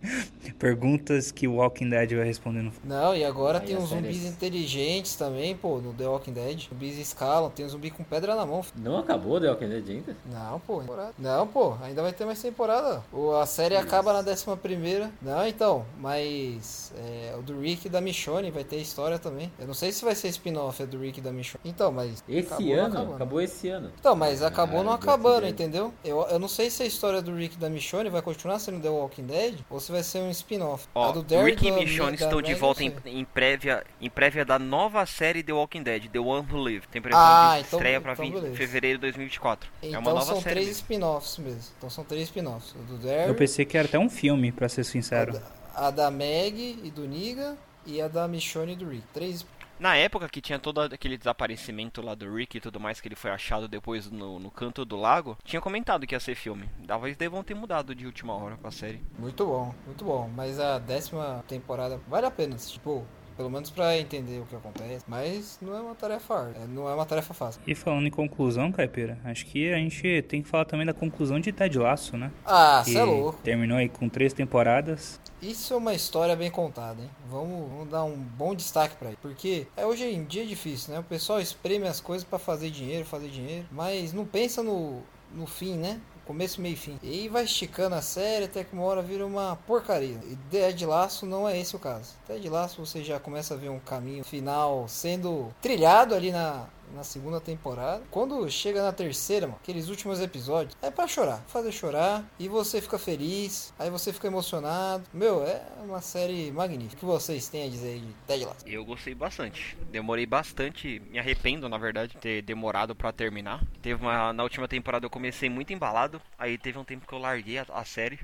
[0.52, 2.72] Perguntas que o Walking Dead vai respondendo.
[2.84, 6.32] Não, e agora Aí tem uns série zumbis é- inteligentes também, pô, no The Walking
[6.32, 6.68] Dead.
[6.68, 8.62] Zumbis escalam, tem um zumbi com pedra na mão.
[8.76, 10.16] Não acabou The Walking Dead ainda?
[10.26, 11.14] Não, pô, temporada.
[11.18, 13.02] Não, pô, ainda vai ter mais temporada.
[13.40, 15.10] A série acaba na décima primeira.
[15.22, 19.50] Não, então, mas é, o do Rick e da Michonne vai ter história também.
[19.58, 21.60] Eu não sei se vai ser spin-off é do Rick e da Michonne.
[21.64, 22.86] Então, mas Esse acabou não ano?
[22.94, 23.14] acabando.
[23.14, 23.90] Acabou esse ano.
[23.98, 25.92] Então, mas acabou Ah, não The acabando, entendeu?
[26.04, 28.80] Eu, eu não sei se a história do Rick e da Michonne vai continuar sendo
[28.80, 30.86] The Walking Dead ou se vai ser um spin-off.
[30.94, 34.44] Ó, A do Daryl Rick e Michonne estão de volta em, em prévia, em prévia
[34.44, 36.86] da nova série The Walking Dead, The One Who Live.
[36.88, 38.56] Tem previsão Ah, de então- estreia pra então 20 beleza.
[38.56, 39.70] fevereiro de 2024.
[39.82, 40.54] é uma Então nova são série.
[40.56, 41.62] três spin-offs mesmo.
[41.78, 42.72] Então são três spin-offs.
[42.88, 45.32] Do Daryl, Eu pensei que era até um filme, pra ser a sincero.
[45.32, 45.42] da,
[45.74, 47.56] a da Meg e do Negan
[47.86, 49.04] e a da Michonne e do Rick.
[49.12, 49.44] Três
[49.78, 53.16] Na época que tinha todo aquele desaparecimento lá do Rick e tudo mais, que ele
[53.16, 56.68] foi achado depois no, no canto do lago, tinha comentado que ia ser filme.
[56.86, 59.02] Talvez devam ter mudado de última hora com a série.
[59.18, 60.30] Muito bom, muito bom.
[60.34, 62.56] Mas a décima temporada vale a pena.
[62.56, 63.04] Tipo,
[63.36, 65.04] pelo menos pra entender o que acontece.
[65.08, 67.60] Mas não é uma tarefa hard, é, não é uma tarefa fácil.
[67.66, 71.38] E falando em conclusão, Caipira, acho que a gente tem que falar também da conclusão
[71.40, 72.30] de Ted Laço, né?
[72.44, 73.40] Ah, Que cê é louco.
[73.42, 75.20] terminou aí com três temporadas.
[75.42, 77.10] Isso é uma história bem contada, hein?
[77.30, 79.18] Vamos, vamos dar um bom destaque pra ele.
[79.20, 81.00] Porque é, hoje em dia é difícil, né?
[81.00, 83.66] O pessoal espreme as coisas pra fazer dinheiro, fazer dinheiro.
[83.70, 85.02] Mas não pensa no,
[85.34, 86.00] no fim, né?
[86.26, 86.98] Começo, meio e fim.
[87.02, 90.18] E vai esticando a série até que uma hora vira uma porcaria.
[90.24, 92.14] E Ted Laço não é esse o caso.
[92.26, 97.04] Ted Laço você já começa a ver um caminho final sendo trilhado ali na, na
[97.04, 98.02] segunda temporada.
[98.10, 101.42] Quando chega na terceira, mano, aqueles últimos episódios, é pra chorar.
[101.46, 102.24] Fazer chorar.
[102.38, 103.72] E você fica feliz.
[103.78, 105.04] Aí você fica emocionado.
[105.12, 106.96] Meu, é uma série magnífica.
[106.96, 108.66] O que vocês têm a dizer de Ted Lasso?
[108.66, 109.76] Eu gostei bastante.
[109.90, 113.62] Demorei bastante, me arrependo, na verdade, de ter demorado pra terminar.
[113.82, 117.18] Teve uma na última temporada eu comecei muito embalado, aí teve um tempo que eu
[117.18, 118.18] larguei a, a série.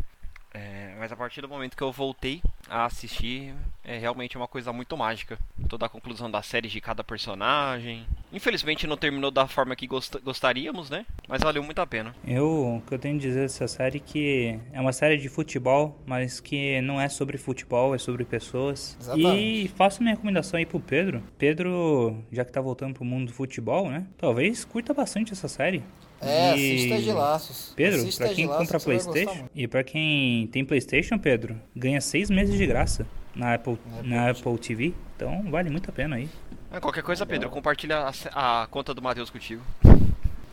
[0.52, 3.54] É, mas a partir do momento que eu voltei a assistir,
[3.84, 5.38] é realmente uma coisa muito mágica.
[5.68, 8.04] Toda a conclusão da série de cada personagem.
[8.32, 11.06] Infelizmente não terminou da forma que gost- gostaríamos, né?
[11.28, 12.14] Mas valeu muito a pena.
[12.26, 15.28] Eu, o que eu tenho a dizer dessa série é que é uma série de
[15.28, 18.96] futebol, mas que não é sobre futebol, é sobre pessoas.
[19.00, 19.64] Exatamente.
[19.64, 21.22] E faço minha recomendação aí pro Pedro.
[21.38, 24.04] Pedro, já que tá voltando pro mundo do futebol, né?
[24.18, 25.82] Talvez curta bastante essa série.
[26.20, 27.72] É, E- assista de laços.
[27.74, 32.28] Pedro, assista pra quem laços, compra Playstation e pra quem tem Playstation, Pedro, ganha seis
[32.30, 34.92] meses de graça na Apple, Na na Apple TV.
[35.16, 36.28] Então vale muito a pena aí.
[36.70, 39.62] Ah, qualquer coisa, Pedro, compartilha a, a conta do Matheus contigo.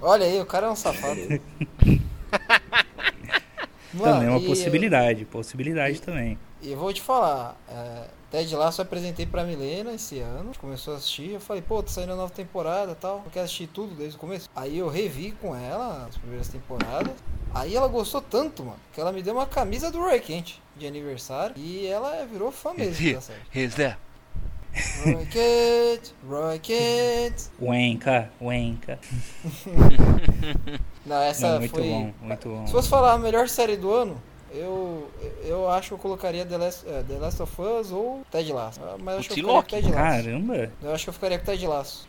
[0.02, 1.20] Olha aí, o cara é um safado.
[3.98, 6.38] também é uma e- possibilidade, possibilidade também.
[6.62, 10.44] E eu vou te falar, é, Ted Lasso eu apresentei pra Milena esse ano, a
[10.44, 13.32] gente começou a assistir, eu falei, pô, tá saindo a nova temporada e tal, eu
[13.32, 14.50] quero assistir tudo desde o começo.
[14.54, 17.14] Aí eu revi com ela as primeiras temporadas,
[17.54, 20.86] aí ela gostou tanto, mano, que ela me deu uma camisa do Roy Kent de
[20.86, 23.40] aniversário, e ela virou fã mesmo da série.
[23.56, 23.96] He's there.
[25.06, 27.50] Roy Kent, Roy Kent.
[27.62, 29.00] Wenka, Wenka.
[31.06, 31.90] Não, essa Não, muito foi...
[31.90, 32.68] bom, muito bom.
[32.68, 34.22] Se fosse falar a melhor série do ano,
[34.54, 35.10] eu,
[35.46, 38.80] eu acho que eu colocaria The Last, é, The Last of Us ou Ted Lasso.
[38.84, 39.68] Ah, Mas eu acho que eu ficaria com.
[39.68, 40.24] Ted Lasso.
[40.24, 40.72] Caramba!
[40.82, 42.08] Eu acho que eu ficaria com Ted Lasso.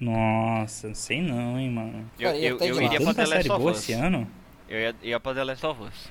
[0.00, 2.04] Nossa, não sei não, hein, mano.
[2.18, 3.78] Eu, Cara, eu, eu de iria pra The Last of Us.
[3.78, 4.26] esse ano.
[4.68, 6.10] Eu ia, ia pra The Last of Us.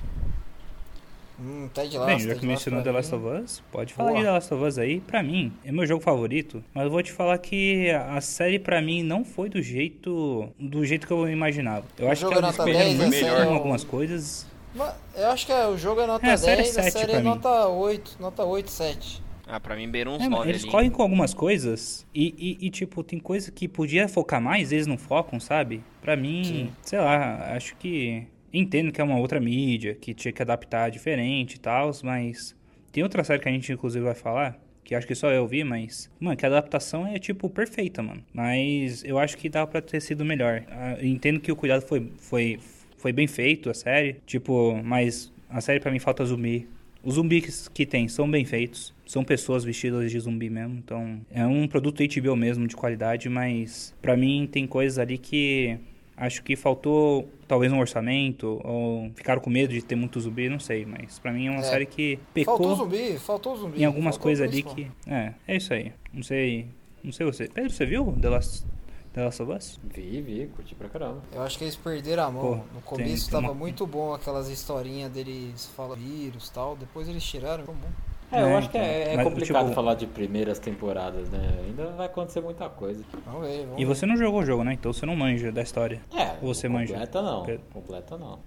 [1.40, 2.06] Hum, Ted Lasso.
[2.06, 4.20] Bem, já que mencionou The Last of Us, pode falar Boa.
[4.20, 5.00] de The Last of Us aí.
[5.00, 6.62] Pra mim, é meu jogo favorito.
[6.72, 10.84] Mas eu vou te falar que a série pra mim não foi do jeito do
[10.84, 11.84] jeito que eu imaginava.
[11.98, 13.44] Eu O acho que jogo é elas nota escolheram 10, a muito série bem é
[13.46, 14.46] com um- algumas coisas.
[14.74, 16.72] Mas Eu acho que é, o jogo é nota É, a 10, série é a
[16.72, 17.24] 7 série é mim.
[17.24, 19.22] nota 8, nota 8, 7.
[19.46, 20.70] Ah, pra mim beira uns É, 9 eles ali.
[20.70, 24.86] correm com algumas coisas e, e- e, tipo, tem coisa que podia focar mais, eles
[24.86, 25.82] não focam, sabe?
[26.00, 26.72] Pra mim, Sim.
[26.82, 28.26] sei lá, acho que.
[28.54, 32.54] Entendo que é uma outra mídia, que tinha que adaptar diferente e tal, mas
[32.92, 35.64] tem outra série que a gente inclusive vai falar, que acho que só eu vi,
[35.64, 36.10] mas.
[36.20, 38.22] Mano, que a adaptação é tipo perfeita, mano.
[38.32, 40.64] Mas eu acho que dá pra ter sido melhor.
[40.70, 42.58] Ah, eu entendo que o cuidado foi, foi,
[43.02, 44.16] foi bem feito, a série.
[44.24, 46.68] Tipo, mas a série pra mim falta zumbi.
[47.04, 48.94] Os zumbis que tem são bem feitos.
[49.04, 50.76] São pessoas vestidas de zumbi mesmo.
[50.78, 53.28] Então, é um produto HBO mesmo, de qualidade.
[53.28, 55.76] Mas, pra mim, tem coisas ali que
[56.16, 58.60] acho que faltou, talvez, um orçamento.
[58.64, 60.86] Ou ficaram com medo de ter muito zumbi, não sei.
[60.86, 61.64] Mas, pra mim, é uma É.
[61.64, 63.82] série que Faltou pecou zumbi, faltou zumbi.
[63.82, 64.86] em algumas faltou coisas ali que.
[65.08, 65.92] É, é isso aí.
[66.14, 66.66] Não sei.
[67.02, 67.48] Não sei você.
[67.52, 68.64] Pedro, você viu The Last,
[69.12, 69.80] The Last of Us?
[69.84, 71.20] Vi, vi, curti pra caramba.
[71.32, 72.42] Eu acho que eles perderam a mão.
[72.42, 76.76] Pô, no começo tem tava uma- muito bom aquelas historinhas deles falam vírus e tal.
[76.76, 77.88] Depois eles tiraram, tão bom.
[78.34, 79.12] É, eu É, acho que é, então.
[79.12, 81.58] é Mas, complicado tipo- falar de primeiras temporadas, né?
[81.66, 83.04] Ainda vai acontecer muita coisa.
[83.26, 83.94] Vamos ver, vamos E ver.
[83.94, 84.72] você não jogou o jogo, né?
[84.72, 86.00] Então você não manja da história.
[86.16, 86.94] É, Ou você manja?
[86.94, 87.42] completa não.
[87.42, 87.64] Pedro?
[87.70, 88.38] Completa não.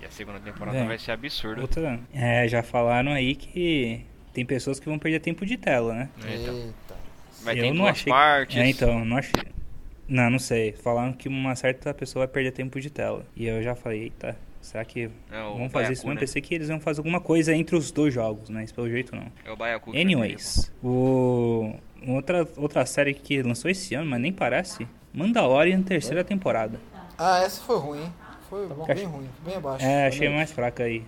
[0.00, 0.86] E a segunda temporada É.
[0.86, 1.60] vai ser absurda.
[1.60, 2.00] Outra.
[2.14, 6.08] É, já falaram aí que tem pessoas que vão perder tempo de tela, né?
[6.26, 6.96] Eita.
[7.42, 8.56] Vai Eu ter não duas achei- partes.
[8.56, 9.32] É, então, não achei.
[10.08, 10.72] Não, não sei.
[10.72, 13.24] Falaram que uma certa pessoa vai perder tempo de tela.
[13.34, 16.14] E eu já falei, eita, será que É vão fazer Baiacu, isso mesmo?
[16.14, 16.20] né?
[16.20, 19.26] Pensei que eles iam fazer alguma coisa entre os dois jogos, mas pelo jeito não.
[19.44, 19.92] É o Baiacu.
[19.92, 21.74] vai Anyways, o...
[22.06, 26.78] outra, outra série que lançou esse ano, mas nem parece, Mandalorian terceira temporada.
[27.16, 28.12] Ah, essa foi ruim, hein?
[28.50, 28.84] Foi bom.
[28.84, 29.84] bem ruim, bem abaixo.
[29.84, 31.02] É, achei mais fraca aí.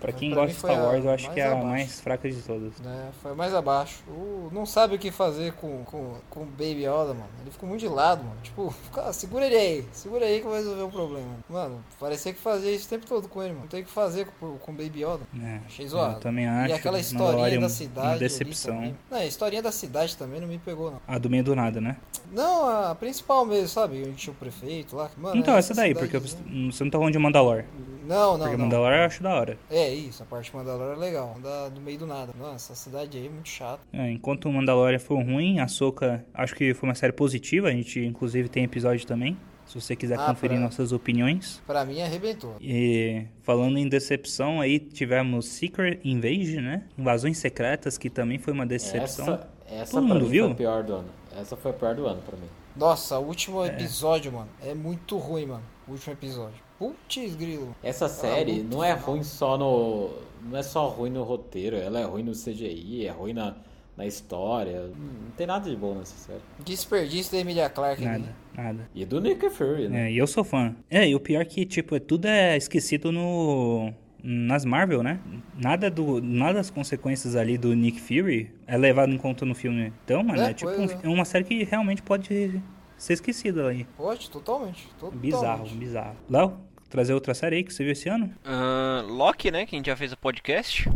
[0.00, 1.70] Pra quem Pra gosta de Star Wars, eu acho que é mais a abaixo.
[1.70, 2.78] mais fraca de todas.
[2.80, 3.08] né?
[3.22, 4.02] Foi mais abaixo.
[4.08, 7.28] O, não sabe o que fazer com, com, com o Baby Yoda, mano.
[7.42, 8.36] Ele ficou muito de lado, mano.
[8.42, 9.84] Tipo, cara, segura ele aí.
[9.92, 11.34] Segura aí que vai resolver o problema.
[11.48, 13.62] Mano, parecia que fazia isso o tempo todo com ele, mano.
[13.62, 15.20] Não tem o que fazer com, com o Baby Yoda.
[15.42, 16.16] É, Achei zoado.
[16.16, 16.70] Eu também acho.
[16.70, 18.18] E aquela historinha da cidade.
[18.18, 18.94] decepção.
[19.10, 21.00] Não, a historinha da cidade também não me pegou, não.
[21.08, 21.96] A do meio do nada, né?
[22.32, 24.02] Não, a principal mesmo, sabe?
[24.02, 25.10] Onde tinha o prefeito lá.
[25.16, 27.64] Mano, então, essa daí, cidade- porque eu- você não tá falando de Mandalor.
[28.06, 28.64] Não, não, Porque não.
[28.66, 29.58] Mandalor eu acho da hora.
[29.70, 31.36] É isso, a parte de Mandalor é legal.
[31.42, 32.32] Da, do meio do nada.
[32.38, 33.80] Nossa, essa cidade aí é muito chata.
[33.92, 37.68] É, enquanto o Mandalorian foi ruim, a Soca acho que foi uma série positiva.
[37.68, 39.36] A gente, inclusive, tem episódio também.
[39.66, 41.60] Se você quiser Ah, conferir pra- nossas opiniões.
[41.66, 42.54] Pra mim arrebentou.
[42.60, 46.84] E falando em decepção, aí tivemos Secret Invasion, né?
[46.96, 49.24] Invasões Secretas, que também foi uma decepção.
[49.34, 50.44] Essa, essa Todo mundo viu?
[50.44, 51.08] foi a pior do ano.
[51.36, 52.46] Essa foi a pior do ano pra mim.
[52.76, 55.64] Nossa, o último episódio, mano, é muito ruim, mano.
[55.88, 56.65] O último episódio.
[56.78, 57.74] Putz, grilo.
[57.82, 60.10] Essa série não é ruim só no.
[60.42, 63.56] Não é só ruim no roteiro, ela é ruim no CGI, é ruim na,
[63.96, 64.82] na história.
[64.96, 66.40] Não tem nada de bom nessa série.
[66.64, 68.20] Desperdício da Emilia Clarke ali.
[68.24, 68.36] Nada,
[68.74, 68.90] nada.
[68.94, 70.08] E do Nick Fury, né?
[70.08, 70.76] É, e eu sou fã.
[70.90, 73.92] É, e o pior que, tipo, é- tudo é esquecido no.
[74.28, 75.20] Nas Marvel, né?
[75.56, 76.20] Nada do.
[76.20, 79.92] Nada das consequências ali do Nick Fury é levado em conta no filme.
[80.04, 80.98] Então, mano, é, É, tipo um- é.
[81.04, 82.60] é uma série que realmente pode
[82.96, 83.84] ser esquecida aí.
[83.96, 84.88] Pode, totalmente.
[84.98, 85.20] totalmente.
[85.20, 86.16] Bizarro, bizarro.
[86.28, 86.58] Léo,
[86.96, 88.32] trazer outra série aí que você viu esse ano?
[88.42, 89.66] Ahn, Loki, né?
[89.66, 90.88] Que a gente já fez o podcast.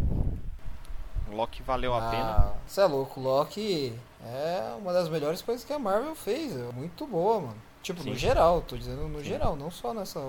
[1.31, 2.23] Loki valeu a pena.
[2.25, 3.93] Ah, você é louco, Loki
[4.25, 6.57] é uma das melhores coisas que a Marvel fez.
[6.57, 7.57] É muito boa, mano.
[7.83, 8.19] Tipo, no Sim.
[8.19, 10.21] geral, tô dizendo no geral, não só nessa.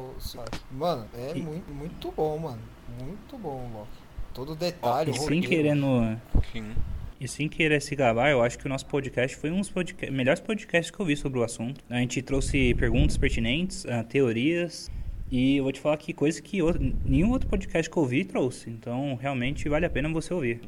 [0.69, 2.60] Mano, é E- muito, muito bom, mano.
[3.02, 3.89] Muito bom o Loki.
[4.34, 5.48] Todo detalhe, E o sem roteiro.
[5.48, 6.22] querendo.
[6.52, 6.73] Sim.
[7.19, 10.11] E sem querer se gabar, eu acho que o nosso podcast foi um dos podca-
[10.11, 11.81] melhores podcasts que eu vi sobre o assunto.
[11.89, 14.89] A gente trouxe perguntas pertinentes, ah, teorias,
[15.31, 18.25] e eu vou te falar que coisa que outro- nenhum outro podcast que eu vi
[18.25, 18.69] trouxe.
[18.69, 20.61] Então, realmente vale a pena você ouvir.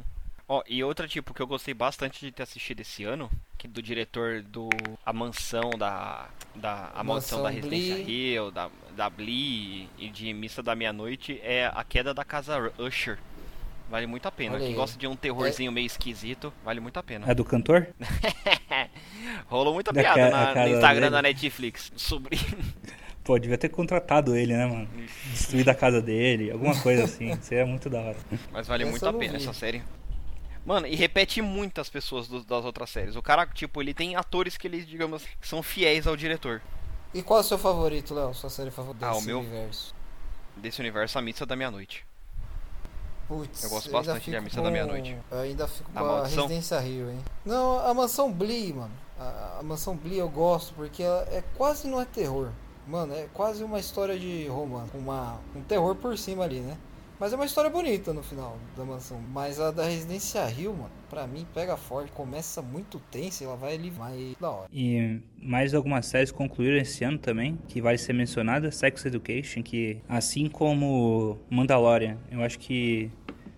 [0.48, 3.82] Ó, e outra, tipo, que eu gostei bastante de ter assistido esse ano, que do
[3.82, 4.70] diretor do
[5.06, 6.28] A Mansão da.
[6.56, 8.04] da a Mansão, Mansão da Residência.
[8.12, 13.18] Hill, da, da Blee e de Missa da Meia-Noite, é A Queda da Casa Usher.
[13.90, 14.56] Vale muito a pena.
[14.56, 14.76] Olha Quem aí.
[14.76, 17.30] gosta de um terrorzinho meio esquisito, vale muito a pena.
[17.30, 17.88] É do cantor?
[19.48, 21.12] Rolou muita Da piada ca- na- no Instagram dele.
[21.12, 22.38] da Netflix sobre.
[23.24, 24.88] Pô, devia ter contratado ele, né, mano?
[25.32, 27.36] Destruído a casa dele, alguma coisa assim.
[27.42, 28.18] Seria muito da hora.
[28.52, 29.44] Mas vale Essa muito a pena vi.
[29.44, 29.82] essa série.
[30.66, 33.16] Mano, e repete muitas pessoas do- das outras séries.
[33.16, 36.62] O cara, tipo, ele tem atores que eles, digamos, são fiéis ao diretor.
[37.14, 38.34] E qual é o seu favorito, Léo?
[38.34, 39.40] Sua série favorita Ah, o desse meu?
[39.40, 39.96] universo?
[40.58, 42.06] Desse universo, a Missa da Meia-Noite.
[43.28, 45.18] Putz, Eu gosto bastante de A Missa com- da Meia-Noite.
[45.32, 46.44] Eu ainda fico A com a Maldição?
[46.48, 47.20] Residência Rio, hein?
[47.46, 48.92] Não, a Mansão Blee, mano.
[49.18, 52.50] A, a Mansão Blee eu gosto porque ela é quase não é terror.
[52.88, 54.92] Mano, é quase uma história de romance.
[54.96, 56.78] Uma, um terror por cima ali, né?
[57.20, 59.22] Mas é uma história bonita no final da mansão.
[59.32, 62.12] Mas a da Residência Rio, mano, pra mim pega forte.
[62.12, 64.68] Começa muito tensa e ela vai ali mais da hora.
[64.74, 70.02] E mais algumas séries concluíram esse ano também, que vale ser mencionada, Sex Education, que
[70.10, 73.10] assim como Mandalorian, eu acho que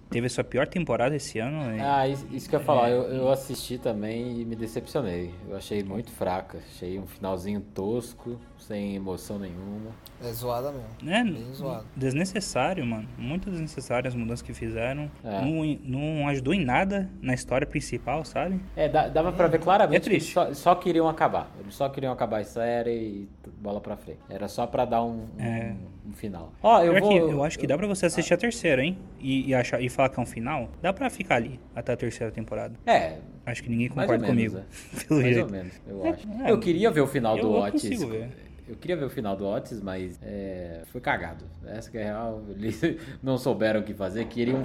[0.10, 1.76] teve a sua pior temporada esse ano.
[1.76, 5.34] e- Ah, isso, que eu ia falar, eu, eu assisti também e me decepcionei.
[5.50, 9.92] Eu achei muito fraca, achei um finalzinho tosco, sem emoção nenhuma.
[10.24, 10.88] É zoada mesmo.
[11.04, 11.24] né?
[11.24, 11.86] Bem zoado.
[11.96, 13.08] Desnecessário, mano.
[13.18, 15.12] Muito desnecessário as mudanças que fizeram.
[15.24, 15.42] É.
[15.42, 18.60] Não, não ajudou em nada na história principal, sabe?
[18.76, 20.34] É, dava pra ver claramente É que eles triste.
[20.34, 21.52] só, só queriam acabar.
[21.60, 23.30] Eles só queriam acabar a série e
[23.60, 24.20] bola pra frente.
[24.30, 25.76] Era só pra dar um, um- É.
[26.08, 26.54] um final.
[26.64, 27.10] Ó, eu vou...
[27.10, 28.98] que eu acho que dá pra você assistir a terceira, hein?
[29.20, 30.70] E, e, achar, e falar que é um final.
[30.82, 32.74] Dá pra ficar ali até a terceira temporada.
[32.86, 34.68] É, Acho que ninguém Mais ou concorda menos, comigo.
[34.98, 35.06] é.
[35.06, 35.46] Pelo mais jeito.
[35.46, 36.28] ou menos, eu É, acho.
[36.46, 37.82] é, eu queria ver o final eu do Otis.
[37.84, 38.30] consigo ver.
[38.68, 41.46] Eu queria ver o final do Otis, mas é, foi cagado.
[41.68, 42.42] Essa que é real.
[42.50, 42.82] Eles
[43.22, 44.26] não souberam o que fazer.
[44.26, 44.64] Queriam,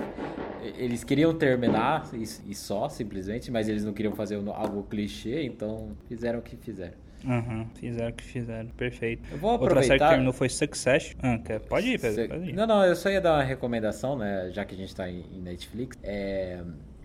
[0.78, 5.90] eles queriam terminar e, e só, simplesmente, mas eles não queriam fazer algo clichê, então
[6.08, 6.94] fizeram o que fizeram.
[7.26, 8.68] Aham, fizeram o que fizeram.
[8.70, 9.22] Perfeito.
[9.30, 11.18] Eu vou Outra série que aproveitar- terminou foi Succession.
[11.22, 12.28] Ah, pode ir, Pedro.
[12.28, 12.52] Pode ir.
[12.54, 14.50] Não, não, eu só ia dar uma recomendação, né?
[14.50, 15.98] Já que a gente tá em, em Netflix.
[16.02, 16.62] É,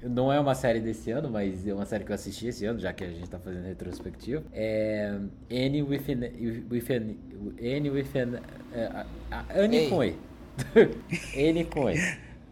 [0.10, 2.80] não é uma série desse ano, mas é uma série que eu assisti esse ano,
[2.80, 4.44] já que a gente tá fazendo retrospectiva.
[4.54, 5.18] É.
[5.52, 6.22] Annie with an.
[6.72, 7.16] With an
[7.60, 8.40] Annie with an.
[9.32, 9.90] a- Annie Ei.
[9.90, 10.16] com E.
[11.72, 11.96] Com E.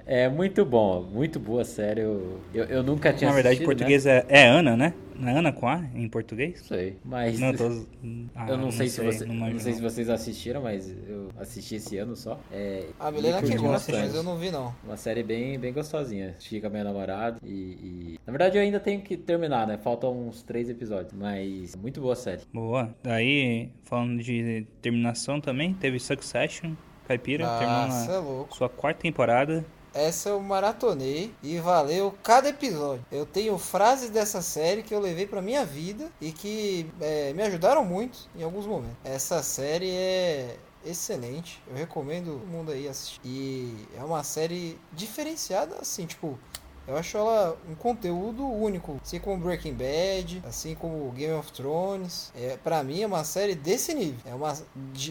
[0.05, 2.01] É muito bom, muito boa série.
[2.01, 3.65] Eu, eu, eu nunca tinha Na verdade, em né?
[3.65, 4.93] português é, é Ana, né?
[5.15, 6.59] Não é Ana com A em português?
[6.59, 7.39] Não sei, mas.
[7.39, 7.85] Não, eu tô...
[8.35, 9.77] Ah, Eu não, sei, se, você, não não, sei não.
[9.77, 12.37] se vocês assistiram, mas eu assisti esse ano só.
[12.51, 13.99] É, A Milena que gosta, bastante.
[13.99, 14.73] mas eu não vi não.
[14.83, 16.35] Uma série bem, bem gostosinha.
[16.39, 19.77] Fica minha namorada e, e- Na verdade eu ainda tenho que terminar, né?
[19.77, 21.13] Faltam uns três episódios.
[21.13, 22.41] Mas muito boa série.
[22.51, 22.93] Boa.
[23.03, 26.71] Daí, falando de terminação também, teve Succession.
[27.07, 28.55] Caipira, terminou Nossa, é na louco.
[28.55, 29.63] sua quarta temporada.
[29.93, 33.05] Essa eu maratonei e valeu cada episódio.
[33.11, 37.43] Eu tenho frases dessa série que eu levei pra minha vida e que é, me
[37.43, 38.97] ajudaram muito em alguns momentos.
[39.03, 41.61] Essa série é excelente.
[41.67, 43.19] Eu recomendo todo mundo aí assistir.
[43.23, 46.37] E é uma série diferenciada, assim, tipo.
[46.85, 52.31] Eu acho ela um conteúdo único, assim como Breaking Bad, assim como Game of Thrones.
[52.35, 54.19] É, para mim é uma série desse nível.
[54.25, 54.53] É uma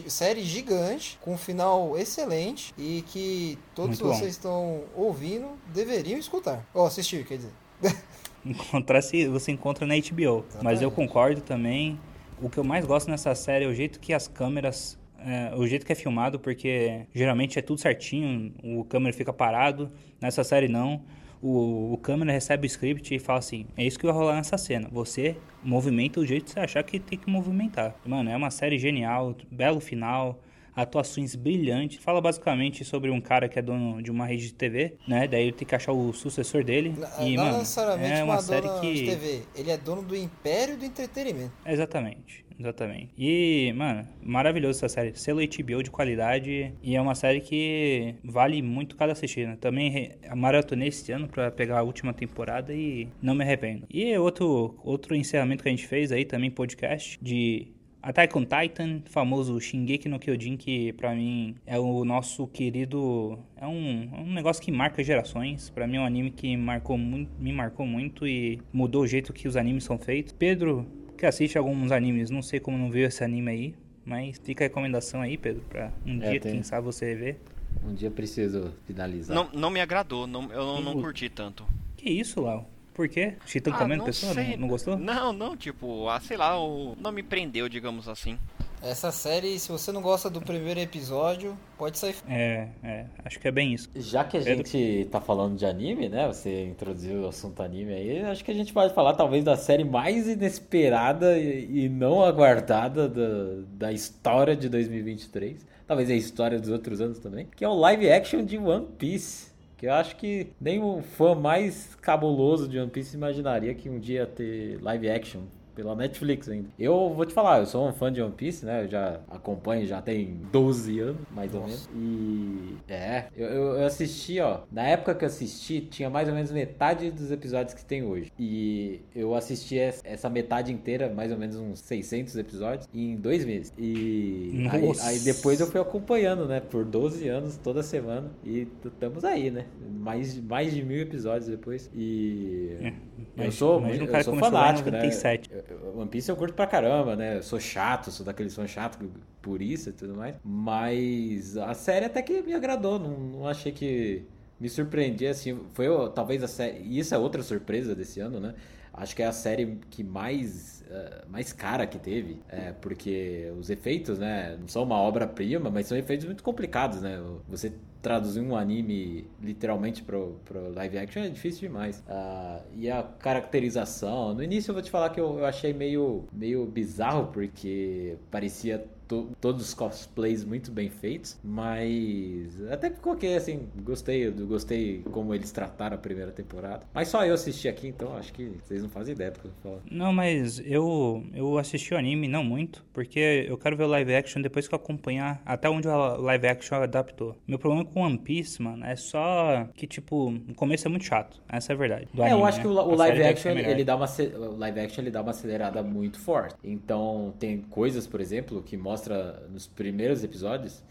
[0.07, 4.19] série gigante com um final excelente e que todos Muito bom.
[4.19, 6.63] vocês estão ouvindo deveriam escutar.
[6.73, 7.51] Ou assistir, quer dizer.
[8.45, 10.45] Encontrar se você encontra na HBO.
[10.61, 10.93] Mas eu Exatamente.
[10.95, 11.99] concordo também.
[12.41, 14.99] O que eu mais gosto nessa série é o jeito que as câmeras.
[15.17, 19.89] é, o jeito que é filmado, porque geralmente é tudo certinho, o câmera fica parado.
[20.21, 21.01] Nessa série não.
[21.43, 24.57] O, o câmera recebe o script e fala assim: é isso que vai rolar nessa
[24.57, 24.87] cena.
[24.89, 27.93] Você movimenta o jeito que você achar que tem que movimentar.
[28.05, 30.39] Mano, é uma série genial, belo final.
[30.75, 32.03] Atuações brilhantes.
[32.03, 35.27] Fala basicamente sobre um cara que é dono de uma rede de TV, né?
[35.27, 36.95] Daí ele tem que achar o sucessor dele.
[37.19, 38.93] E, não mano, necessariamente é uma, uma, série que.
[38.93, 39.41] de TV.
[39.53, 41.51] Ele é dono do império do entretenimento.
[41.63, 43.09] Exatamente, exatamente.
[43.17, 45.13] E, mano, maravilhoso essa série.
[45.17, 46.73] Selo HBO de qualidade.
[46.81, 49.55] E é uma série que vale muito cada assistida.
[49.57, 53.85] Também re- maratonei esse ano pra pegar a última temporada e não me arrependo.
[53.89, 57.67] E outro, outro encerramento que a gente fez aí também, podcast, de
[58.01, 63.39] Attack on Titan, famoso Shingeki no Kyojin, que pra mim é o nosso querido.
[63.55, 65.69] É um, é um negócio que marca gerações.
[65.69, 69.47] Pra mim é um anime que marcou me marcou muito e mudou o jeito que
[69.47, 70.33] os animes são feitos.
[70.33, 70.85] Pedro,
[71.17, 73.75] que assiste alguns animes, não sei como não viu esse anime aí,
[74.05, 76.51] mas fica a recomendação aí, Pedro, pra um É, dia, tem.
[76.53, 77.41] quem sabe você ver.
[77.85, 79.35] Um dia preciso finalizar.
[79.35, 81.65] Não, não me agradou, não, eu não, não curti tanto.
[81.97, 82.69] Que isso, Lau?
[82.93, 83.33] Por quê?
[83.45, 84.33] Chitão Ah, comendo não pessoa?
[84.35, 84.97] Não, não gostou?
[84.97, 86.95] Não, não, tipo, ah, sei lá, o...
[87.01, 88.37] não me prendeu, digamos assim.
[88.83, 92.15] Essa série, se você não gosta do primeiro episódio, pode sair.
[92.27, 93.89] É, é, acho que é bem isso.
[93.95, 94.67] Já que a Pedro?
[94.67, 96.27] gente tá falando de anime, né?
[96.27, 99.85] Você introduziu o assunto anime aí, acho que a gente pode falar talvez da série
[99.85, 105.65] mais inesperada e, e não aguardada da, da história de 2023.
[105.87, 107.47] Talvez a história dos outros anos também.
[107.55, 109.53] Que é o live action de One Piece.
[109.77, 113.97] Que eu acho que nem o fã mais cabuloso de One Piece imaginaria que um
[113.97, 115.43] dia ia ter live action
[115.75, 116.67] pela Netflix ainda.
[116.77, 118.83] Eu vou te falar, eu sou um fã de One Piece, né?
[118.83, 121.89] Eu já acompanho, já tem 12 anos, mais ou menos.
[121.95, 124.59] E é, eu, eu assisti, ó.
[124.71, 128.31] Na época que eu assisti, tinha mais ou menos metade dos episódios que tem hoje.
[128.39, 133.43] E eu assisti es- essa metade inteira, mais ou menos uns 600 episódios, em dois
[133.45, 133.73] meses.
[133.77, 135.07] E aí, Nossa.
[135.07, 136.59] aí depois eu fui acompanhando, né?
[136.59, 138.31] Por 12 anos, toda semana.
[138.43, 139.65] E estamos aí, né?
[139.99, 141.89] Mais, mais de mil episódios depois.
[141.95, 142.93] E.
[143.37, 144.97] É, eu sou, eu sou fanático, né?
[144.97, 145.49] 97.
[145.51, 145.62] Eu- eu-
[145.95, 147.37] One Piece eu curto pra caramba, né?
[147.37, 148.99] Eu sou chato, sou daqueles fãs chato
[149.41, 150.35] por isso e tudo mais.
[150.43, 152.99] Mas a série até que me agradou.
[152.99, 154.23] Não, não achei que
[154.59, 155.59] me surpreendi assim.
[155.73, 156.79] Foi talvez a série.
[156.79, 158.53] E isso é outra surpresa desse ano, né?
[158.93, 162.39] Acho que é a série que mais, eh, mais cara que teve.
[162.47, 164.55] É, porque os efeitos, né?
[164.59, 167.19] Não são uma obra-prima, mas são efeitos muito complicados, né?
[167.49, 172.03] Você traduzir um anime literalmente pro, pro live action é difícil demais.
[172.07, 174.33] Ah, e a caracterização.
[174.33, 178.85] No início eu vou te falar que eu, eu achei meio, meio bizarro, porque parecia
[179.13, 185.03] to- todos os cosplays muito bem feitos, mas até que coloquei assim, gostei, eu gostei
[185.11, 186.85] como eles trataram a primeira temporada.
[186.93, 189.51] Mas só eu assisti aqui, então acho que vocês não fazem ideia do que eu
[189.51, 189.81] tô falando.
[189.91, 194.13] Não, mas eu, eu assisti o anime, não muito, porque eu quero ver o live
[194.15, 197.35] action depois que eu acompanhar até onde o live action adaptou.
[197.47, 201.41] Meu problema com One Piece, mano, é só que, tipo, no começo é muito chato.
[201.49, 202.07] Essa é a verdade.
[202.13, 202.63] do É, eu anime, acho né?
[202.63, 204.05] que o, o live action ele, dá uma
[204.37, 206.55] o live action ele dá uma acelerada muito forte.
[206.63, 210.83] Então tem coisas, por exemplo, que mostra nos primeiros episódios,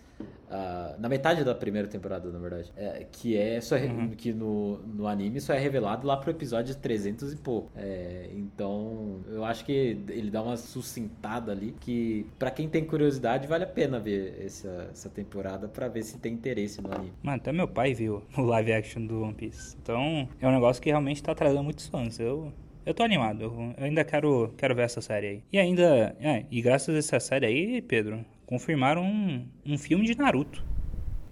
[0.51, 4.10] ah, na metade da primeira temporada, na verdade, é, que é só Uhum.
[4.10, 7.70] que no, no anime só é revelado lá pro episódio 300 e pouco.
[7.74, 13.47] É, então eu acho que ele dá uma sucintada ali que pra quem tem curiosidade
[13.48, 17.12] vale a pena ver essa, essa temporada pra ver se tem interesse no anime.
[17.22, 19.74] Mano, até meu pai viu o live action do One Piece.
[19.82, 22.20] Então, é um negócio que realmente tá trazendo muitos fãs.
[22.20, 22.52] Eu,
[22.84, 23.42] eu tô animado.
[23.42, 25.42] Eu, ainda quero, quero ver essa série aí.
[25.52, 30.16] E ainda, é, e graças a essa série aí, Pedro, confirmaram um, um filme de
[30.16, 30.64] Naruto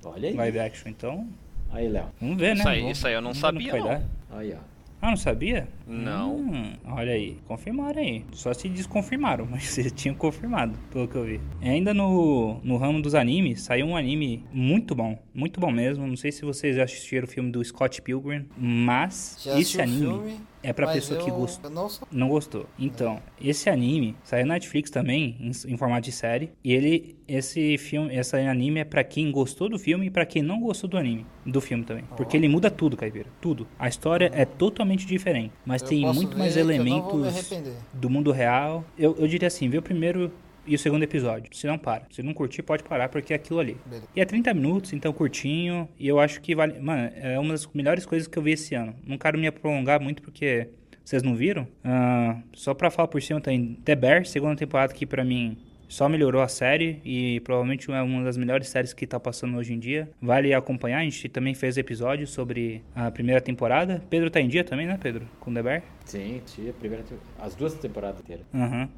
[0.04, 0.34] Olha aí.
[0.34, 0.88] live action.
[0.90, 1.28] Então,
[1.72, 2.06] Aí, Léo.
[2.20, 2.60] vamos ver, né?
[2.60, 3.84] Isso aí- Vamos- isso aí eu não sabia, não.
[3.86, 4.02] dar.
[4.32, 4.70] Aí, ó.
[5.02, 5.66] Ah, não sabia?
[5.86, 6.36] Não.
[6.36, 8.22] Hum, olha aí, confirmaram aí.
[8.32, 11.40] Só se desconfirmaram, mas vocês tinham confirmado, pelo que eu vi.
[11.62, 16.06] E ainda no, no ramo dos animes, saiu um anime muito bom, muito bom mesmo.
[16.06, 19.82] Não sei se vocês já assistiram o filme do Scott Pilgrim, mas Já esse o
[19.82, 21.66] anime filme, é pra mas pessoa eu, que gosta.
[21.66, 22.08] Eu não sou.
[22.10, 22.66] Não gostou.
[22.78, 26.52] Então, esse anime saiu na Netflix também, em, em formato de série.
[26.62, 30.42] E ele, esse filme, esse anime é pra quem gostou do filme e pra quem
[30.42, 32.04] não gostou do anime, do filme também.
[32.16, 33.28] Porque ele muda tudo, Caipira.
[33.40, 33.66] Tudo.
[33.78, 35.52] A história é totalmente diferente.
[35.64, 37.50] Mas Eu tem muito mais elementos
[37.92, 38.84] do mundo real.
[38.98, 40.30] Eu, eu diria assim, vê o primeiro
[40.70, 41.54] e o segundo episódio.
[41.56, 42.04] Se não, para.
[42.10, 43.76] Se não curtir, pode parar, porque é aquilo ali.
[43.86, 44.08] Beleza.
[44.14, 45.88] E é 30 minutos, então curtinho.
[45.98, 46.78] E eu acho que vale.
[46.80, 48.94] Mano, é uma das melhores coisas que eu vi esse ano.
[49.06, 50.68] Não quero me prolongar muito porque
[51.04, 51.66] vocês não viram.
[51.84, 56.08] Ah, só pra falar por cima, tem The Bear, segunda temporada que pra mim só
[56.08, 59.78] melhorou a série e provavelmente é uma das melhores séries que tá passando hoje em
[59.80, 60.08] dia.
[60.22, 64.00] Vale acompanhar, a gente também fez episódios sobre a primeira temporada.
[64.08, 65.26] Pedro tá em dia também, né, Pedro?
[65.40, 65.82] Com The Bear?
[66.04, 68.46] Sim, tinha a primeira, te- as duas temporadas inteiras.
[68.54, 68.88] Aham.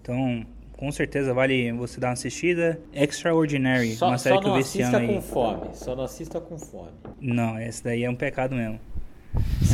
[0.00, 0.46] Então,
[0.78, 2.80] com certeza vale você dar uma assistida.
[2.94, 5.14] Extraordinary, Só, uma série só que eu não vi esse assista ano aí.
[5.16, 5.68] com fome.
[5.74, 6.90] Só não assista com fome.
[7.20, 8.78] Não, esse daí é um pecado mesmo.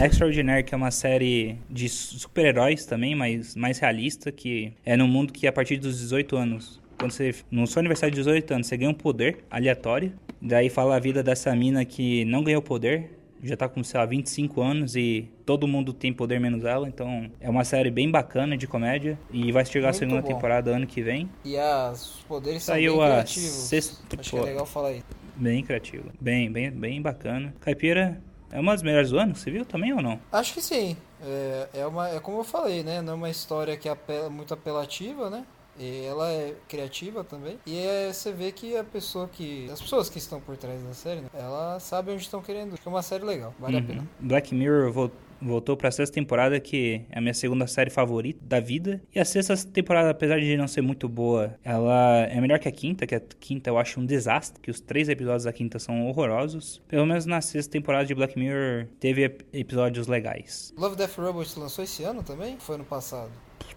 [0.03, 5.07] Extraordinary, que é uma série de su- super-heróis também, mas mais realista, que é num
[5.07, 8.67] mundo que a partir dos 18 anos, quando você, no seu aniversário de 18 anos,
[8.67, 10.13] você ganha um poder aleatório.
[10.41, 13.11] Daí fala a vida dessa mina que não ganhou poder,
[13.47, 16.89] já tá com, sei lá, 25 anos e todo mundo tem poder menos ela.
[16.89, 20.29] Então é uma série bem bacana de comédia e vai chegar a Muito segunda bom.
[20.29, 21.29] temporada ano que vem.
[21.45, 23.49] E as, os poderes Saiu são bem a criativos.
[23.51, 25.05] sexta- Acho que é legal falar isso.
[25.37, 27.55] Bem criativo, bem, bem, bem bacana.
[27.61, 28.21] Caipira
[28.53, 30.19] é uma das melhores do ano, você viu também ou não?
[30.33, 30.97] Acho que sim.
[31.27, 33.01] É, é, uma, é como eu falei, né?
[33.03, 35.45] Não é uma história que é apela, muito apelativa, né?
[35.79, 37.59] E ela é criativa também.
[37.67, 39.69] E é, você vê que a pessoa que.
[39.71, 42.77] As pessoas que estão por trás da série, né, elas sabem onde estão querendo.
[42.85, 43.87] É uma série legal, vale a Uhum.
[43.87, 44.09] pena.
[44.21, 45.11] Black Mirror vol-
[45.43, 49.03] voltou pra sexta temporada, que é a minha segunda série favorita da vida.
[49.15, 52.73] E a sexta temporada, apesar de não ser muito boa, ela é melhor que a
[52.73, 56.07] quinta, que a quinta eu acho um desastre, que os três episódios da quinta são
[56.07, 56.81] horrorosos.
[56.89, 60.73] Pelo menos na sexta temporada de Black Mirror teve ep- episódios legais.
[60.79, 62.57] Love Death Robots lançou esse ano também?
[62.61, 63.31] Foi ano passado.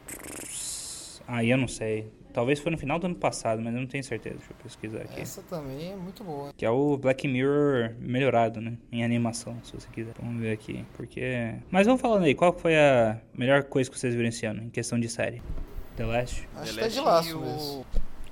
[1.27, 2.11] Aí eu não sei.
[2.33, 4.35] Talvez foi no final do ano passado, mas eu não tenho certeza.
[4.37, 5.19] Deixa eu pesquisar aqui.
[5.21, 6.53] Essa também é muito boa.
[6.55, 8.77] Que é o Black Mirror melhorado, né?
[8.91, 10.13] Em animação, se você quiser.
[10.21, 10.85] Vamos ver aqui.
[10.93, 11.55] Porque.
[11.71, 14.69] Mas vamos falando aí, qual foi a melhor coisa que vocês viram esse ano, em
[14.69, 15.41] questão de série?
[15.95, 16.47] The Last?
[16.55, 17.85] Acho The que é de Last laço e o- mesmo.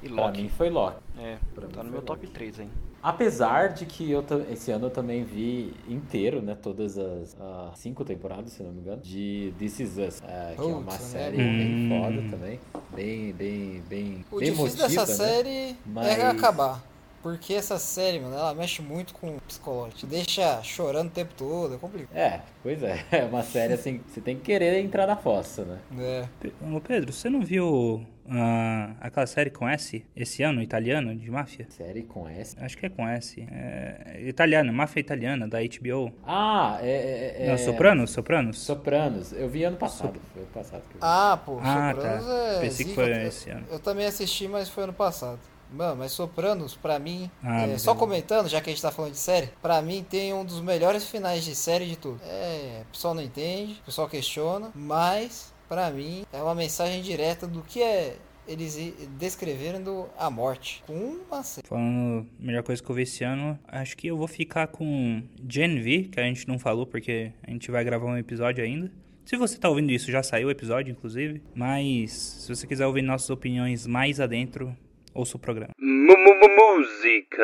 [0.03, 0.41] E Pra Loki.
[0.43, 0.97] mim foi Loki.
[1.17, 2.05] É, Pra tá no meu Loki.
[2.05, 2.69] top 3 hein.
[3.06, 6.57] Apesar de que eu esse ano eu também vi inteiro, né?
[6.60, 10.23] Todas as ah, cinco temporadas, se não me engano, de This Is Us.
[10.27, 11.44] é, que é uma Putz, série né?
[11.44, 12.02] bem Hum.
[12.02, 12.60] foda também.
[12.95, 14.26] Bem, bem, bem.
[14.32, 15.30] O bem difícil emotiva, dessa né?
[15.30, 16.82] série Mas- é acabar.
[17.26, 19.97] Porque essa série, mano, ela mexe muito com o psicológico.
[20.02, 22.15] Te deixa chorando o tempo todo, é complicado.
[22.15, 23.03] É, pois é.
[23.11, 25.80] É uma série assim, você tem que querer entrar na fossa, né?
[25.97, 26.27] É.
[26.72, 31.65] Ô Pedro, você não viu ah, aquela série com S esse ano, italiana, de máfia?
[31.72, 32.56] Série com S.
[32.60, 33.41] Acho que é com S.
[33.52, 36.14] É, italiana, máfia italiana, da HBO.
[36.23, 36.91] Ah, é.
[37.39, 38.11] é, é Não, Sopranos?
[38.11, 38.60] Sopranos?
[38.60, 39.34] Sopranos.
[39.34, 40.19] Eu vi ano passado.
[40.31, 40.99] Foi ano passado que eu vi.
[41.02, 42.34] Ah, pô, Ah, Sopranos tá.
[42.34, 42.60] é.
[42.61, 43.65] Pensei que foi Eu- esse ano.
[43.72, 45.39] Eu também assisti, mas foi ano passado.
[45.71, 49.11] Mano, mas Sopranos, pra mim, Ah, é, só comentando, já que a gente tá falando
[49.11, 52.19] de série, pra mim tem um dos melhores finais de série de tudo.
[52.23, 57.47] É, o pessoal não entende, o pessoal questiona, mas pra mim é uma mensagem direta
[57.47, 58.15] do que é
[58.47, 58.77] eles
[59.17, 60.93] descrevendo a morte com
[61.27, 61.67] uma série.
[61.67, 65.81] Falando melhor coisa que eu vi esse ano, acho que eu vou ficar com Gen
[65.81, 68.91] V, que a gente não falou porque a gente vai gravar um episódio ainda.
[69.25, 71.41] Se você tá ouvindo isso, já saiu o episódio, inclusive.
[71.55, 74.77] Mas se você quiser ouvir nossas opiniões mais adentro,
[75.15, 75.73] ouça o programa.
[75.79, 77.43] Música.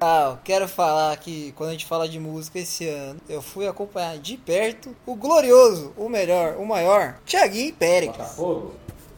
[0.00, 3.66] Ah, eu quero falar que quando a gente fala de música esse ano, eu fui
[3.68, 8.16] acompanhar de perto o glorioso, o melhor, o maior, Thiaguinho Péricles.
[8.16, 8.74] Botafogo?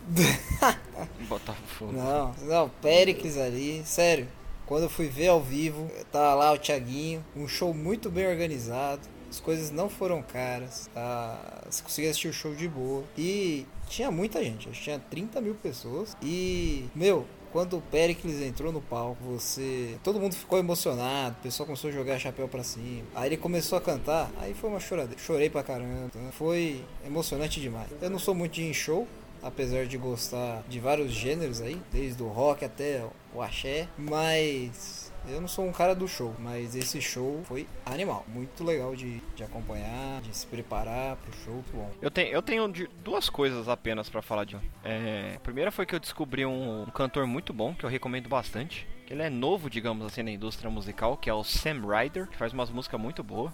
[1.29, 1.93] Botafogo.
[1.93, 4.29] Não, não, Péricles ali, sério.
[4.67, 9.03] Quando eu fui ver ao vivo, tá lá o Thiaguinho, um show muito bem organizado.
[9.31, 11.63] As coisas não foram caras, tá?
[11.71, 13.05] você conseguia assistir o show de boa.
[13.17, 16.15] E tinha muita gente, acho que tinha 30 mil pessoas.
[16.21, 19.97] E, meu, quando o Pericles entrou no palco, você.
[20.03, 23.05] Todo mundo ficou emocionado, o pessoal começou a jogar chapéu pra cima.
[23.15, 25.21] Aí ele começou a cantar, aí foi uma choradeira.
[25.21, 26.11] Chorei pra caramba.
[26.33, 27.89] Foi emocionante demais.
[28.01, 29.07] Eu não sou muito de show,
[29.43, 33.05] apesar de gostar de vários gêneros aí, desde o rock até
[33.35, 38.25] o axé, mas eu não sou um cara do show, mas esse show foi animal,
[38.29, 41.91] muito legal de, de acompanhar, de se preparar pro show, bom.
[42.01, 42.73] Eu tenho, eu tenho
[43.03, 44.61] duas coisas apenas pra falar de um.
[44.85, 48.29] É, a primeira foi que eu descobri um, um cantor muito bom, que eu recomendo
[48.29, 48.87] bastante.
[49.07, 52.37] Que ele é novo, digamos assim, na indústria musical, que é o Sam Ryder, que
[52.37, 53.53] faz umas músicas muito boas.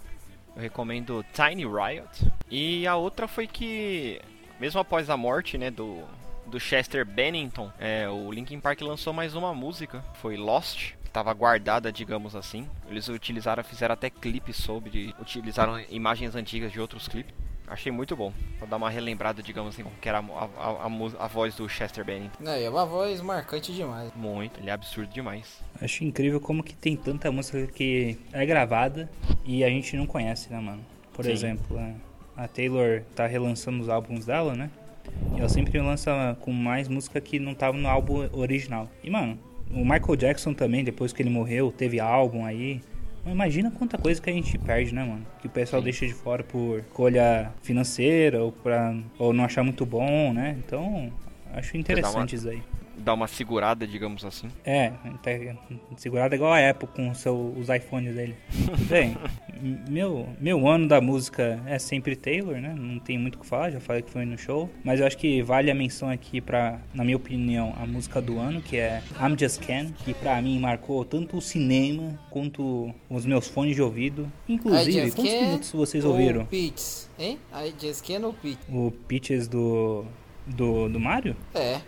[0.55, 2.31] Eu recomendo Tiny Riot.
[2.49, 4.19] E a outra foi que,
[4.59, 6.03] mesmo após a morte, né, do,
[6.47, 10.93] do Chester Bennington, é, o Linkin Park lançou mais uma música, foi Lost.
[11.09, 12.67] Que Tava guardada, digamos assim.
[12.87, 17.33] Eles utilizaram, fizeram até clipes sobre, utilizaram imagens antigas de outros clipes.
[17.67, 18.31] Achei muito bom.
[18.57, 21.67] Pra dar uma relembrada, digamos assim, como que era a, a, a, a voz do
[21.69, 22.43] Chester Bennington.
[22.47, 24.11] É, é uma voz marcante demais.
[24.15, 25.61] Muito, ele é absurdo demais.
[25.81, 29.09] Acho incrível como que tem tanta música que é gravada
[29.45, 30.83] e a gente não conhece, né, mano?
[31.13, 31.31] Por Sim.
[31.31, 34.69] exemplo, a- a Taylor tá relançando os álbuns dela, né?
[35.35, 38.89] E ela sempre lança com mais música que não tava no álbum original.
[39.03, 39.37] E, mano,
[39.71, 42.81] o Michael Jackson também, depois que ele morreu, teve álbum aí.
[43.25, 45.25] Imagina quanta coisa que a gente perde, né, mano?
[45.39, 49.85] Que o pessoal deixa de fora por escolha financeira ou, pra, ou não achar muito
[49.85, 50.55] bom, né?
[50.65, 51.11] Então,
[51.53, 52.61] acho interessante isso aí.
[53.09, 54.49] Dá uma segurada, digamos assim.
[54.63, 54.91] É,
[55.23, 55.31] tá
[55.97, 58.35] segurado igual a Apple com o seu, os iPhones dele.
[58.87, 59.17] Bem,
[59.89, 62.71] meu, meu ano da música é sempre Taylor, né?
[62.77, 64.69] Não tem muito o que falar, já falei que foi no show.
[64.83, 68.37] Mas eu acho que vale a menção aqui pra, na minha opinião, a música do
[68.37, 73.25] ano, que é I'm Just Ken, que pra mim marcou tanto o cinema quanto os
[73.25, 74.31] meus fones de ouvido.
[74.47, 76.45] Inclusive, quantos Can't minutos vocês ou ouviram?
[76.45, 77.39] Pitts, hein?
[77.51, 78.67] I Just Can ou Pitts?
[78.69, 80.05] O Pitches do,
[80.45, 81.35] do, do Mario?
[81.55, 81.81] É,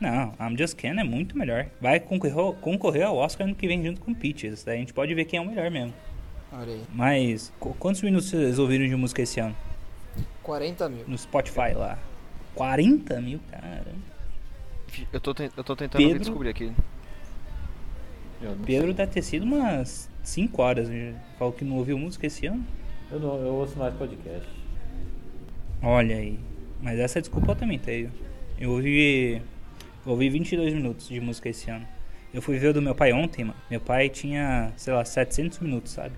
[0.00, 1.66] Não, I'm Just Ken é muito melhor.
[1.80, 4.62] Vai concorrer, concorrer ao Oscar ano que vem junto com Peaches.
[4.64, 5.92] Daí a gente pode ver quem é o melhor mesmo.
[6.52, 6.82] olha aí.
[6.94, 9.56] Mas, qu- quantos minutos vocês ouviram de música esse ano?
[10.42, 11.04] 40 mil.
[11.08, 11.98] No Spotify lá?
[12.54, 13.86] 40 mil, cara.
[15.12, 16.18] Eu tô, eu tô tentando Pedro?
[16.20, 16.72] descobrir aqui.
[18.64, 20.88] Pedro deve ter sido umas 5 horas.
[20.88, 21.14] né?
[21.38, 22.64] Falou que não ouviu música esse ano?
[23.10, 24.48] eu não, eu ouço mais podcast.
[25.82, 26.38] Olha aí.
[26.80, 28.12] Mas essa desculpa eu também tenho.
[28.60, 29.42] Eu ouvi
[30.08, 31.86] Ouvi 22 minutos de música esse ano.
[32.32, 33.58] Eu fui ver o do meu pai ontem, mano.
[33.70, 36.14] Meu pai tinha, sei lá, 700 minutos, sabe?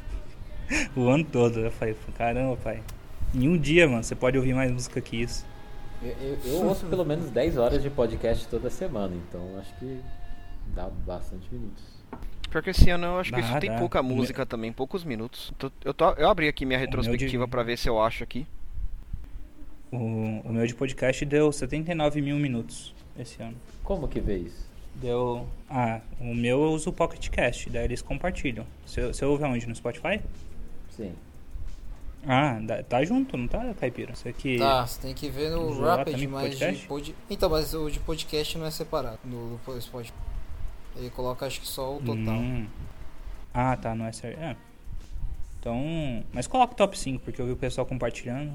[0.94, 1.60] o ano todo.
[1.60, 2.82] Eu falei, caramba, pai.
[3.34, 5.46] Em um dia, mano, você pode ouvir mais música que isso.
[6.02, 10.00] Eu, eu, eu ouço pelo menos 10 horas de podcast toda semana, então acho que
[10.74, 11.82] dá bastante minutos.
[12.50, 13.78] Pior que esse ano eu acho que Dá, isso tem dá.
[13.78, 15.54] pouca O meu- música também, poucos minutos.
[15.58, 18.46] Tô- Eu, tô, eu abri aqui minha retrospectiva de- pra ver se eu acho aqui.
[19.90, 19.96] O,
[20.44, 23.56] o meu de podcast deu 79 mil minutos esse ano.
[23.82, 24.70] Como que vê isso?
[24.94, 25.46] Deu.
[25.70, 28.66] Ah, o meu eu uso o Pocket Cast, daí eles compartilham.
[28.86, 29.66] Você, você ouve aonde?
[29.66, 30.20] No Spotify?
[30.90, 31.14] Sim.
[32.26, 32.56] Ah,
[32.88, 34.14] tá junto, não tá, Caipira?
[34.14, 34.58] Você que.
[34.58, 36.86] Tá, você tem que ver no Rapid, mas de podcast?
[36.86, 37.14] pod...
[37.28, 40.14] Então, mas o de podcast não é separado no, no Spotify.
[40.94, 42.34] Ele coloca acho que só o total.
[42.34, 42.66] Hum.
[43.52, 44.38] Ah, tá, não é sério.
[44.38, 44.54] É.
[45.58, 46.22] Então.
[46.32, 48.54] Mas coloca o top 5, porque eu vi o pessoal compartilhando.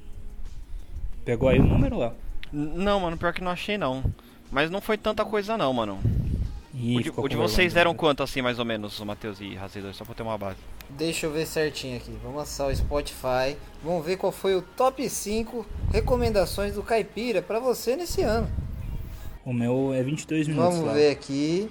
[1.25, 2.13] Pegou aí o número lá.
[2.53, 4.03] N- Não, mano, pior que não achei não.
[4.51, 5.99] Mas não foi tanta coisa não, mano.
[6.73, 9.55] Ih, o de, o de vocês deram quanto assim, mais ou menos, o Matheus e
[9.55, 10.57] Razedor, só pra eu ter uma base.
[10.89, 12.11] Deixa eu ver certinho aqui.
[12.23, 13.57] Vamos acessar o Spotify.
[13.83, 18.49] Vamos ver qual foi o top 5 recomendações do Caipira pra você nesse ano.
[19.47, 20.93] O meu é 22 minutos Vamos lá.
[20.93, 21.69] ver aqui.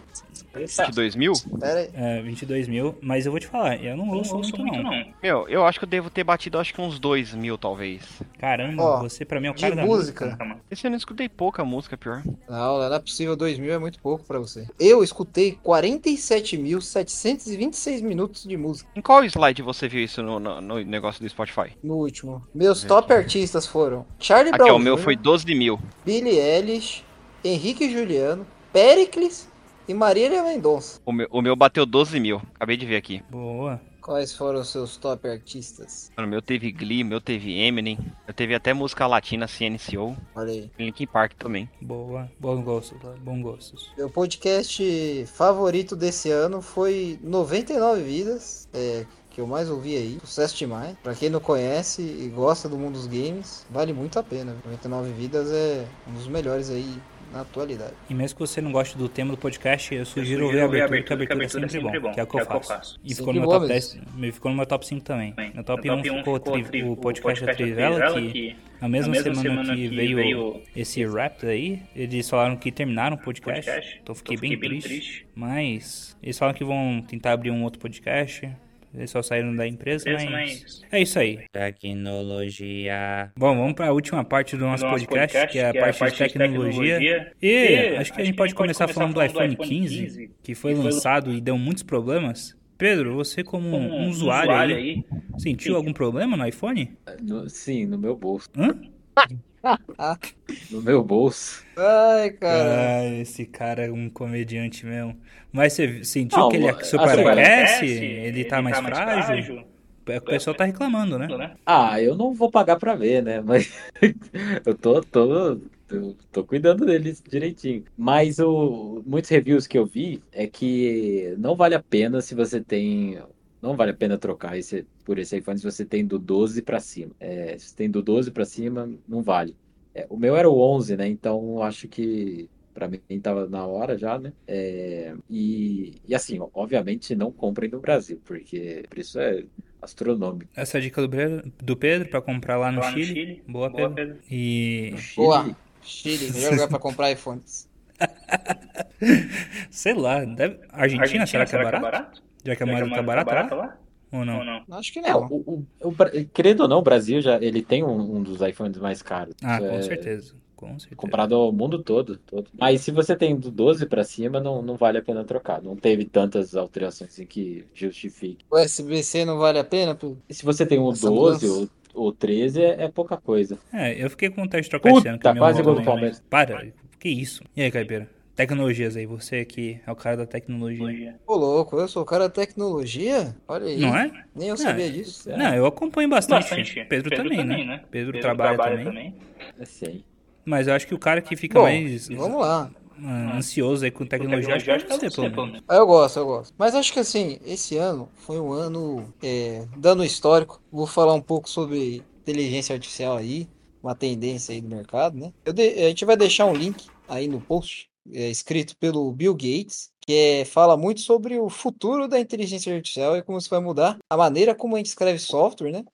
[0.57, 1.32] De 2000?
[1.61, 1.90] Pera aí.
[1.93, 5.05] É, 22 mil, mas eu vou te falar, eu não ouço muito, não.
[5.23, 8.01] Meu, eu acho que eu devo ter batido acho que uns 2 mil, talvez.
[8.39, 10.24] Caramba, Ó, você pra mim é o de cara da música.
[10.24, 10.57] música.
[10.70, 12.23] Esse ano eu escutei pouca música, pior.
[12.48, 13.36] Não, não é possível.
[13.36, 14.66] 2 mil é muito pouco pra você.
[14.81, 20.78] Eu escutei 47.726 minutos de música Em qual slide você viu isso no, no- no
[20.82, 21.77] negócio do Spotify?
[21.82, 22.43] no último.
[22.55, 25.78] Meus top artistas foram Charlie Aqui, Brown ó, o meu foi 12 mil.
[26.05, 27.05] Billie Eilish,
[27.47, 29.48] Henrique e Juliano, Pericles
[29.89, 31.01] e Marília Mendonça.
[31.05, 32.43] O meu, o meu bateu 12 mil.
[32.55, 33.23] Acabei de ver aqui.
[33.31, 33.81] Boa.
[34.06, 36.12] Quais foram os seus top artistas?
[36.16, 37.98] Mano, o meu teve Glee, o meu teve Eminem.
[38.27, 40.16] Eu teve até música latina, CNCO.
[40.32, 40.70] Olha aí.
[40.78, 41.68] Linkin Park também.
[41.81, 42.31] Boa.
[42.39, 43.90] Bom gosto, bom gostos.
[43.98, 50.18] Meu podcast favorito desse ano foi 99 Vidas, é, que eu mais ouvi aí.
[50.20, 50.97] Sucesso demais.
[51.02, 54.56] Pra quem não conhece e gosta do mundo dos games, vale muito a pena.
[54.64, 56.97] 99 Vidas é um dos melhores aí
[57.37, 57.93] na atualidade.
[58.11, 61.03] E mesmo que você não goste do tema do podcast, eu sugiro ouvir a abertura,
[61.27, 62.99] que a abertura é sempre bom, que é o que eu faço.
[63.05, 64.01] E ficou no, meu top mesmo.
[64.01, 65.35] 10, me- ficou no meu top 5 também.
[65.55, 68.57] No top No 1 top um ficou, ficou tri- tri- o podcast da Trivela, que
[68.81, 72.71] na mesma, na mesma semana, semana que veio, veio esse rap aí, eles falaram que
[72.73, 74.01] terminaram o podcast, Podcast.
[74.03, 75.27] então fiquei, Então bem, fiquei bem triste, triste.
[75.35, 78.49] Mas eles falaram que vão tentar abrir um outro podcast.
[78.97, 80.62] Eles só saíram da empresa, Empresa, mas...
[80.62, 81.40] mas- É isso aí.
[81.52, 83.31] Tecnologia.
[83.39, 85.78] Bom, vamos para a última parte do nosso, nosso podcast, podcast, que é a que
[85.78, 86.98] é a parte, parte de de tecnologia.
[86.98, 87.32] tecnologia.
[87.43, 90.81] E, E acho que a gente pode começar falando do iPhone 15, que foi que
[90.81, 92.56] foi lançado e deu muitos problemas.
[92.78, 95.05] Pedro, você como, Como um usuário, aí, aí,
[95.39, 96.90] sentiu algum problema no iPhone?
[97.23, 98.48] No- sim, no meu bolso.
[98.56, 98.74] Hã?
[100.71, 101.65] No meu bolso.
[101.77, 103.01] Ai, cara.
[103.01, 105.17] Ah, esse cara é um comediante mesmo.
[105.53, 107.87] Mas você sentiu Não, que ele assim, superaquece?
[107.87, 109.65] Ele tá mais frágil?
[110.07, 111.27] O pessoal tá reclamando, né?
[111.27, 111.57] né?
[111.67, 113.41] Ah, eu não vou pagar pra ver, né?
[113.41, 113.73] Mas
[114.65, 115.57] eu tô, tô,
[115.89, 117.85] tô, tô cuidando deles direitinho.
[117.97, 122.61] Mas o, muitos reviews que eu vi é que não vale a pena se você
[122.61, 123.19] tem.
[123.67, 126.79] Não vale a pena trocar esse, por esse iPhone se você tem do 12 pra
[126.79, 127.11] cima.
[127.19, 129.57] É, se você tem do 12 pra cima, não vale.
[129.93, 131.09] É, o meu era o 11, né?
[131.09, 134.33] Então acho que pra mim tava na hora já, né?
[134.47, 139.43] É, e, e assim, obviamente não comprem no Brasil, porque o preço é
[139.83, 140.49] astronômico.
[140.55, 143.15] Essa é a dica do Pedro, do Pedro pra comprar lá no, Lá no Chile.
[143.15, 143.43] Chile.
[143.49, 144.15] Boa, Boa, Pedro.
[144.15, 144.23] Pedro.
[144.31, 145.57] E Chile, Boa.
[145.83, 147.69] Chile, melhor lugar pra comprar iPhones.
[149.73, 150.61] sei lá, deve...
[150.69, 152.23] Argentina, será que é barato?
[152.47, 153.77] Já que a moeda tá barata lá?
[154.12, 154.39] Ou não?
[154.39, 154.62] Ou não?
[154.78, 155.27] Acho que É, não.
[155.27, 155.36] o,
[155.81, 158.78] o, o Bra- querendo ou não, o Brasil já ele tem um, um dos iPhones
[158.78, 159.35] mais caros.
[159.43, 160.35] Ah, com é certeza.
[160.55, 160.97] Com certeza.
[160.97, 162.48] Comparado ao mundo todo, todo.
[162.59, 165.60] Mas se você tem do 12 pra cima, não, não vale a pena trocar.
[165.60, 168.44] Não teve tantas alterações em que justifique.
[168.51, 169.94] O USB-C não vale a pena?
[169.94, 170.16] pô?
[170.31, 171.70] Se você tem o Essa 12 mudança.
[171.93, 173.59] ou o 13, é, é pouca coisa.
[173.73, 175.18] É, eu fiquei com vontade de trocar Puta, esse ano.
[175.18, 175.82] que o meu quase gol do.
[175.82, 176.23] Palmeiras.
[176.31, 176.68] Para,
[176.98, 177.43] que isso?
[177.55, 178.09] E aí, Caipira?
[178.37, 181.19] Tecnologias aí, você que é o cara da tecnologia.
[181.27, 183.35] Ô, louco, eu sou o cara da tecnologia?
[183.49, 183.81] Olha aí.
[183.81, 184.11] Não é?
[184.35, 185.31] Nem eu sabia disso.
[185.31, 186.45] É, Não, eu acompanho bastante.
[186.45, 186.85] Bastante.
[186.85, 187.85] Pedro, também, né?
[187.91, 189.15] Pedro, trabalha, também.
[189.59, 190.05] é sei.
[190.45, 192.71] Mas eu acho que o cara que fica Bom, mais vamos lá.
[193.03, 195.63] ah, ansioso aí com tecnologia, acho que é você, pelo menos.
[195.69, 196.55] Ah, Eu gosto, eu gosto.
[196.59, 200.61] Mas acho que assim, esse ano foi um ano é, dando histórico.
[200.71, 203.49] Vou falar um pouco sobre inteligência artificial aí,
[203.83, 205.33] uma tendência aí do mercado, né?
[205.45, 209.35] Eu de- a gente vai deixar um link aí no post, é, escrito pelo Bill
[209.35, 213.61] Gates, que é, fala muito sobre o futuro da inteligência artificial e como isso vai
[213.61, 215.85] mudar a maneira como a gente escreve software, né?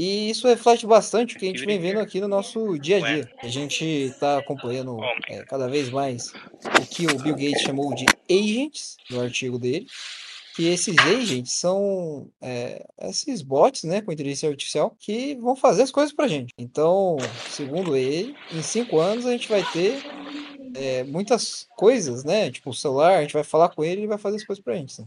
[0.00, 3.00] E isso reflete bastante o que a gente vem vendo aqui no nosso dia a
[3.00, 3.30] dia.
[3.40, 4.98] A gente está acompanhando
[5.28, 6.32] é, cada vez mais
[6.64, 9.86] o que o Bill Gates chamou de agents no artigo dele.
[10.56, 15.90] Que esses agents são é, esses bots, né, com inteligência artificial, que vão fazer as
[15.92, 16.52] coisas pra gente.
[16.58, 17.16] Então,
[17.50, 20.02] segundo ele, em cinco anos a gente vai ter
[20.74, 22.50] é, muitas coisas, né?
[22.50, 24.62] Tipo, o celular, a gente vai falar com ele e ele vai fazer as coisas
[24.62, 24.92] pra gente.
[24.92, 25.04] Assim.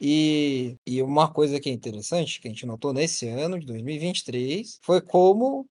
[0.00, 4.78] E, e uma coisa que é interessante, que a gente notou nesse ano de 2023,
[4.82, 5.66] foi como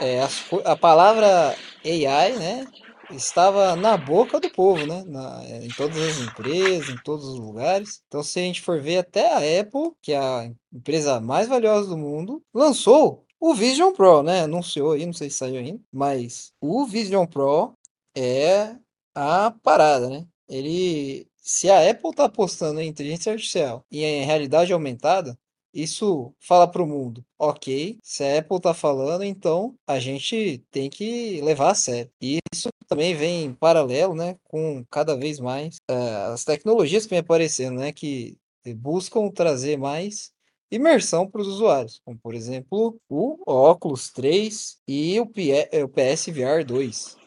[0.00, 1.54] é, as, a palavra
[1.84, 2.66] AI, né?
[3.10, 5.02] Estava na boca do povo, né?
[5.06, 8.02] Na, em todas as empresas, em todos os lugares.
[8.06, 11.88] Então, se a gente for ver, até a Apple, que é a empresa mais valiosa
[11.88, 14.42] do mundo, lançou o Vision Pro, né?
[14.42, 17.74] Anunciou aí, não sei se saiu ainda, mas o Vision Pro
[18.16, 18.76] é
[19.14, 20.26] a parada, né?
[20.48, 25.36] Ele se a Apple está apostando em inteligência artificial e em realidade aumentada,
[25.72, 30.90] isso fala para o mundo, ok, se a Apple está falando, então a gente tem
[30.90, 32.10] que levar a sério.
[32.20, 37.10] E isso também vem em paralelo, né, com cada vez mais uh, as tecnologias que
[37.10, 38.36] vem aparecendo, né, que
[38.76, 40.32] buscam trazer mais
[40.70, 47.19] imersão para os usuários, como por exemplo o Oculus 3 e o PSVR 2.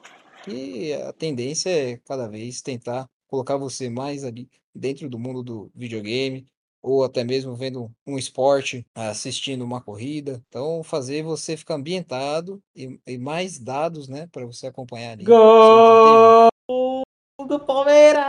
[0.47, 5.71] E a tendência é cada vez tentar colocar você mais ali dentro do mundo do
[5.73, 6.45] videogame,
[6.81, 10.43] ou até mesmo vendo um esporte, assistindo uma corrida.
[10.49, 15.23] Então, fazer você ficar ambientado e, e mais dados, né, para você acompanhar ali.
[15.23, 17.02] Gol
[17.41, 18.23] do Palmeiras!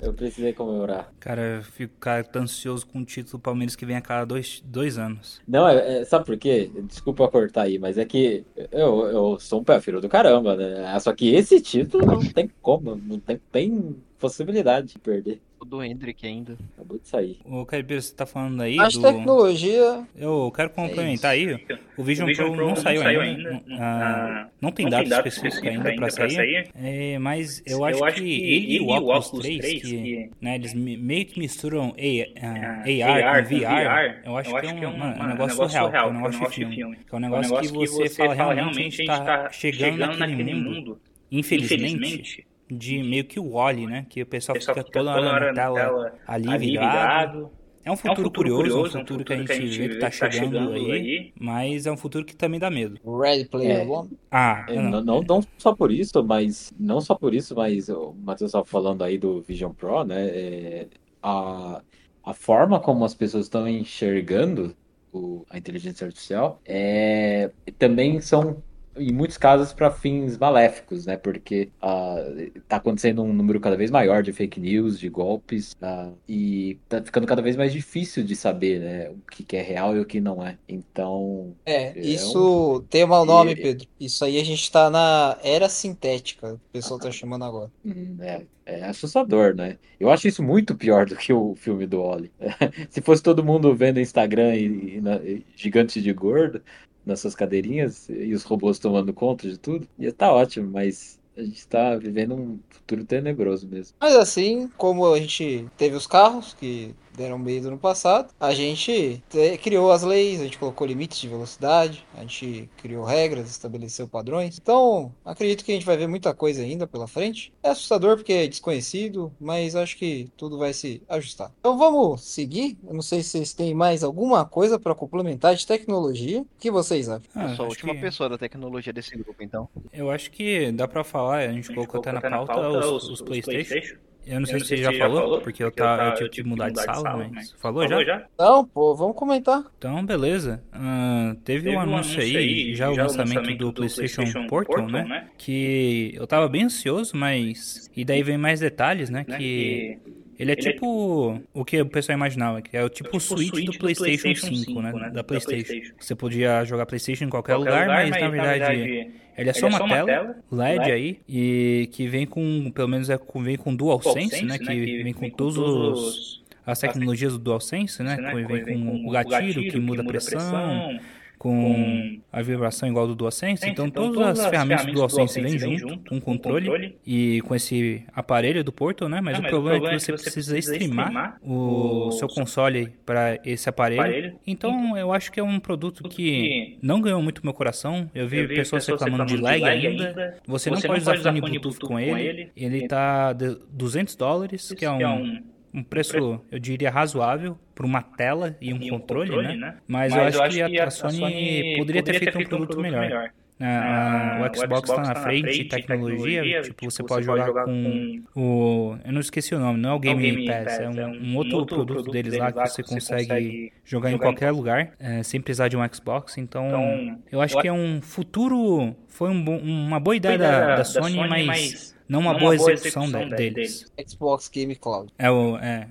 [0.00, 1.12] Eu precisei comemorar.
[1.18, 4.24] Cara, eu fico cara, tô ansioso com o título do Palmeiras que vem a cada
[4.24, 5.42] dois, dois anos.
[5.48, 6.70] Não, é, é, sabe por quê?
[6.84, 10.98] Desculpa cortar aí, mas é que eu, eu sou um pé filho do caramba, né?
[11.00, 16.26] Só que esse título não tem como, não tem, tem possibilidade de perder do Hendrick
[16.26, 16.56] ainda.
[16.74, 17.38] Acabou de sair.
[17.44, 19.02] O Caipira, você tá falando aí As do...
[19.02, 20.06] tecnologia...
[20.16, 21.66] Eu quero complementar é aí.
[21.96, 23.50] O Vision, o Vision Pro, Pro, não, saiu, saiu ainda.
[23.50, 23.64] ainda.
[23.72, 26.30] Ah, não tem dados específicos ainda, ainda para sair.
[26.30, 26.68] sair.
[26.74, 30.30] É, mas eu, eu acho, acho, que ele e o Oculus 3, 3 que, que,
[30.40, 35.22] né, eles meio que misturam AR, AR com VR, eu acho, que é um, um,
[35.22, 36.82] um negócio surreal, é um negócio de filme.
[37.10, 41.00] É um negócio que você fala, realmente, a gente tá chegando naquele mundo.
[41.30, 44.06] Infelizmente de meio que o Wally, né?
[44.08, 47.50] Que o pessoal, o pessoal fica, fica toda hora na tela, tela ali, ali virado.
[47.84, 49.46] É um futuro, é um futuro curioso, curioso, um futuro, um futuro que, a gente,
[49.46, 52.24] que a gente vê que tá, tá chegando, chegando aí, aí, mas é um futuro
[52.24, 52.98] que também dá medo.
[53.20, 53.86] Red Player é.
[53.86, 54.10] One?
[54.28, 55.04] Ah, é, não.
[55.04, 55.22] não.
[55.22, 59.16] Não, só por isso, mas não só por isso, mas o Matheus estava falando aí
[59.16, 60.26] do Vision Pro, né?
[60.26, 60.86] É,
[61.22, 61.80] a,
[62.24, 64.76] a forma como as pessoas estão enxergando
[65.12, 68.62] o, a inteligência artificial é, também são
[68.98, 71.16] em muitos casos para fins maléficos, né?
[71.16, 76.12] Porque uh, tá acontecendo um número cada vez maior de fake news, de golpes, uh,
[76.28, 79.10] e tá ficando cada vez mais difícil de saber, né?
[79.10, 80.56] O que, que é real e o que não é.
[80.68, 81.54] Então.
[81.64, 82.82] É, é isso um...
[82.82, 83.56] tem um mau nome, e...
[83.56, 83.86] Pedro.
[83.98, 87.70] Isso aí a gente tá na era sintética, o pessoal tá chamando agora.
[87.84, 89.78] Hum, é, é assustador, né?
[89.98, 92.30] Eu acho isso muito pior do que o filme do Oli.
[92.90, 96.60] Se fosse todo mundo vendo Instagram e, e, e gigante de gordo,
[97.06, 101.18] nas suas cadeirinhas e os robôs tomando conta de tudo, ia estar tá ótimo, mas
[101.36, 103.94] a gente está vivendo um futuro tenebroso mesmo.
[104.00, 109.22] Mas assim, como a gente teve os carros que deram medo no passado, a gente
[109.62, 114.58] criou as leis, a gente colocou limites de velocidade, a gente criou regras, estabeleceu padrões.
[114.60, 117.52] Então, acredito que a gente vai ver muita coisa ainda pela frente.
[117.62, 121.50] É assustador porque é desconhecido, mas acho que tudo vai se ajustar.
[121.58, 122.76] Então vamos seguir.
[122.86, 126.42] Eu não sei se vocês têm mais alguma coisa para complementar de tecnologia.
[126.42, 127.22] O que vocês acham?
[127.34, 128.00] Ah, eu sou a última que...
[128.00, 129.68] pessoa da tecnologia desse grupo, então.
[129.92, 132.78] Eu acho que dá para falar, a gente, a gente colocou até na pauta, pauta
[132.78, 133.68] os, os, os, PlayStation.
[133.68, 134.05] PlayStation.
[134.26, 136.70] Eu não sei se você já, falou, falou, porque eu, tá, eu tive que mudar,
[136.70, 137.30] de sala, sala mas...
[137.32, 137.52] mas...
[137.52, 138.18] Falou, falou já?
[138.18, 138.26] já?
[138.36, 139.62] Não, pô, vamos comentar.
[139.78, 140.60] Então, beleza.
[140.74, 144.48] Uh, teve, teve, um anúncio, aí, aí, já, o lançamento, lançamento do, do PlayStation, PlayStation
[144.48, 145.04] Portal, Portal né?
[145.08, 145.28] né?
[145.38, 147.88] Que eu tava bem ansioso, mas...
[147.96, 149.24] E daí vem mais detalhes, né?
[149.28, 149.38] né?
[149.38, 149.98] Que...
[150.38, 151.40] Ele é ele tipo é...
[151.54, 154.22] o que o pessoal imaginava, que é o tipo, é tipo Switch, Switch do, PlayStation,
[154.22, 154.92] PlayStation 5, 5 né?
[154.92, 155.10] né?
[155.10, 155.68] Da, PlayStation.
[155.68, 155.94] PlayStation.
[155.98, 159.25] Você podia jogar PlayStation em qualquer, qualquer lugar, lugar, mas, mas na verdade, na verdade
[159.36, 162.08] ele é só, ele uma, é só tela, uma, tela, LED, LED, aí, e que
[162.08, 164.58] vem com, pelo menos é, vem com DualSense, né?
[164.58, 164.74] Que, né?
[164.74, 168.16] que vem com, vem com todos os, as tecnologias do DualSense, né?
[168.16, 168.34] né?
[168.34, 171.00] Vem, vem com o gatilho, gatilho que muda a pressão, pressão
[171.46, 173.68] com a vibração igual do DualSense.
[173.68, 177.54] Então, então, todas, as ferramentas do DualSense vêm junto, com o controle, controle, e com
[177.54, 179.20] esse aparelho do Portal, né?
[179.20, 180.76] Mas, Não, o, mas problema o, problema é que você, é que você precisa, precisa
[180.76, 184.00] streamar, streamar o, o seu console para esse aparelho.
[184.00, 184.38] aparelho.
[184.46, 188.10] Então, então, eu acho que é um produto que não ganhou muito meu coração.
[188.14, 190.08] Eu vi, eu vi pessoas, pessoas reclamando, de lag, lag ainda.
[190.08, 190.36] ainda.
[190.46, 192.50] Você, você, não pode usar fone Bluetooth com ele.
[192.56, 195.42] Ele está 200 dólares, que é um
[195.76, 199.76] um preço, eu diria, razoável por uma tela e um, controle, né?
[199.86, 203.30] Mas, eu acho que a, a Sony poderia ter feito um produto melhor.
[203.58, 208.98] Ah, o Xbox está na frente, tecnologia, tipo, você pode jogar, com, o...
[209.02, 211.56] Eu não esqueci o nome, não é o Game, Game Pass, é um, um, outro,
[211.56, 215.40] outro produto, produto deles lá que você consegue, consegue jogar em qualquer lugar, é, sem
[215.40, 216.36] precisar de um Xbox.
[216.36, 217.62] Então, então eu acho eu...
[217.62, 218.94] que é um futuro...
[219.08, 222.40] Foi um, uma boa ideia, da, da, da, Sony, Sony mas, mas não uma, não
[222.40, 223.92] boa, boa execução, execução deles.
[224.08, 225.12] Xbox Game Cloud.
[225.18, 225.56] É o...
[225.58, 225.88] É,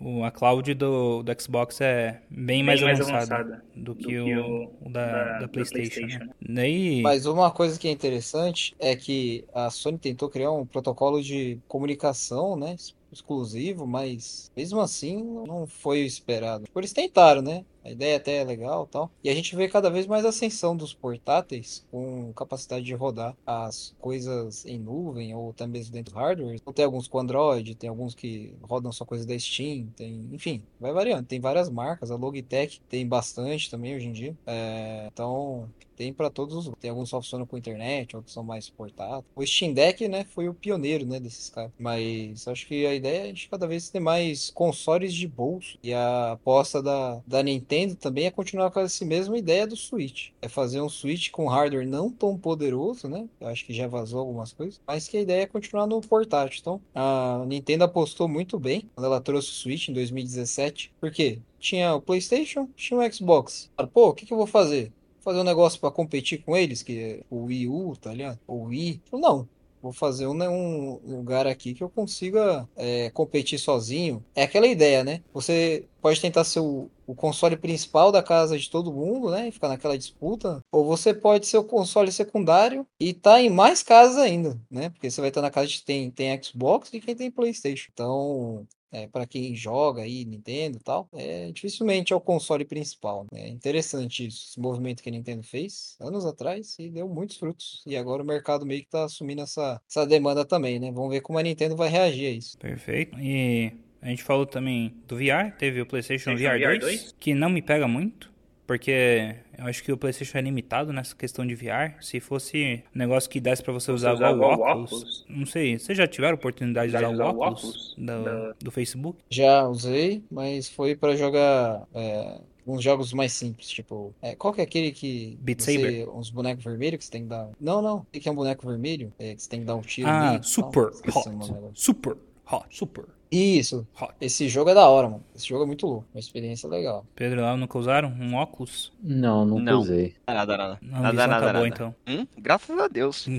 [0.00, 4.02] o, a cloud do, do Xbox é bem, bem mais, mais avançada, avançada do, que,
[4.02, 6.00] do que o, o, da, da, da PlayStation.
[6.00, 6.24] PlayStation.
[6.24, 6.30] Né?
[6.40, 7.02] Daí...
[7.02, 11.58] Mas uma coisa que é interessante é que a Sony tentou criar um protocolo de
[11.66, 12.76] comunicação, né?
[13.14, 16.64] exclusivo, mas mesmo assim não foi o esperado.
[16.72, 17.64] Por eles tentaram, né?
[17.84, 19.10] A ideia até é legal tal.
[19.22, 23.94] E a gente vê cada vez mais ascensão dos portáteis com capacidade de rodar as
[24.00, 26.54] coisas em nuvem ou até mesmo dentro do hardware.
[26.54, 30.62] Então, tem alguns com Android, tem alguns que rodam só coisa da Steam, tem, enfim,
[30.80, 31.26] vai variando.
[31.26, 34.36] Tem várias marcas, a Logitech tem bastante também hoje em dia.
[34.46, 36.74] É, então, tem para todos os.
[36.80, 39.24] Tem alguns só funcionam com internet, outros são mais portáteis.
[39.34, 41.70] O Steam Deck, né, foi o pioneiro, né, desses caras.
[41.78, 45.78] Mas acho que a ideia é gente cada vez ter mais consoles de bolso.
[45.82, 50.30] E a aposta da, da Nintendo também é continuar com essa mesma ideia do Switch.
[50.40, 53.28] É fazer um Switch com hardware não tão poderoso, né?
[53.40, 54.80] Eu acho que já vazou algumas coisas.
[54.86, 56.58] Mas que a ideia é continuar no portátil.
[56.60, 60.92] Então, a Nintendo apostou muito bem quando ela trouxe o Switch em 2017.
[61.00, 61.40] Por quê?
[61.58, 63.70] Tinha o PlayStation, tinha o Xbox.
[63.92, 64.92] Pô, o que, que eu vou fazer?
[65.24, 68.38] fazer um negócio para competir com eles, que é o Wii U, tá ligado?
[68.46, 69.00] O Wii.
[69.10, 69.48] Não,
[69.84, 74.24] vou fazer um, né, um, lugar aqui que eu consiga é, competir sozinho.
[74.34, 75.22] É aquela ideia, né?
[75.34, 79.48] Você pode tentar ser o, o, console principal da casa de todo mundo, né?
[79.48, 80.62] E ficar naquela disputa.
[80.72, 84.88] Ou você pode ser o console secundário e tá em mais casas ainda, né?
[84.88, 87.90] Porque você vai estar na casa de quem tem Xbox e quem tem PlayStation.
[87.92, 93.26] Então, é, para quem joga aí, Nintendo e tal, é, dificilmente é o console principal.
[93.32, 93.46] Né?
[93.46, 97.82] É interessante isso, esse movimento que a Nintendo fez anos atrás e deu muitos frutos.
[97.84, 100.92] E agora o mercado meio que tá assumindo essa, essa demanda também, né?
[100.92, 102.56] Vamos ver como a Nintendo vai reagir a isso.
[102.56, 103.18] Perfeito.
[103.18, 107.34] E a gente falou também do VR, teve o PlayStation, VR, VR 2, 2, que
[107.34, 108.32] não me pega muito.
[108.66, 111.94] Porque eu acho que o PlayStation é limitado nessa questão de VR.
[112.00, 115.78] Se fosse um negócio que desse para você usar, usar o óculos, óculos, não sei.
[115.78, 119.18] Vocês já tiveram oportunidade de usar, usar o óculos, do, do, Facebook?
[119.30, 124.60] Já usei, mas foi para jogar é, uns jogos mais simples, tipo, é, qual que
[124.60, 126.08] é aquele que Beat você, Saber.
[126.08, 127.50] uns bonecos vermelhos que você tem que dar?
[127.60, 127.98] Não, não.
[127.98, 129.12] O que é um boneco vermelho?
[129.18, 130.08] É, que você tem que dar um tiro.
[130.08, 131.72] Ah, ali, super hot.
[131.74, 132.16] Super
[132.50, 133.04] hot, super.
[133.34, 133.86] Isso.
[134.20, 135.24] Esse jogo é da hora, mano.
[135.34, 136.06] Esse jogo é muito louco.
[136.14, 137.04] Uma experiência legal.
[137.16, 138.92] Pedro lá nunca usaram um óculos?
[139.02, 139.80] Não, nunca não.
[139.80, 140.14] usei.
[140.26, 140.78] Nada, nada.
[140.80, 141.68] Não, nada, nada, acabou, nada.
[141.68, 141.94] então.
[142.06, 142.26] Hum?
[142.38, 143.26] Graças a Deus.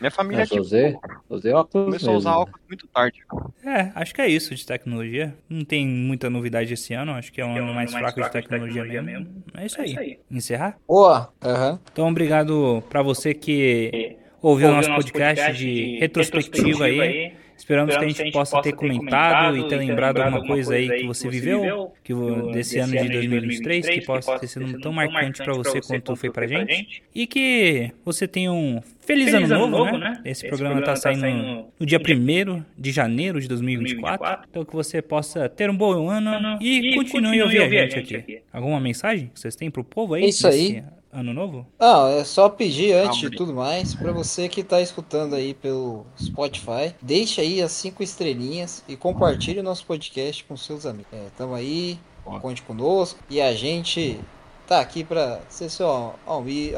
[0.00, 0.96] Minha família aqui usei,
[1.28, 2.18] usei óculos começou a mesmo.
[2.18, 3.22] usar óculos muito tarde.
[3.64, 5.36] É, acho que é isso de tecnologia.
[5.48, 7.12] Não tem muita novidade esse ano.
[7.12, 9.44] Acho que é um ano mais, fraco, de tecnologia, mesmo.
[9.54, 10.18] É isso aí.
[10.30, 10.76] Encerrar?
[10.88, 11.32] Boa.
[11.40, 11.78] Aham.
[11.92, 17.41] Então, obrigado pra você que ouviu o nosso podcast, de retrospectiva aí.
[17.62, 21.28] Esperamos, que a gente possa ter comentado e ter lembrado alguma coisa aí que você
[21.28, 22.12] viveu, que
[22.52, 26.44] desse ano de 2023, que possa ter sido tão marcante para você quanto foi pra
[26.44, 27.04] gente.
[27.14, 30.20] E que você tenha um feliz, ano, novo, né?
[30.24, 34.48] Esse, programa está saindo no dia 1 de janeiro de 2024.
[34.50, 38.42] Então que você possa ter um bom ano e, continue a ouvir a gente aqui.
[38.52, 40.24] Alguma mensagem que vocês têm pro povo aí?
[40.24, 40.82] Isso aí.
[41.12, 41.66] Ano novo?
[41.78, 46.06] Não, é só pedir antes de tudo mais para você que tá escutando aí pelo
[46.18, 51.12] Spotify, deixe aí as cinco estrelinhas e compartilhe o nosso podcast com seus amigos.
[51.12, 51.98] É, tamo aí,
[52.40, 54.18] conte conosco e a gente
[54.66, 56.14] tá aqui para ser seu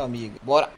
[0.03, 0.35] amigo.
[0.43, 0.69] Bora!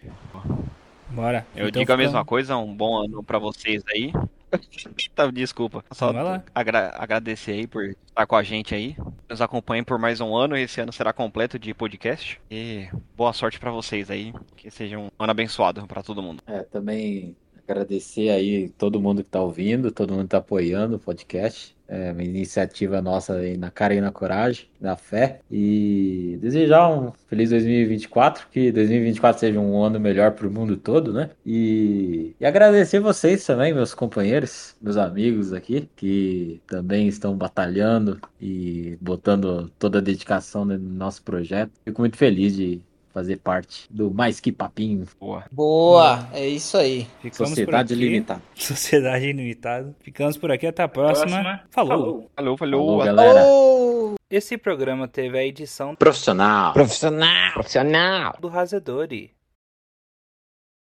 [1.08, 1.46] Bora.
[1.56, 4.12] Eu Então digo a mesma coisa, um bom ano pra vocês aí.
[5.14, 5.84] tá, desculpa.
[5.92, 6.44] Só Vai lá.
[6.54, 8.96] agra- agradecer aí por estar com a gente aí.
[9.28, 10.56] Nos acompanhem por mais um ano.
[10.56, 12.40] Esse ano será completo de podcast.
[12.50, 14.32] E boa sorte pra vocês aí.
[14.56, 16.42] Que seja um ano abençoado pra todo mundo.
[16.46, 17.36] É, também
[17.68, 21.75] agradecer aí todo mundo que tá ouvindo, todo mundo que tá apoiando o podcast.
[21.88, 25.40] É uma iniciativa nossa aí na cara e na coragem, na fé.
[25.50, 31.30] E desejar um feliz 2024, que 2024 seja um ano melhor pro mundo todo, né?
[31.44, 38.98] E, e agradecer vocês também, meus companheiros, meus amigos aqui, que também estão batalhando e
[39.00, 41.70] botando toda a dedicação no nosso projeto.
[41.84, 42.80] Fico muito feliz de
[43.16, 45.44] fazer parte do Mais Que Papinho, Boa.
[45.50, 47.06] Boa, é isso aí.
[47.22, 47.94] Ficamos Sociedade.
[47.94, 48.42] Limitada.
[48.54, 49.96] Sociedade Ilimitada.
[50.00, 50.66] Ficamos por aqui.
[50.66, 51.62] Até a próxima.
[51.70, 52.30] Falou.
[52.36, 52.58] Falou, falou.
[52.58, 53.42] Falou, galera.
[53.46, 54.16] Oh!
[54.30, 56.74] Esse programa teve a edição Profissional.
[56.74, 57.52] Profissional.
[57.54, 58.36] Profissional.
[58.38, 59.30] do Razedori.